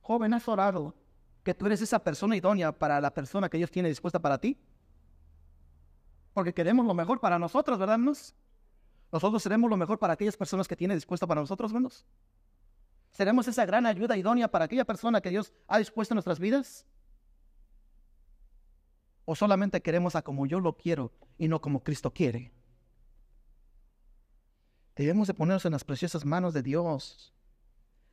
Joven, 0.00 0.34
has 0.34 0.48
orado 0.48 0.94
que 1.44 1.54
tú 1.54 1.66
eres 1.66 1.80
esa 1.80 2.02
persona 2.02 2.36
idónea 2.36 2.72
para 2.72 3.00
la 3.00 3.12
persona 3.12 3.48
que 3.48 3.58
Dios 3.58 3.70
tiene 3.70 3.88
dispuesta 3.88 4.18
para 4.18 4.38
ti. 4.38 4.58
Porque 6.32 6.52
queremos 6.52 6.84
lo 6.86 6.94
mejor 6.94 7.20
para 7.20 7.38
nosotros, 7.38 7.78
¿verdad, 7.78 7.94
hermanos? 7.94 8.34
Nosotros 9.14 9.44
seremos 9.44 9.70
lo 9.70 9.76
mejor 9.76 9.96
para 10.00 10.14
aquellas 10.14 10.36
personas 10.36 10.66
que 10.66 10.74
tiene 10.74 10.96
dispuesta 10.96 11.24
para 11.24 11.40
nosotros, 11.40 11.70
hermanos. 11.70 12.04
¿Seremos 13.12 13.46
esa 13.46 13.64
gran 13.64 13.86
ayuda 13.86 14.16
idónea 14.16 14.50
para 14.50 14.64
aquella 14.64 14.84
persona 14.84 15.20
que 15.20 15.30
Dios 15.30 15.52
ha 15.68 15.78
dispuesto 15.78 16.14
en 16.14 16.16
nuestras 16.16 16.40
vidas? 16.40 16.84
¿O 19.24 19.36
solamente 19.36 19.80
queremos 19.80 20.16
a 20.16 20.22
como 20.22 20.46
yo 20.46 20.58
lo 20.58 20.76
quiero 20.76 21.12
y 21.38 21.46
no 21.46 21.60
como 21.60 21.84
Cristo 21.84 22.12
quiere? 22.12 22.52
Debemos 24.96 25.28
de 25.28 25.34
ponernos 25.34 25.64
en 25.64 25.70
las 25.70 25.84
preciosas 25.84 26.24
manos 26.24 26.52
de 26.52 26.64
Dios. 26.64 27.32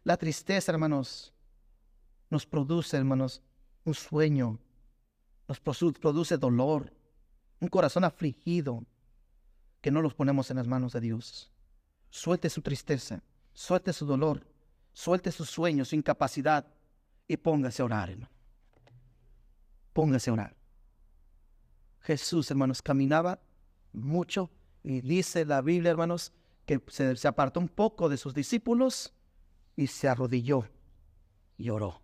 La 0.04 0.18
tristeza, 0.18 0.72
hermanos, 0.72 1.34
nos 2.30 2.46
produce, 2.46 2.96
hermanos, 2.96 3.42
un 3.86 3.96
sueño, 3.96 4.60
nos 5.48 5.60
produce 5.60 6.38
dolor, 6.38 6.94
un 7.60 7.70
corazón 7.70 8.04
afligido, 8.04 8.86
que 9.82 9.92
no 9.92 10.02
los 10.02 10.14
ponemos 10.14 10.50
en 10.52 10.58
las 10.58 10.68
manos 10.68 10.94
de 10.94 11.02
Dios. 11.02 11.52
Suelte 12.10 12.50
su 12.50 12.62
tristeza, 12.62 13.24
suelte 13.54 13.94
su 13.94 14.06
dolor, 14.06 14.48
suelte 14.94 15.32
sus 15.32 15.50
sueños, 15.50 15.90
su 15.90 15.96
incapacidad 15.96 16.68
y 17.28 17.38
póngase 17.38 17.82
a 17.82 17.86
orar, 17.86 18.10
hermano. 18.10 18.32
Póngase 19.94 20.30
a 20.30 20.34
orar. 20.34 20.56
Jesús, 22.02 22.50
hermanos, 22.52 22.82
caminaba 22.82 23.40
mucho 23.94 24.50
y 24.84 25.02
dice 25.02 25.46
la 25.46 25.62
Biblia, 25.62 25.92
hermanos, 25.92 26.34
que 26.66 26.82
se, 26.88 27.28
apartó 27.28 27.60
un 27.60 27.70
poco 27.70 28.10
de 28.10 28.18
sus 28.18 28.34
discípulos 28.34 29.14
y 29.76 29.88
se 29.88 30.08
arrodilló 30.08 30.68
y 31.58 31.70
oró. 31.70 32.02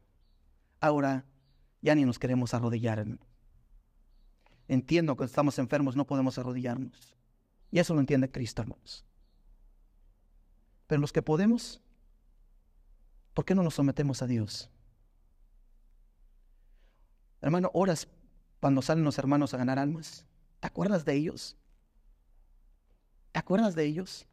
Ahora 0.80 1.26
ya 1.82 1.96
ni 1.96 2.06
nos 2.06 2.20
queremos 2.20 2.54
arrodillar. 2.54 3.06
Entiendo 4.68 5.16
que 5.16 5.26
estamos 5.26 5.58
enfermos, 5.60 5.96
no 5.96 6.06
podemos 6.06 6.38
arrodillarnos. 6.38 7.16
Y 7.72 7.80
eso 7.80 7.93
lo 7.93 7.99
entiende 7.99 8.32
Cristo, 8.32 8.61
hermanos. 8.61 9.05
Pero 10.88 11.01
los 11.01 11.11
que 11.11 11.22
podemos, 11.22 11.82
¿por 13.34 13.45
qué 13.45 13.53
no 13.53 13.63
nos 13.63 13.76
sometemos 13.76 14.22
a 14.22 14.28
Dios? 14.28 14.70
Hermano, 17.41 17.70
oras 17.74 18.07
cuando 18.59 18.82
salen 18.82 19.03
los 19.03 19.18
hermanos 19.18 19.53
a 19.53 19.57
ganar 19.57 19.80
almas. 19.80 20.26
¿Te 20.59 20.68
acuerdas 20.68 21.05
de 21.05 21.13
ellos? 21.13 21.55
¿Te 23.32 23.39
acuerdas 23.39 23.76
de 23.76 23.86
ellos? 23.86 24.26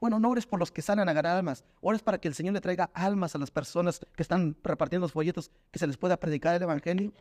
Bueno, 0.00 0.18
no 0.18 0.30
ores 0.30 0.46
por 0.46 0.58
los 0.58 0.72
que 0.72 0.82
salen 0.82 1.08
a 1.08 1.12
ganar 1.12 1.36
almas, 1.36 1.64
ores 1.80 2.02
para 2.02 2.18
que 2.18 2.26
el 2.26 2.34
Señor 2.34 2.54
le 2.54 2.60
traiga 2.60 2.90
almas 2.92 3.36
a 3.36 3.38
las 3.38 3.52
personas 3.52 4.00
que 4.16 4.22
están 4.22 4.56
repartiendo 4.64 5.04
los 5.04 5.12
folletos, 5.12 5.50
que 5.70 5.78
se 5.78 5.86
les 5.86 5.96
pueda 5.96 6.18
predicar 6.18 6.56
el 6.56 6.62
Evangelio. 6.62 7.12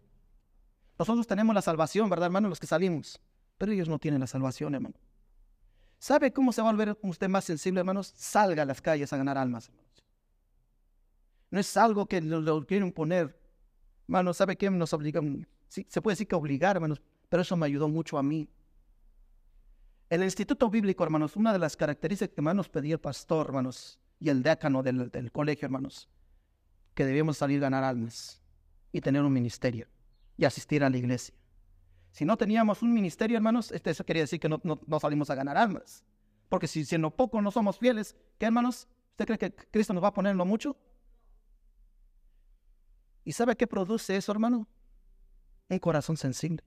Nosotros 0.97 1.27
tenemos 1.27 1.53
la 1.53 1.61
salvación, 1.61 2.09
¿verdad, 2.09 2.25
hermano? 2.25 2.49
Los 2.49 2.59
que 2.59 2.65
salimos, 2.67 3.21
pero 3.59 3.71
ellos 3.71 3.87
no 3.87 3.99
tienen 3.99 4.19
la 4.19 4.27
salvación, 4.27 4.73
hermano. 4.73 4.95
¿Sabe 6.01 6.33
cómo 6.33 6.51
se 6.51 6.63
va 6.63 6.69
a 6.69 6.71
volver 6.71 6.97
usted 7.03 7.29
más 7.29 7.45
sensible, 7.45 7.79
hermanos? 7.79 8.11
Salga 8.17 8.63
a 8.63 8.65
las 8.65 8.81
calles 8.81 9.13
a 9.13 9.17
ganar 9.17 9.37
almas, 9.37 9.67
hermanos. 9.67 10.03
No 11.51 11.59
es 11.59 11.77
algo 11.77 12.07
que 12.07 12.19
lo, 12.19 12.65
quieren 12.65 12.91
poner. 12.91 13.39
Hermano, 14.07 14.33
¿sabe 14.33 14.55
qué 14.55 14.71
nos 14.71 14.93
obligan? 14.93 15.47
Sí, 15.67 15.85
se 15.87 16.01
puede 16.01 16.13
decir 16.13 16.27
que 16.27 16.33
obligar, 16.33 16.75
hermanos, 16.75 16.99
pero 17.29 17.43
eso 17.43 17.55
me 17.55 17.67
ayudó 17.67 17.87
mucho 17.87 18.17
a 18.17 18.23
mí. 18.23 18.49
El 20.09 20.23
Instituto 20.23 20.71
Bíblico, 20.71 21.03
hermanos, 21.03 21.35
una 21.35 21.53
de 21.53 21.59
las 21.59 21.77
características 21.77 22.33
que 22.33 22.41
más 22.41 22.55
nos 22.55 22.67
pedía 22.67 22.95
el 22.95 22.99
pastor, 22.99 23.45
hermanos, 23.45 23.99
y 24.19 24.29
el 24.29 24.41
decano 24.41 24.81
del, 24.81 25.31
colegio, 25.31 25.67
hermanos, 25.67 26.09
que 26.95 27.05
debíamos 27.05 27.37
salir 27.37 27.59
a 27.59 27.69
ganar 27.69 27.83
almas 27.83 28.41
y 28.91 29.01
tener 29.01 29.21
un 29.21 29.31
ministerio 29.31 29.87
y 30.35 30.45
asistir 30.45 30.83
a 30.83 30.89
la 30.89 30.97
iglesia. 30.97 31.35
Si 32.11 32.25
no 32.25 32.37
teníamos 32.37 32.81
un 32.81 32.93
ministerio, 32.93 33.37
hermanos, 33.37 33.71
este, 33.71 33.89
eso 33.89 34.05
quería 34.05 34.23
decir 34.23 34.39
que 34.39 34.49
no, 34.49 34.59
salimos 34.99 35.29
a 35.29 35.35
ganar 35.35 35.57
almas. 35.57 36.03
Porque 36.49 36.67
si, 36.67 36.83
si 36.83 36.95
en 36.95 37.01
lo 37.01 37.15
poco 37.15 37.41
no 37.41 37.51
somos 37.51 37.79
fieles, 37.79 38.15
¿qué 38.37 38.45
hermanos? 38.45 38.87
¿Usted 39.11 39.25
cree 39.25 39.37
que 39.37 39.53
Cristo 39.71 39.93
nos 39.93 40.03
va 40.03 40.09
a 40.09 40.13
poner 40.13 40.31
en 40.31 40.37
lo 40.37 40.45
mucho? 40.45 40.75
¿Y 43.23 43.31
sabe 43.31 43.55
qué 43.55 43.65
produce 43.65 44.17
eso, 44.17 44.31
hermano? 44.31 44.67
Un 45.69 45.79
corazón 45.79 46.17
sensible. 46.17 46.63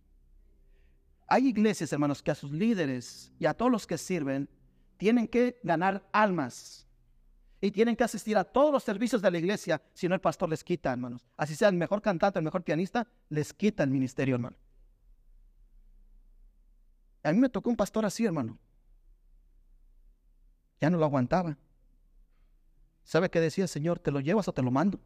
Hay 1.27 1.49
iglesias, 1.49 1.93
hermanos, 1.93 2.23
que 2.23 2.31
a 2.31 2.35
sus 2.35 2.51
líderes 2.51 3.33
y 3.39 3.47
a 3.47 3.55
todos 3.55 3.71
los 3.71 3.87
que 3.87 3.99
sirven 3.99 4.49
tienen 4.97 5.29
que 5.29 5.61
ganar 5.63 6.09
almas. 6.13 6.87
Y 7.61 7.71
tienen 7.71 7.97
que 7.97 8.05
asistir 8.05 8.37
a 8.37 8.45
todos 8.45 8.73
los 8.73 8.85
servicios 8.85 9.21
de 9.21 9.31
la 9.31 9.39
iglesia, 9.39 9.83
si 9.95 10.07
no 10.09 10.15
el 10.15 10.21
pastor 10.21 10.49
les 10.49 10.63
quita, 10.63 10.93
hermanos. 10.93 11.27
Así 11.37 11.55
sea 11.55 11.69
el 11.69 11.77
mejor 11.77 12.01
cantante, 12.03 12.39
el 12.39 12.45
mejor 12.45 12.63
pianista, 12.63 13.07
les 13.29 13.53
quita 13.53 13.83
el 13.83 13.91
ministerio, 13.91 14.35
hermano. 14.35 14.57
A 17.25 17.33
mí 17.33 17.39
me 17.39 17.49
tocó 17.49 17.71
un 17.71 17.77
pastor 17.77 18.05
así, 18.05 18.25
hermano. 18.25 18.57
Ya 20.81 20.91
no 20.91 20.99
lo 20.99 21.05
aguantaba. 21.05 21.57
¿Sabe 23.03 23.31
qué 23.31 23.41
decía, 23.41 23.67
Señor? 23.67 23.99
¿Te 23.99 24.13
lo 24.13 24.21
llevas 24.21 24.47
o 24.47 24.53
te 24.53 24.63
lo 24.63 24.71
mando? 24.71 25.01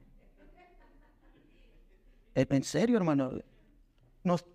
En 2.35 2.63
serio, 2.63 2.99
hermano 2.99 3.33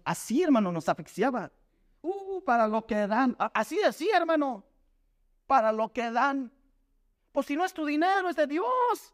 así, 0.04 0.44
hermano, 0.44 0.72
nos 0.72 0.88
asfixiaba. 0.88 1.52
Uh, 2.02 2.44
para 2.44 2.68
lo 2.68 2.86
que 2.86 3.08
dan. 3.08 3.36
Así 3.54 3.78
decía, 3.78 4.18
hermano. 4.18 4.64
Para 5.48 5.72
lo 5.72 5.92
que 5.92 6.12
dan. 6.12 6.52
Pues 7.32 7.48
si 7.48 7.56
no 7.56 7.66
es 7.66 7.74
tu 7.74 7.86
dinero, 7.86 8.30
es 8.30 8.36
de 8.36 8.48
Dios. 8.48 9.14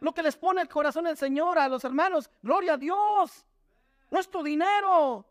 Lo 0.00 0.12
que 0.14 0.22
les 0.22 0.36
pone 0.36 0.62
el 0.62 0.68
corazón 0.68 1.04
del 1.04 1.16
Señor 1.16 1.58
a 1.58 1.68
los 1.68 1.84
hermanos, 1.84 2.30
gloria 2.42 2.74
a 2.74 2.76
Dios. 2.76 3.44
No 4.10 4.18
es 4.18 4.30
tu 4.30 4.42
dinero. 4.42 5.26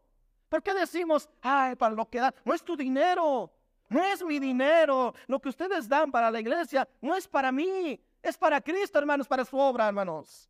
¿Por 0.49 0.63
qué 0.63 0.73
decimos, 0.73 1.29
ay, 1.41 1.75
para 1.75 1.93
lo 1.93 2.09
que 2.09 2.19
dan? 2.19 2.33
No 2.43 2.53
es 2.53 2.63
tu 2.63 2.75
dinero. 2.75 3.51
No 3.87 4.03
es 4.03 4.23
mi 4.23 4.39
dinero. 4.39 5.13
Lo 5.27 5.39
que 5.39 5.49
ustedes 5.49 5.87
dan 5.87 6.11
para 6.11 6.31
la 6.31 6.39
iglesia 6.39 6.87
no 7.01 7.15
es 7.15 7.27
para 7.27 7.51
mí. 7.51 7.99
Es 8.21 8.37
para 8.37 8.59
Cristo, 8.59 8.99
hermanos, 8.99 9.27
para 9.27 9.45
su 9.45 9.57
obra, 9.57 9.87
hermanos. 9.87 10.49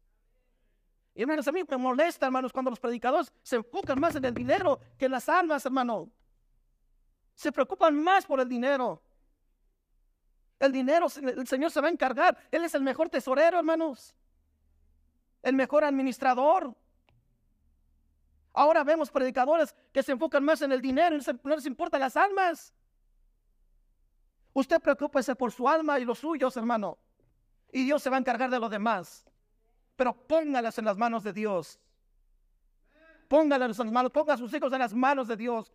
Y 1.13 1.21
hermanos, 1.21 1.47
a 1.47 1.51
mí 1.51 1.61
me 1.67 1.77
molesta, 1.77 2.25
hermanos, 2.25 2.53
cuando 2.53 2.71
los 2.71 2.79
predicadores 2.79 3.31
se 3.43 3.57
enfocan 3.57 3.99
más 3.99 4.15
en 4.15 4.23
el 4.23 4.33
dinero 4.33 4.79
que 4.97 5.05
en 5.05 5.11
las 5.11 5.27
almas, 5.27 5.65
hermano. 5.65 6.09
Se 7.35 7.51
preocupan 7.51 8.01
más 8.01 8.25
por 8.25 8.39
el 8.39 8.47
dinero. 8.47 9.01
El 10.59 10.71
dinero, 10.71 11.07
el 11.21 11.47
Señor 11.47 11.71
se 11.71 11.81
va 11.81 11.87
a 11.87 11.91
encargar. 11.91 12.37
Él 12.51 12.63
es 12.63 12.73
el 12.73 12.81
mejor 12.81 13.09
tesorero, 13.09 13.57
hermanos. 13.57 14.15
El 15.41 15.55
mejor 15.55 15.83
administrador. 15.83 16.75
Ahora 18.53 18.83
vemos 18.83 19.11
predicadores 19.11 19.75
que 19.91 20.03
se 20.03 20.11
enfocan 20.11 20.43
más 20.43 20.61
en 20.61 20.71
el 20.71 20.81
dinero, 20.81 21.17
no 21.43 21.55
les 21.55 21.65
importan 21.65 22.01
las 22.01 22.17
almas. 22.17 22.73
Usted 24.53 24.81
preocúpese 24.81 25.35
por 25.35 25.51
su 25.51 25.69
alma 25.69 25.99
y 25.99 26.05
los 26.05 26.19
suyos, 26.19 26.57
hermano. 26.57 26.97
Y 27.71 27.85
Dios 27.85 28.01
se 28.01 28.09
va 28.09 28.17
a 28.17 28.19
encargar 28.19 28.49
de 28.49 28.59
lo 28.59 28.67
demás 28.67 29.25
pero 29.99 30.13
póngalas 30.13 30.77
en 30.77 30.85
las 30.85 30.97
manos 30.97 31.25
de 31.25 31.33
Dios. 31.33 31.77
Póngalas 33.27 33.77
en 33.77 33.85
las 33.85 33.93
manos, 33.93 34.13
ponga 34.13 34.33
a 34.33 34.37
sus 34.37 34.53
hijos 34.53 34.71
en 34.71 34.79
las 34.79 34.93
manos 34.93 35.27
de 35.27 35.35
Dios. 35.35 35.73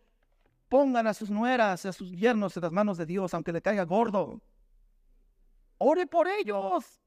Pongan 0.67 1.05
a 1.05 1.13
sus 1.13 1.29
nueras, 1.29 1.85
a 1.85 1.93
sus 1.93 2.09
yernos 2.09 2.57
en 2.57 2.63
las 2.63 2.71
manos 2.71 2.97
de 2.97 3.05
Dios, 3.05 3.35
aunque 3.35 3.53
le 3.53 3.61
caiga 3.61 3.83
gordo. 3.83 4.41
Ore 5.77 6.07
por 6.07 6.27
ellos. 6.27 7.04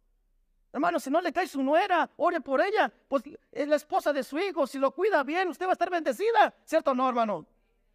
Hermano, 0.72 1.00
si 1.00 1.10
no 1.10 1.20
le 1.20 1.32
cae 1.32 1.46
su 1.46 1.62
nuera, 1.62 2.10
ore 2.16 2.40
por 2.40 2.60
ella. 2.60 2.92
Pues 3.08 3.22
es 3.50 3.68
la 3.68 3.76
esposa 3.76 4.12
de 4.12 4.22
su 4.22 4.38
hijo. 4.38 4.66
Si 4.66 4.78
lo 4.78 4.92
cuida 4.92 5.22
bien, 5.22 5.48
usted 5.48 5.66
va 5.66 5.70
a 5.70 5.72
estar 5.72 5.90
bendecida. 5.90 6.54
¿Cierto 6.64 6.90
o 6.90 6.94
no, 6.94 7.08
hermano? 7.08 7.46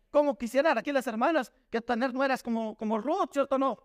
Como 0.09 0.37
quisieran 0.37 0.77
aquí 0.77 0.91
las 0.91 1.07
hermanas 1.07 1.51
que 1.69 1.81
tener 1.81 2.13
nueras 2.13 2.41
como, 2.41 2.75
como 2.75 2.99
Ruth, 2.99 3.31
¿cierto 3.31 3.55
o 3.55 3.57
no? 3.57 3.79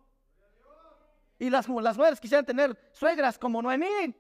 Y 1.39 1.51
las, 1.51 1.69
las 1.69 1.97
nueras 1.97 2.21
quisieran 2.21 2.45
tener 2.45 2.77
suegras 2.93 3.39
como 3.39 3.63
Noemí. 3.63 4.15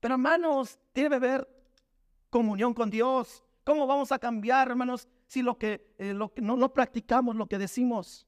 Pero 0.00 0.14
hermanos, 0.14 0.78
debe 0.94 1.16
haber 1.16 1.48
comunión 2.30 2.74
con 2.74 2.90
Dios. 2.90 3.44
¿Cómo 3.64 3.86
vamos 3.86 4.10
a 4.10 4.18
cambiar, 4.18 4.68
hermanos, 4.68 5.06
si 5.28 5.42
lo 5.42 5.56
que, 5.56 5.94
eh, 5.98 6.12
lo 6.12 6.32
que 6.32 6.42
no, 6.42 6.56
no, 6.56 6.72
practicamos 6.72 7.36
lo 7.36 7.46
que 7.46 7.58
decimos? 7.58 8.26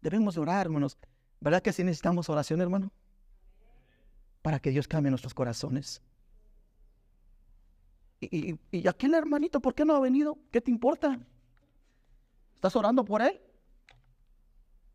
Debemos 0.00 0.36
orar, 0.36 0.66
hermanos. 0.66 0.96
¿Verdad 1.40 1.62
que 1.62 1.72
sí 1.72 1.84
necesitamos 1.84 2.28
oración, 2.28 2.60
hermano? 2.60 2.92
Para 4.42 4.58
que 4.58 4.70
Dios 4.70 4.88
cambie 4.88 5.10
nuestros 5.10 5.34
corazones. 5.34 6.02
Y, 8.20 8.50
y, 8.50 8.58
y, 8.72 9.14
hermanito, 9.14 9.60
¿por 9.60 9.74
qué 9.74 9.84
no 9.84 9.94
ha 9.94 10.00
venido? 10.00 10.38
¿Qué 10.50 10.60
te 10.60 10.70
importa? 10.70 11.18
¿Estás 12.54 12.74
orando 12.74 13.04
por 13.04 13.22
él? 13.22 13.40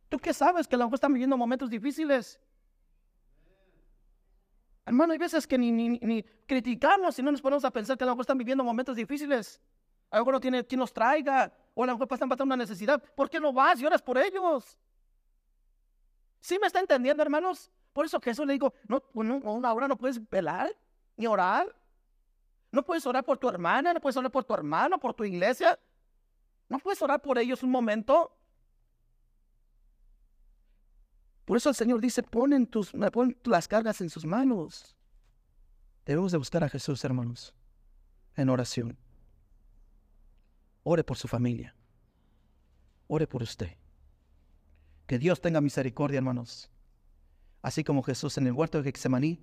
¿Tú 0.09 0.19
qué 0.19 0.33
sabes? 0.33 0.67
Que 0.67 0.75
a 0.75 0.77
lo 0.77 0.85
mejor 0.85 0.95
están 0.95 1.13
viviendo 1.13 1.37
momentos 1.37 1.69
difíciles. 1.69 2.39
Hermano, 4.85 5.13
hay 5.13 5.17
veces 5.17 5.47
que 5.47 5.57
ni, 5.57 5.71
ni, 5.71 6.23
criticamos 6.45 7.17
y 7.17 7.23
no 7.23 7.31
nos 7.31 7.41
ponemos 7.41 7.63
a 7.63 7.71
pensar 7.71 7.97
que 7.97 8.03
a 8.03 8.07
lo 8.07 8.11
mejor 8.11 8.23
están 8.23 8.37
viviendo 8.37 8.63
momentos 8.63 8.97
difíciles. 8.97 9.61
A 10.11 10.17
lo 10.17 10.23
mejor 10.23 10.33
no 10.33 10.39
tiene 10.41 10.65
quien 10.65 10.79
los 10.79 10.91
traiga, 10.93 11.51
o 11.73 11.83
a 11.83 11.87
lo 11.87 11.93
mejor 11.93 12.07
están 12.11 12.27
pasando 12.27 12.53
una 12.53 12.57
necesidad. 12.57 13.01
¿Por 13.15 13.29
qué 13.29 13.39
no 13.39 13.53
vas 13.53 13.79
y 13.79 13.85
oras 13.85 14.01
por 14.01 14.17
ellos? 14.17 14.77
¿Sí 16.43 16.59
me 16.59 16.67
está 16.67 16.81
entendiendo, 16.81 17.23
hermanos? 17.23 17.71
Por 17.93 18.05
eso 18.05 18.19
eso 18.21 18.45
le 18.45 18.51
digo, 18.51 18.73
no, 18.89 19.01
una 19.13 19.71
hora 19.73 19.87
no 19.87 19.97
puedes 19.97 20.29
velar 20.29 20.75
ni 21.15 21.25
orar. 21.25 21.73
No 22.69 22.83
puedes 22.83 23.05
orar 23.05 23.23
por 23.23 23.37
tu 23.37 23.47
hermana, 23.47 23.93
no 23.93 24.01
puedes 24.01 24.17
orar 24.17 24.29
por 24.29 24.43
tu 24.43 24.53
hermano, 24.53 24.99
por 24.99 25.13
tu 25.13 25.23
iglesia. 25.23 25.79
No 26.67 26.79
puedes 26.79 27.01
orar 27.01 27.21
por 27.21 27.37
ellos 27.37 27.63
un 27.63 27.71
momento. 27.71 28.35
Por 31.45 31.55
eso 31.55 31.69
el 31.69 31.75
Señor 31.75 32.01
dice, 32.01 32.21
ponen 32.23 32.67
tus, 32.67 32.91
pon 33.13 33.37
las 33.45 33.69
cargas 33.69 34.01
en 34.01 34.09
sus 34.09 34.25
manos. 34.25 34.97
Debemos 36.05 36.33
de 36.33 36.39
buscar 36.39 36.61
a 36.65 36.67
Jesús, 36.67 37.05
hermanos, 37.05 37.55
en 38.35 38.49
oración. 38.49 38.97
Ore 40.83 41.05
por 41.05 41.15
su 41.15 41.29
familia. 41.29 41.73
Ore 43.07 43.27
por 43.27 43.43
usted. 43.43 43.77
Que 45.05 45.19
Dios 45.19 45.41
tenga 45.41 45.61
misericordia, 45.61 46.17
hermanos. 46.17 46.69
Así 47.61 47.83
como 47.83 48.03
Jesús 48.03 48.37
en 48.37 48.47
el 48.47 48.53
huerto 48.53 48.77
de 48.77 48.85
Getsemaní, 48.85 49.39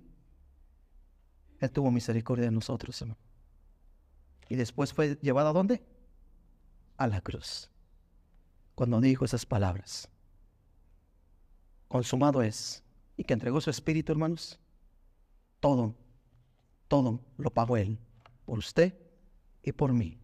Él 1.59 1.71
tuvo 1.71 1.91
misericordia 1.91 2.45
de 2.45 2.51
nosotros, 2.51 3.01
hermano. 3.01 3.19
Y 4.49 4.55
después 4.55 4.93
fue 4.93 5.17
llevado 5.21 5.49
a 5.49 5.53
dónde? 5.53 5.83
A 6.97 7.07
la 7.07 7.21
cruz. 7.21 7.69
Cuando 8.75 8.99
dijo 8.99 9.25
esas 9.25 9.45
palabras 9.45 10.09
consumado 11.91 12.41
es, 12.41 12.83
y 13.17 13.25
que 13.25 13.33
entregó 13.33 13.59
su 13.59 13.69
espíritu, 13.69 14.13
hermanos, 14.13 14.57
todo, 15.59 15.93
todo 16.87 17.19
lo 17.37 17.51
pagó 17.51 17.75
Él, 17.75 17.99
por 18.45 18.57
usted 18.57 18.97
y 19.61 19.73
por 19.73 19.93
mí. 19.93 20.17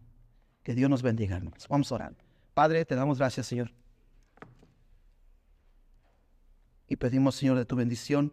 Que 0.62 0.74
Dios 0.74 0.88
nos 0.88 1.02
bendiga, 1.02 1.36
hermanos. 1.36 1.68
Vamos 1.68 1.92
a 1.92 1.96
orar. 1.96 2.16
Padre, 2.54 2.84
te 2.86 2.94
damos 2.94 3.18
gracias, 3.18 3.46
Señor. 3.46 3.70
Y 6.88 6.96
pedimos, 6.96 7.34
Señor, 7.34 7.58
de 7.58 7.64
tu 7.64 7.76
bendición. 7.76 8.32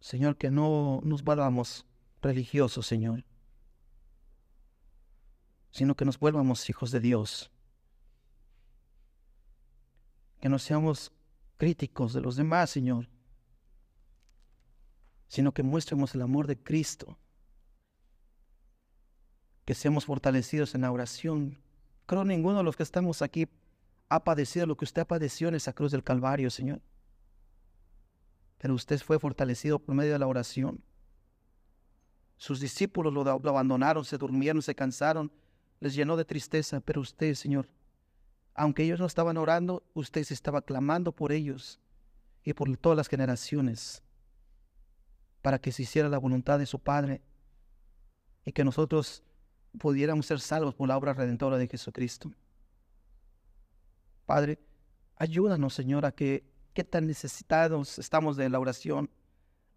Señor, 0.00 0.36
que 0.36 0.50
no 0.50 1.00
nos 1.04 1.22
volvamos 1.22 1.86
religiosos, 2.22 2.86
Señor, 2.86 3.24
sino 5.70 5.94
que 5.94 6.04
nos 6.04 6.18
vuelvamos 6.18 6.68
hijos 6.68 6.90
de 6.90 7.00
Dios 7.00 7.50
que 10.40 10.48
no 10.48 10.58
seamos 10.58 11.12
críticos 11.58 12.12
de 12.12 12.22
los 12.22 12.36
demás, 12.36 12.70
Señor, 12.70 13.08
sino 15.28 15.52
que 15.52 15.62
muestremos 15.62 16.14
el 16.14 16.22
amor 16.22 16.46
de 16.46 16.58
Cristo, 16.58 17.18
que 19.64 19.74
seamos 19.74 20.06
fortalecidos 20.06 20.74
en 20.74 20.80
la 20.80 20.90
oración. 20.90 21.62
Creo 22.06 22.24
ninguno 22.24 22.58
de 22.58 22.64
los 22.64 22.76
que 22.76 22.82
estamos 22.82 23.22
aquí 23.22 23.48
ha 24.10 24.22
padecido 24.24 24.66
lo 24.66 24.76
que 24.76 24.84
usted 24.84 25.06
padeció 25.06 25.48
en 25.48 25.54
esa 25.54 25.72
cruz 25.72 25.92
del 25.92 26.02
Calvario, 26.02 26.50
Señor. 26.50 26.82
Pero 28.58 28.74
usted 28.74 29.00
fue 29.00 29.18
fortalecido 29.18 29.78
por 29.78 29.94
medio 29.94 30.12
de 30.12 30.18
la 30.18 30.26
oración. 30.26 30.82
Sus 32.36 32.60
discípulos 32.60 33.12
lo, 33.12 33.24
lo 33.24 33.50
abandonaron, 33.50 34.04
se 34.04 34.18
durmieron, 34.18 34.60
se 34.62 34.74
cansaron, 34.74 35.32
les 35.78 35.94
llenó 35.94 36.16
de 36.16 36.24
tristeza, 36.24 36.80
pero 36.80 37.00
usted, 37.00 37.34
Señor, 37.34 37.68
aunque 38.54 38.82
ellos 38.82 38.98
no 38.98 39.06
estaban 39.06 39.36
orando, 39.36 39.84
usted 39.94 40.24
se 40.24 40.34
estaba 40.34 40.60
clamando 40.60 41.12
por 41.12 41.30
ellos 41.32 41.80
y 42.42 42.52
por 42.52 42.76
todas 42.76 42.96
las 42.96 43.08
generaciones 43.08 44.02
para 45.40 45.60
que 45.60 45.72
se 45.72 45.82
hiciera 45.82 46.08
la 46.08 46.18
voluntad 46.18 46.58
de 46.58 46.66
su 46.66 46.80
Padre 46.80 47.22
y 48.44 48.52
que 48.52 48.64
nosotros 48.64 49.22
pudiéramos 49.78 50.26
ser 50.26 50.40
salvos 50.40 50.74
por 50.74 50.88
la 50.88 50.96
obra 50.96 51.14
redentora 51.14 51.56
de 51.58 51.68
Jesucristo. 51.68 52.32
Padre, 54.30 54.60
ayúdanos, 55.16 55.74
Señor, 55.74 56.06
a 56.06 56.12
que 56.12 56.44
qué 56.72 56.84
tan 56.84 57.08
necesitados 57.08 57.98
estamos 57.98 58.36
de 58.36 58.48
la 58.48 58.60
oración. 58.60 59.10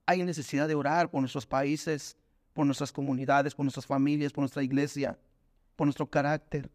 Hay 0.05 0.21
necesidad 0.21 0.67
de 0.67 0.75
orar 0.75 1.09
por 1.09 1.21
nuestros 1.21 1.47
países, 1.47 2.17
por 2.53 2.67
nuestras 2.67 2.91
comunidades, 2.91 3.55
por 3.55 3.65
nuestras 3.65 3.87
familias, 3.87 4.31
por 4.31 4.43
nuestra 4.43 4.61
iglesia, 4.61 5.17
por 5.75 5.87
nuestro 5.87 6.05
carácter. 6.05 6.69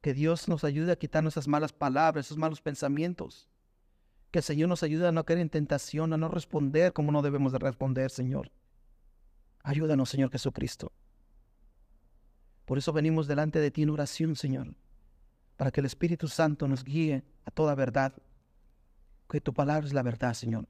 Que 0.00 0.14
Dios 0.14 0.48
nos 0.48 0.64
ayude 0.64 0.90
a 0.90 0.96
quitarnos 0.96 1.34
esas 1.34 1.46
malas 1.46 1.72
palabras, 1.72 2.26
esos 2.26 2.38
malos 2.38 2.60
pensamientos. 2.60 3.48
Que 4.32 4.40
el 4.40 4.44
Señor 4.44 4.68
nos 4.68 4.82
ayude 4.82 5.06
a 5.06 5.12
no 5.12 5.24
caer 5.24 5.38
en 5.38 5.48
tentación, 5.48 6.12
a 6.12 6.16
no 6.16 6.26
responder 6.26 6.92
como 6.92 7.12
no 7.12 7.22
debemos 7.22 7.52
de 7.52 7.60
responder, 7.60 8.10
Señor. 8.10 8.50
Ayúdanos, 9.62 10.10
Señor 10.10 10.32
Jesucristo. 10.32 10.90
Por 12.64 12.78
eso 12.78 12.92
venimos 12.92 13.28
delante 13.28 13.60
de 13.60 13.70
ti 13.70 13.84
en 13.84 13.90
oración, 13.90 14.34
Señor, 14.34 14.74
para 15.56 15.70
que 15.70 15.80
el 15.80 15.86
Espíritu 15.86 16.28
Santo 16.28 16.68
nos 16.68 16.84
guíe 16.84 17.24
a 17.44 17.50
toda 17.50 17.74
verdad. 17.74 18.12
Que 19.28 19.40
tu 19.40 19.52
palabra 19.52 19.86
es 19.86 19.92
la 19.92 20.02
verdad, 20.02 20.34
Señor. 20.34 20.68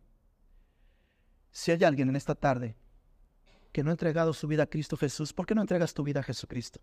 Si 1.51 1.71
hay 1.73 1.85
alguien 1.85 2.09
en 2.09 2.17
esta 2.17 2.35
tarde 2.35 2.77
que 3.73 3.83
no 3.83 3.91
ha 3.91 3.93
entregado 3.93 4.33
su 4.33 4.47
vida 4.47 4.63
a 4.63 4.67
Cristo 4.67 4.97
Jesús, 4.97 5.33
¿por 5.33 5.47
qué 5.47 5.55
no 5.55 5.61
entregas 5.61 5.93
tu 5.93 6.03
vida 6.03 6.21
a 6.21 6.23
Jesucristo? 6.23 6.81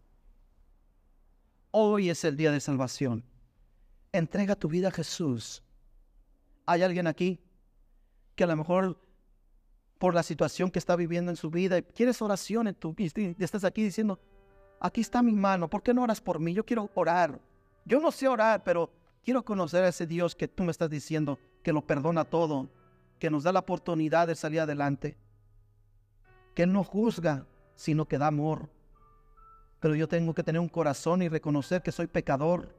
Hoy 1.72 2.10
es 2.10 2.24
el 2.24 2.38
día 2.38 2.52
de 2.52 2.60
salvación. 2.60 3.24
Entrega 4.12 4.56
tu 4.56 4.68
vida 4.68 4.90
a 4.90 4.92
Jesús. 4.92 5.64
¿Hay 6.66 6.84
alguien 6.84 7.08
aquí 7.08 7.40
que 8.36 8.44
a 8.44 8.48
lo 8.48 8.56
mejor 8.56 9.00
por 9.98 10.14
la 10.14 10.22
situación 10.22 10.70
que 10.70 10.80
está 10.80 10.96
viviendo 10.96 11.32
en 11.32 11.38
su 11.38 11.50
vida 11.50 11.82
quieres 11.82 12.22
oración 12.22 12.68
en 12.68 12.76
tu 12.76 12.94
y 12.98 13.44
estás 13.44 13.64
aquí 13.64 13.84
diciendo, 13.84 14.20
aquí 14.80 15.02
está 15.02 15.24
mi 15.24 15.34
mano, 15.34 15.70
¿por 15.70 15.82
qué 15.82 15.94
no 15.94 16.04
oras 16.04 16.22
por 16.22 16.40
mí? 16.40 16.54
Yo 16.54 16.66
quiero 16.66 16.92
orar. 16.94 17.40
Yo 17.86 18.00
no 18.00 18.12
sé 18.12 18.28
orar, 18.28 18.64
pero 18.64 18.92
quiero 19.24 19.44
conocer 19.44 19.84
a 19.84 19.90
ese 19.90 20.08
Dios 20.08 20.36
que 20.36 20.48
tú 20.48 20.64
me 20.64 20.72
estás 20.72 20.90
diciendo, 20.90 21.40
que 21.62 21.74
lo 21.74 21.86
perdona 21.86 22.26
todo, 22.26 22.70
que 23.20 23.30
nos 23.30 23.44
da 23.44 23.52
la 23.52 23.60
oportunidad 23.60 24.28
de 24.28 24.36
salir 24.36 24.60
adelante, 24.60 25.18
que 26.56 26.66
no 26.66 26.84
juzga, 26.84 27.46
sino 27.76 28.06
que 28.06 28.18
da 28.18 28.28
amor 28.28 28.70
pero 29.84 29.96
yo 29.96 30.08
tengo 30.08 30.34
que 30.34 30.44
tener 30.44 30.62
un 30.62 30.70
corazón 30.70 31.24
y 31.24 31.28
reconocer 31.28 31.82
que 31.82 31.92
soy 31.92 32.08
pecador 32.08 32.74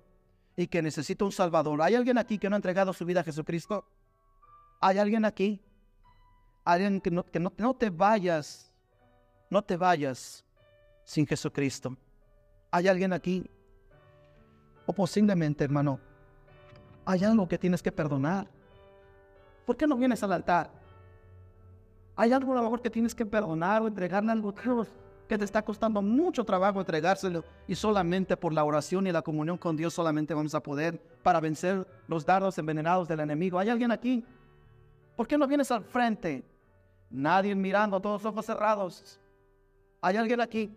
y 0.56 0.66
que 0.68 0.80
necesito 0.80 1.26
un 1.26 1.32
Salvador. 1.32 1.82
¿Hay 1.82 1.94
alguien 1.94 2.16
aquí 2.16 2.38
que 2.38 2.48
no 2.48 2.56
ha 2.56 2.56
entregado 2.56 2.94
su 2.94 3.04
vida 3.04 3.20
a 3.20 3.24
Jesucristo? 3.24 3.86
¿Hay 4.80 4.96
alguien 4.96 5.26
aquí? 5.26 5.60
Alguien 6.64 7.02
que 7.02 7.10
no, 7.10 7.22
que 7.22 7.38
no, 7.38 7.52
no 7.58 7.74
te 7.74 7.90
vayas, 7.90 8.72
no 9.50 9.60
te 9.60 9.76
vayas 9.76 10.46
sin 11.04 11.26
Jesucristo. 11.26 11.94
¿Hay 12.70 12.88
alguien 12.88 13.12
aquí? 13.12 13.50
O 14.86 14.92
posiblemente, 14.92 15.64
hermano, 15.64 15.98
hay 17.04 17.24
algo 17.24 17.48
que 17.48 17.58
tienes 17.58 17.82
que 17.82 17.92
perdonar. 17.92 18.46
¿Por 19.64 19.76
qué 19.76 19.86
no 19.86 19.96
vienes 19.96 20.22
al 20.22 20.32
altar? 20.32 20.70
Hay 22.16 22.32
algo 22.32 22.54
mejor 22.54 22.80
que 22.80 22.90
tienes 22.90 23.14
que 23.14 23.26
perdonar 23.26 23.82
o 23.82 23.88
entregarle 23.88 24.32
algo 24.32 24.54
a 24.56 24.62
Dios 24.62 24.88
que 25.28 25.38
te 25.38 25.44
está 25.44 25.62
costando 25.62 26.02
mucho 26.02 26.44
trabajo 26.44 26.80
entregárselo 26.80 27.44
y 27.66 27.74
solamente 27.74 28.36
por 28.36 28.52
la 28.52 28.64
oración 28.64 29.06
y 29.06 29.12
la 29.12 29.22
comunión 29.22 29.56
con 29.56 29.76
Dios 29.76 29.94
solamente 29.94 30.34
vamos 30.34 30.54
a 30.54 30.62
poder 30.62 31.00
para 31.22 31.40
vencer 31.40 31.86
los 32.06 32.26
dardos 32.26 32.58
envenenados 32.58 33.08
del 33.08 33.20
enemigo. 33.20 33.58
¿Hay 33.58 33.70
alguien 33.70 33.90
aquí? 33.90 34.24
¿Por 35.16 35.26
qué 35.26 35.38
no 35.38 35.46
vienes 35.46 35.70
al 35.70 35.82
frente? 35.82 36.44
Nadie 37.10 37.54
mirando, 37.54 38.00
todos 38.00 38.24
ojos 38.24 38.44
cerrados. 38.44 39.18
¿Hay 40.00 40.16
alguien 40.16 40.40
aquí? 40.40 40.76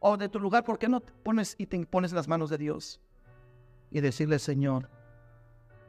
O 0.00 0.16
de 0.16 0.28
tu 0.28 0.40
lugar, 0.40 0.64
¿por 0.64 0.78
qué 0.78 0.88
no 0.88 1.00
te 1.00 1.12
pones 1.12 1.54
y 1.56 1.66
te 1.66 1.86
pones 1.86 2.12
las 2.12 2.26
manos 2.26 2.50
de 2.50 2.58
Dios? 2.58 3.00
Y 3.90 4.00
decirle, 4.00 4.38
Señor, 4.38 4.90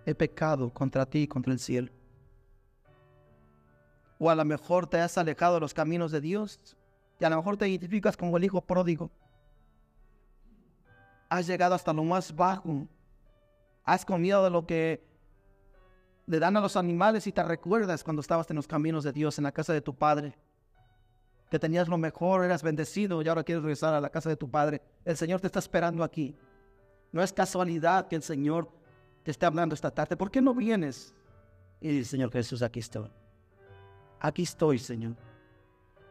he 0.06 0.14
pecado 0.14 0.70
contra 0.72 1.06
ti 1.06 1.24
y 1.24 1.28
contra 1.28 1.52
el 1.52 1.60
cielo 1.60 1.92
o 4.24 4.30
a 4.30 4.36
lo 4.36 4.46
mejor 4.46 4.86
te 4.86 5.00
has 5.00 5.18
alejado 5.18 5.56
de 5.56 5.62
los 5.62 5.74
caminos 5.74 6.12
de 6.12 6.22
Dios 6.22 6.60
y 7.20 7.26
a 7.26 7.30
lo 7.32 7.38
mejor 7.38 7.58
te 7.58 7.68
identificas 7.68 8.16
como 8.16 8.38
el 8.38 8.44
hijo 8.44 8.62
pródigo. 8.62 9.10
Has 11.28 11.48
llegado 11.48 11.74
hasta 11.74 11.92
lo 11.92 12.04
más 12.04 12.36
bajo. 12.36 12.88
Has 13.84 14.06
comido 14.06 14.44
de 14.44 14.52
lo 14.52 14.68
que 14.68 15.04
le 16.28 16.38
dan 16.38 16.56
a 16.56 16.62
los 16.62 16.76
animales 16.76 17.26
y 17.26 17.32
te 17.32 17.42
recuerdas 17.42 18.04
cuando 18.04 18.22
estabas 18.22 18.48
en 18.52 18.58
los 18.58 18.68
caminos 18.68 19.04
de 19.04 19.12
Dios, 19.12 19.40
en 19.40 19.46
la 19.46 19.52
casa 19.52 19.74
de 19.74 19.82
tu 19.82 19.96
padre. 19.96 20.38
Que 21.52 21.60
tenías 21.60 21.88
lo 21.88 22.00
mejor, 22.00 22.44
eras 22.44 22.64
bendecido 22.64 23.22
y 23.22 23.28
ahora 23.28 23.44
quieres 23.44 23.62
regresar 23.62 23.94
a 23.94 24.02
la 24.02 24.10
casa 24.10 24.30
de 24.30 24.38
tu 24.38 24.50
padre. 24.50 24.82
El 25.06 25.16
Señor 25.16 25.40
te 25.40 25.48
está 25.48 25.60
esperando 25.60 26.04
aquí. 26.04 26.36
No 27.12 27.22
es 27.22 27.32
casualidad 27.32 28.08
que 28.08 28.16
el 28.16 28.24
Señor 28.24 28.72
te 29.22 29.30
esté 29.30 29.46
hablando 29.46 29.76
esta 29.76 29.92
tarde. 29.92 30.18
¿Por 30.18 30.32
qué 30.32 30.42
no 30.42 30.56
vienes? 30.56 31.14
Y 31.80 32.00
el 32.00 32.06
Señor 32.06 32.32
Jesús, 32.32 32.64
aquí 32.64 32.80
estoy 32.80 33.12
aquí 34.22 34.44
estoy, 34.44 34.78
Señor. 34.78 35.16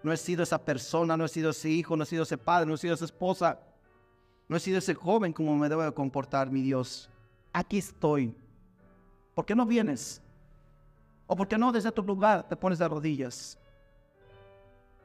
No 0.03 0.13
he 0.13 0.17
sido 0.17 0.43
esa 0.43 0.59
persona, 0.59 1.17
no 1.17 1.25
he 1.25 1.29
sido 1.29 1.51
ese 1.51 1.69
hijo, 1.71 1.97
no 1.97 2.03
he 2.03 2.07
sido 2.07 2.25
ese 2.25 2.37
padre, 2.37 2.67
no 2.67 2.75
he 2.75 2.79
sido 2.79 2.95
esa 2.95 3.05
esposa, 3.05 3.59
no 4.49 4.57
he 4.57 4.61
sido 4.61 4.79
ese 4.79 4.95
joven 4.95 5.33
como 5.33 5.57
me 5.57 5.69
debo 5.69 5.83
de 5.83 5.93
comportar, 5.93 6.51
mi 6.51 6.63
Dios. 6.63 7.09
Aquí 7.53 7.79
estoy. 7.79 8.35
¿Por 9.35 9.47
qué 9.47 9.55
no 9.55 9.65
vienes? 9.65 10.21
O 11.27 11.37
porque 11.37 11.57
no 11.57 11.71
desde 11.71 11.93
tu 11.93 12.03
lugar 12.03 12.49
te 12.49 12.57
pones 12.57 12.79
de 12.79 12.89
rodillas. 12.89 13.59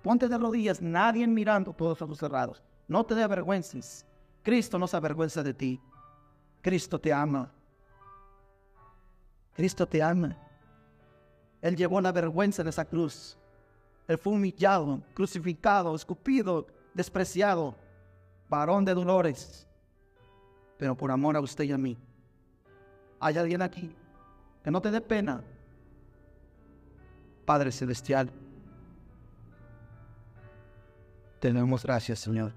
Ponte 0.05 0.27
de 0.27 0.37
rodillas, 0.37 0.83
nadie 0.83 1.25
mirando, 1.25 1.73
todos 1.73 1.99
ojos 1.99 2.19
cerrados. 2.19 2.61
No 2.87 3.03
te 3.03 3.15
dé 3.15 3.25
vergüences. 3.25 4.05
Cristo 4.43 4.77
no 4.77 4.85
se 4.85 4.95
avergüenza 4.95 5.41
de 5.41 5.51
ti. 5.51 5.81
Cristo 6.61 6.99
te 6.99 7.11
ama. 7.11 7.51
Cristo 9.55 9.87
te 9.87 10.03
ama. 10.03 10.37
Él 11.59 11.75
llevó 11.75 11.99
la 12.01 12.11
vergüenza 12.11 12.61
en 12.61 12.67
esa 12.67 12.85
cruz. 12.85 13.35
Él 14.07 14.19
fue 14.19 14.33
humillado, 14.33 15.01
crucificado, 15.15 15.95
escupido, 15.95 16.67
despreciado, 16.93 17.73
varón 18.47 18.85
de 18.85 18.93
dolores. 18.93 19.67
Pero 20.77 20.95
por 20.95 21.09
amor 21.09 21.35
a 21.35 21.41
usted 21.41 21.63
y 21.63 21.71
a 21.71 21.79
mí, 21.79 21.97
hay 23.19 23.39
alguien 23.39 23.63
aquí 23.63 23.89
que 24.63 24.69
no 24.69 24.79
te 24.79 24.91
dé 24.91 25.01
pena. 25.01 25.41
Padre 27.43 27.71
Celestial, 27.71 28.29
te 31.45 31.53
damos 31.53 31.83
gracias, 31.83 32.21
Señor. 32.21 32.53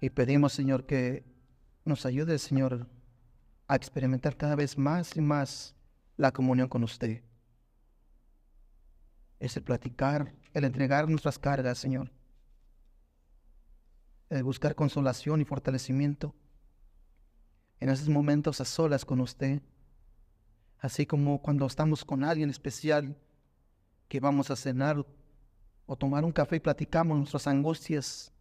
Y 0.00 0.10
pedimos, 0.10 0.52
Señor, 0.52 0.84
que 0.84 1.22
nos 1.84 2.04
ayude, 2.06 2.40
Señor, 2.40 2.88
a 3.68 3.76
experimentar 3.76 4.36
cada 4.36 4.56
vez 4.56 4.76
más 4.76 5.16
y 5.16 5.20
más 5.20 5.76
la 6.16 6.32
comunión 6.32 6.66
con 6.66 6.82
usted. 6.82 7.22
Es 9.38 9.56
el 9.56 9.62
platicar, 9.62 10.34
el 10.52 10.64
entregar 10.64 11.08
nuestras 11.08 11.38
cargas, 11.38 11.78
Señor. 11.78 12.10
El 14.28 14.42
buscar 14.42 14.74
consolación 14.74 15.40
y 15.40 15.44
fortalecimiento 15.44 16.34
en 17.78 17.90
esos 17.90 18.08
momentos 18.08 18.60
a 18.60 18.64
solas 18.64 19.04
con 19.04 19.20
usted. 19.20 19.62
Así 20.80 21.06
como 21.06 21.40
cuando 21.40 21.64
estamos 21.64 22.04
con 22.04 22.24
alguien 22.24 22.50
especial 22.50 23.16
que 24.08 24.20
vamos 24.20 24.50
a 24.50 24.56
cenar 24.56 25.04
o 25.86 25.96
tomar 25.96 26.24
un 26.24 26.32
café 26.32 26.56
y 26.56 26.60
platicamos 26.60 27.18
nuestras 27.18 27.46
angustias. 27.46 28.32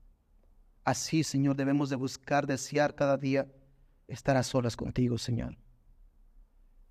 Así, 0.84 1.24
Señor, 1.24 1.56
debemos 1.56 1.90
de 1.90 1.96
buscar, 1.96 2.46
desear 2.46 2.96
cada 2.96 3.18
día 3.18 3.48
estar 4.08 4.38
a 4.38 4.44
solas 4.44 4.76
contigo, 4.76 5.18
Señor. 5.18 5.58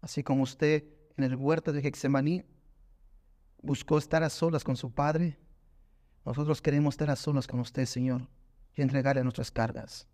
Así 0.01 0.23
como 0.23 0.43
usted 0.43 0.85
en 1.17 1.25
el 1.25 1.37
huerto 1.37 1.73
de 1.73 1.83
Gexemaní 1.83 2.45
buscó 3.63 3.99
estar 3.99 4.23
a 4.23 4.31
solas 4.31 4.65
con 4.65 4.77
su 4.77 4.93
Padre, 4.93 5.39
nosotros 6.25 6.63
queremos 6.63 6.95
estar 6.95 7.11
a 7.11 7.17
solas 7.17 7.47
con 7.47 7.61
usted, 7.61 7.85
Señor, 7.87 8.29
y 8.75 8.83
entregarle 8.83 9.23
nuestras 9.23 9.51
cargas. 9.51 10.07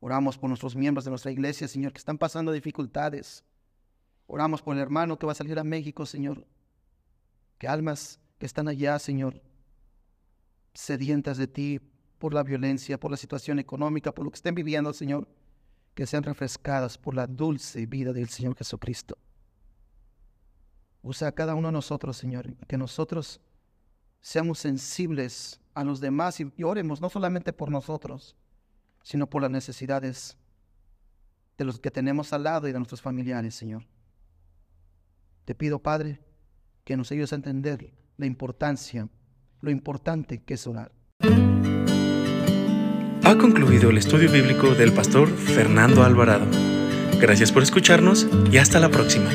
Oramos 0.00 0.38
por 0.38 0.48
nuestros 0.48 0.74
miembros 0.74 1.04
de 1.04 1.10
nuestra 1.10 1.30
iglesia, 1.30 1.68
Señor, 1.68 1.92
que 1.92 1.98
están 1.98 2.16
pasando 2.16 2.52
dificultades. 2.52 3.44
Oramos 4.26 4.62
por 4.62 4.74
el 4.74 4.80
hermano 4.80 5.18
que 5.18 5.26
va 5.26 5.32
a 5.32 5.34
salir 5.34 5.58
a 5.58 5.64
México, 5.64 6.06
Señor. 6.06 6.46
Que 7.60 7.68
almas 7.68 8.18
que 8.38 8.46
están 8.46 8.68
allá, 8.68 8.98
Señor, 8.98 9.42
sedientas 10.72 11.36
de 11.36 11.46
ti 11.46 11.78
por 12.18 12.32
la 12.32 12.42
violencia, 12.42 12.98
por 12.98 13.10
la 13.10 13.18
situación 13.18 13.58
económica, 13.58 14.12
por 14.12 14.24
lo 14.24 14.30
que 14.30 14.36
estén 14.36 14.54
viviendo, 14.54 14.94
Señor, 14.94 15.28
que 15.94 16.06
sean 16.06 16.22
refrescadas 16.22 16.96
por 16.96 17.14
la 17.14 17.26
dulce 17.26 17.84
vida 17.84 18.14
del 18.14 18.30
Señor 18.30 18.56
Jesucristo. 18.56 19.18
Usa 21.02 21.28
a 21.28 21.32
cada 21.32 21.54
uno 21.54 21.68
de 21.68 21.72
nosotros, 21.72 22.16
Señor, 22.16 22.56
que 22.66 22.78
nosotros 22.78 23.42
seamos 24.22 24.58
sensibles 24.58 25.60
a 25.74 25.84
los 25.84 26.00
demás 26.00 26.40
y 26.40 26.62
oremos 26.62 27.02
no 27.02 27.10
solamente 27.10 27.52
por 27.52 27.70
nosotros, 27.70 28.36
sino 29.02 29.28
por 29.28 29.42
las 29.42 29.50
necesidades 29.50 30.38
de 31.58 31.66
los 31.66 31.78
que 31.78 31.90
tenemos 31.90 32.32
al 32.32 32.44
lado 32.44 32.68
y 32.68 32.72
de 32.72 32.78
nuestros 32.78 33.02
familiares, 33.02 33.54
Señor. 33.54 33.86
Te 35.44 35.54
pido, 35.54 35.78
Padre, 35.78 36.22
que 36.84 36.96
nos 36.96 37.10
ayudes 37.12 37.32
a 37.32 37.36
entender 37.36 37.92
la 38.16 38.26
importancia, 38.26 39.08
lo 39.60 39.70
importante 39.70 40.42
que 40.42 40.54
es 40.54 40.66
orar. 40.66 40.92
Ha 43.22 43.38
concluido 43.38 43.90
el 43.90 43.98
estudio 43.98 44.30
bíblico 44.30 44.74
del 44.74 44.92
pastor 44.92 45.28
Fernando 45.28 46.02
Alvarado. 46.02 46.46
Gracias 47.20 47.52
por 47.52 47.62
escucharnos 47.62 48.26
y 48.50 48.58
hasta 48.58 48.80
la 48.80 48.88
próxima. 48.88 49.30